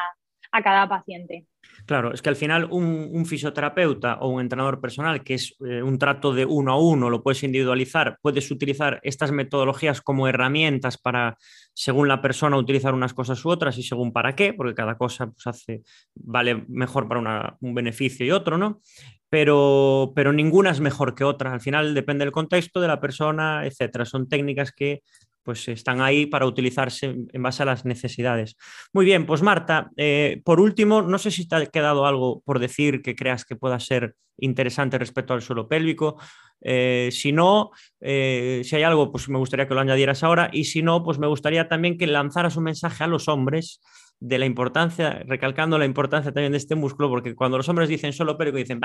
a 0.53 0.63
cada 0.63 0.89
paciente. 0.89 1.47
Claro, 1.87 2.15
es 2.15 2.23
que 2.23 2.31
al 2.31 2.37
final 2.37 2.67
un, 2.71 3.27
fisioterapeuta 3.27 4.15
o 4.21 4.29
un 4.29 4.41
entrenador 4.41 4.81
personal, 4.81 5.23
que 5.23 5.35
es 5.35 5.55
eh, 5.67 5.83
un 5.83 5.99
trato 5.99 6.33
de 6.33 6.47
uno 6.47 6.73
a 6.73 6.81
uno, 6.81 7.11
lo 7.11 7.23
puedes 7.23 7.43
individualizar, 7.43 8.19
puedes 8.23 8.51
utilizar 8.51 9.01
estas 9.03 9.33
metodologías 9.33 10.01
como 10.01 10.27
herramientas 10.27 10.97
para, 10.97 11.37
según 11.75 12.09
la 12.09 12.23
persona, 12.23 12.57
utilizar 12.57 12.95
unas 12.95 13.13
cosas 13.13 13.45
u 13.45 13.51
otras 13.51 13.77
y 13.77 13.83
según 13.83 14.13
para 14.13 14.35
qué, 14.35 14.55
porque 14.55 14.75
cada 14.75 14.97
cosa 14.97 15.27
pues, 15.27 15.47
hace, 15.47 15.83
vale 16.15 16.65
mejor 16.69 17.07
para 17.07 17.57
un 17.61 17.75
beneficio 17.75 18.25
y 18.25 18.31
otro, 18.31 18.57
¿no? 18.57 18.81
Pero, 19.29 20.13
pero 20.15 20.33
ninguna 20.33 20.71
es 20.71 20.81
mejor 20.81 21.15
que 21.15 21.25
otra. 21.25 21.53
Al 21.53 21.61
final 21.61 21.93
depende 21.93 22.25
del 22.25 22.33
contexto 22.33 22.81
de 22.81 22.89
la 22.89 23.01
persona, 23.01 23.67
etcétera. 23.67 24.05
Son 24.05 24.29
técnicas 24.29 24.73
que 24.73 25.03
pues 25.45 25.69
están 25.69 26.01
ahí 26.01 26.27
para 26.27 26.47
utilizarse 26.47 27.15
en 27.33 27.43
base 27.43 27.63
a 27.63 27.67
las 27.67 27.85
necesidades. 27.85 28.57
Muy 28.93 29.05
bien, 29.05 29.27
pues 29.27 29.43
Marta, 29.43 29.91
eh, 29.97 30.41
por 30.45 30.61
último, 30.61 31.03
no 31.03 31.19
sé 31.19 31.31
si 31.31 31.47
te 31.47 31.57
ha 31.57 31.67
quedado 31.67 32.07
algo 32.07 32.43
por 32.45 32.59
decir 32.59 33.03
que 33.03 33.15
creas 33.15 33.45
que 33.45 33.57
pueda 33.57 33.79
ser 33.79 34.17
interesante 34.39 34.99
respecto 34.99 35.35
al 35.35 35.43
suelo 35.43 35.69
pélvico. 35.69 36.17
Eh, 36.61 37.11
si 37.13 37.31
no, 37.31 37.71
eh, 38.01 38.63
si 38.65 38.77
hay 38.77 38.83
algo, 38.83 39.13
pues 39.13 39.29
me 39.29 39.39
gustaría 39.39 39.69
que 39.69 39.75
lo 39.75 39.81
añadieras 39.81 40.25
ahora. 40.25 40.51
Y 40.53 40.65
si 40.65 40.83
no, 40.83 41.03
pues 41.05 41.19
me 41.19 41.27
gustaría 41.27 41.69
también 41.69 41.99
que 41.99 42.07
lanzaras 42.07 42.57
un 42.57 42.65
mensaje 42.65 43.05
a 43.05 43.07
los 43.07 43.29
hombres 43.29 43.81
de 44.21 44.39
la 44.39 44.47
importancia, 44.47 45.23
recalcando 45.27 45.79
la 45.79 45.85
importancia 45.85 46.33
también 46.33 46.53
de 46.53 46.59
este 46.59 46.75
músculo, 46.75 47.09
porque 47.09 47.35
cuando 47.35 47.59
los 47.59 47.69
hombres 47.69 47.89
dicen 47.89 48.13
solo 48.13 48.39
pélvico, 48.39 48.59
dicen, 48.59 48.81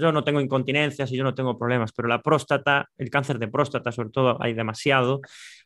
yo, 0.00 0.12
no 0.12 0.24
tengo 0.24 0.40
incontinencias 0.40 1.12
y 1.12 1.16
yo 1.16 1.24
no 1.24 1.34
tengo 1.34 1.58
problemas, 1.58 1.92
pero 1.92 2.08
la 2.08 2.22
próstata, 2.22 2.88
el 2.96 3.10
cáncer 3.10 3.38
de 3.38 3.48
próstata 3.48 3.92
sobre 3.92 4.10
todo, 4.10 4.42
hay 4.42 4.54
demasiado 4.54 5.20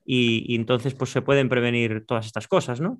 y, 0.04 0.52
y 0.52 0.56
entonces 0.56 0.94
pues 0.94 1.10
se 1.10 1.22
pueden 1.22 1.48
prevenir 1.48 2.04
todas 2.06 2.26
estas 2.26 2.48
cosas, 2.48 2.80
¿no? 2.80 2.98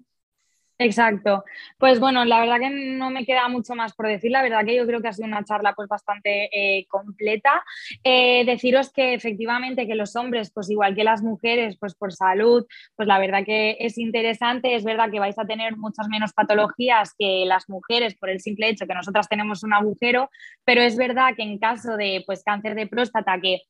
Exacto. 0.85 1.45
Pues 1.79 1.99
bueno, 1.99 2.27
la 2.27 2.41
verdad 2.41 2.59
que 2.61 2.69
no 2.69 3.09
me 3.09 3.25
queda 3.25 3.49
mucho 3.49 3.75
más 3.75 3.95
por 3.95 4.07
decir. 4.07 4.31
La 4.31 4.43
verdad 4.43 4.67
que 4.67 4.77
yo 4.77 4.87
creo 4.87 5.01
que 5.01 5.09
ha 5.09 5.15
sido 5.15 5.27
una 5.27 5.43
charla 5.43 5.73
pues 5.73 5.89
bastante 5.89 6.51
eh, 6.53 6.87
completa. 6.89 7.65
Eh, 8.03 8.45
deciros 8.45 8.93
que 8.93 9.15
efectivamente 9.15 9.87
que 9.87 9.95
los 9.95 10.15
hombres, 10.15 10.51
pues 10.53 10.69
igual 10.69 10.95
que 10.95 11.03
las 11.03 11.23
mujeres, 11.23 11.79
pues 11.81 11.95
por 11.95 12.13
salud, 12.13 12.67
pues 12.97 13.09
la 13.09 13.19
verdad 13.19 13.47
que 13.47 13.79
es 13.81 13.97
interesante. 13.97 14.75
Es 14.75 14.85
verdad 14.85 15.11
que 15.11 15.21
vais 15.21 15.39
a 15.39 15.47
tener 15.47 15.79
muchas 15.79 16.07
menos 16.09 16.35
patologías 16.35 17.15
que 17.19 17.45
las 17.47 17.67
mujeres 17.71 18.15
por 18.17 18.29
el 18.29 18.41
simple 18.41 18.69
hecho 18.69 18.87
que 18.87 18.93
nosotras 18.93 19.27
tenemos 19.27 19.63
un 19.63 19.73
agujero, 19.73 20.29
pero 20.67 20.83
es 20.83 20.99
verdad 20.99 21.35
que 21.35 21.45
en 21.45 21.59
caso 21.59 21.97
de 21.97 22.23
pues 22.27 22.45
cáncer 22.45 22.75
de 22.75 22.87
próstata 22.87 23.41
que 23.41 23.63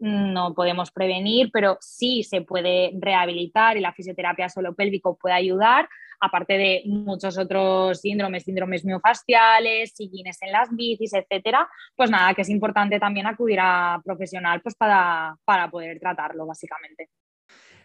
no 0.00 0.54
podemos 0.54 0.90
prevenir, 0.90 1.50
pero 1.52 1.78
sí 1.80 2.22
se 2.24 2.40
puede 2.40 2.92
rehabilitar 3.00 3.76
y 3.76 3.80
la 3.80 3.92
fisioterapia 3.92 4.48
solo 4.48 4.74
pélvico 4.74 5.16
puede 5.16 5.36
ayudar, 5.36 5.88
aparte 6.20 6.54
de 6.54 6.82
muchos 6.86 7.38
otros 7.38 8.00
síndromes, 8.00 8.44
síndromes 8.44 8.84
miofasciales, 8.84 9.92
sillines 9.94 10.38
en 10.42 10.52
las 10.52 10.68
bicis, 10.70 11.12
etcétera. 11.14 11.68
Pues 11.96 12.10
nada, 12.10 12.34
que 12.34 12.42
es 12.42 12.48
importante 12.48 12.98
también 12.98 13.26
acudir 13.26 13.58
a 13.60 14.00
profesional 14.04 14.60
pues 14.62 14.74
para, 14.74 15.36
para 15.44 15.70
poder 15.70 15.98
tratarlo, 15.98 16.46
básicamente. 16.46 17.08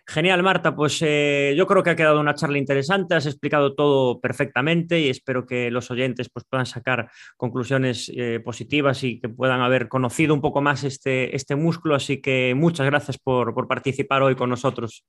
Genial, 0.05 0.43
Marta. 0.43 0.75
Pues 0.75 1.01
eh, 1.01 1.53
yo 1.55 1.65
creo 1.65 1.81
que 1.81 1.91
ha 1.91 1.95
quedado 1.95 2.19
una 2.19 2.35
charla 2.35 2.57
interesante, 2.57 3.15
has 3.15 3.25
explicado 3.25 3.73
todo 3.73 4.19
perfectamente 4.19 4.99
y 4.99 5.09
espero 5.09 5.45
que 5.45 5.71
los 5.71 5.89
oyentes 5.91 6.29
pues, 6.29 6.45
puedan 6.49 6.65
sacar 6.65 7.09
conclusiones 7.37 8.11
eh, 8.13 8.41
positivas 8.43 9.03
y 9.03 9.21
que 9.21 9.29
puedan 9.29 9.61
haber 9.61 9.87
conocido 9.87 10.33
un 10.33 10.41
poco 10.41 10.61
más 10.61 10.83
este, 10.83 11.33
este 11.35 11.55
músculo. 11.55 11.95
Así 11.95 12.21
que 12.21 12.53
muchas 12.53 12.85
gracias 12.85 13.17
por, 13.17 13.53
por 13.53 13.67
participar 13.67 14.23
hoy 14.23 14.35
con 14.35 14.49
nosotros. 14.49 15.05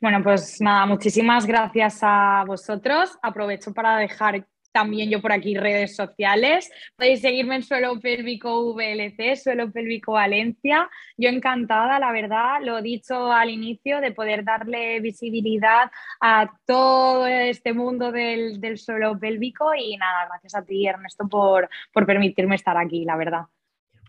Bueno, 0.00 0.22
pues 0.22 0.60
nada, 0.60 0.86
muchísimas 0.86 1.46
gracias 1.46 2.00
a 2.02 2.44
vosotros. 2.46 3.18
Aprovecho 3.22 3.72
para 3.72 3.96
dejar 3.96 4.46
también 4.72 5.10
yo 5.10 5.20
por 5.20 5.32
aquí 5.32 5.56
redes 5.56 5.96
sociales. 5.96 6.70
Podéis 6.96 7.20
seguirme 7.20 7.56
en 7.56 7.62
Suelo 7.62 7.98
Pélvico 8.00 8.74
VLC, 8.74 9.36
Suelo 9.36 9.70
Pélvico 9.70 10.12
Valencia. 10.12 10.88
Yo 11.16 11.28
encantada, 11.28 11.98
la 11.98 12.12
verdad, 12.12 12.60
lo 12.62 12.80
dicho 12.80 13.32
al 13.32 13.50
inicio, 13.50 14.00
de 14.00 14.12
poder 14.12 14.44
darle 14.44 15.00
visibilidad 15.00 15.90
a 16.20 16.50
todo 16.66 17.26
este 17.26 17.72
mundo 17.72 18.12
del, 18.12 18.60
suelo 18.78 19.18
pélvico 19.18 19.74
y 19.74 19.96
nada, 19.96 20.26
gracias 20.28 20.54
a 20.54 20.64
ti 20.64 20.86
Ernesto 20.86 21.28
por, 21.28 21.68
por 21.92 22.06
permitirme 22.06 22.54
estar 22.54 22.76
aquí, 22.76 23.04
la 23.04 23.16
verdad. 23.16 23.46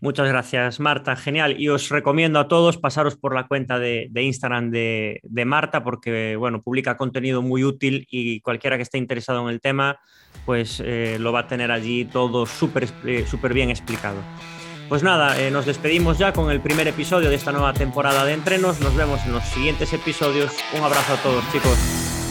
Muchas 0.02 0.26
gracias, 0.26 0.80
Marta. 0.80 1.14
Genial. 1.14 1.60
Y 1.60 1.68
os 1.68 1.88
recomiendo 1.88 2.40
a 2.40 2.48
todos 2.48 2.76
pasaros 2.76 3.14
por 3.14 3.36
la 3.36 3.46
cuenta 3.46 3.78
de, 3.78 4.10
Instagram 4.12 4.72
de, 4.72 5.20
Marta 5.46 5.84
porque, 5.84 6.34
bueno, 6.34 6.60
publica 6.60 6.96
contenido 6.96 7.40
muy 7.40 7.62
útil 7.62 8.08
y 8.10 8.40
cualquiera 8.40 8.76
que 8.76 8.82
esté 8.82 8.98
interesado 8.98 9.48
en 9.48 9.54
el 9.54 9.60
tema, 9.60 10.00
pues 10.44 10.82
eh, 10.84 11.18
lo 11.20 11.32
va 11.32 11.40
a 11.40 11.46
tener 11.46 11.70
allí 11.70 12.04
todo 12.04 12.46
súper 12.46 12.88
súper 13.28 13.54
bien 13.54 13.70
explicado. 13.70 14.18
Pues 14.88 15.04
nada, 15.04 15.40
eh, 15.40 15.52
nos 15.52 15.66
despedimos 15.66 16.18
ya 16.18 16.32
con 16.32 16.50
el 16.50 16.60
primer 16.60 16.88
episodio 16.88 17.30
de 17.30 17.36
esta 17.36 17.52
nueva 17.52 17.72
temporada 17.72 18.24
de 18.24 18.32
entrenos. 18.32 18.80
Nos 18.80 18.96
vemos 18.96 19.24
en 19.24 19.34
los 19.34 19.44
siguientes 19.44 19.92
episodios. 19.92 20.52
Un 20.76 20.82
abrazo 20.82 21.12
a 21.14 21.22
todos, 21.22 21.44
chicos. 21.52 22.21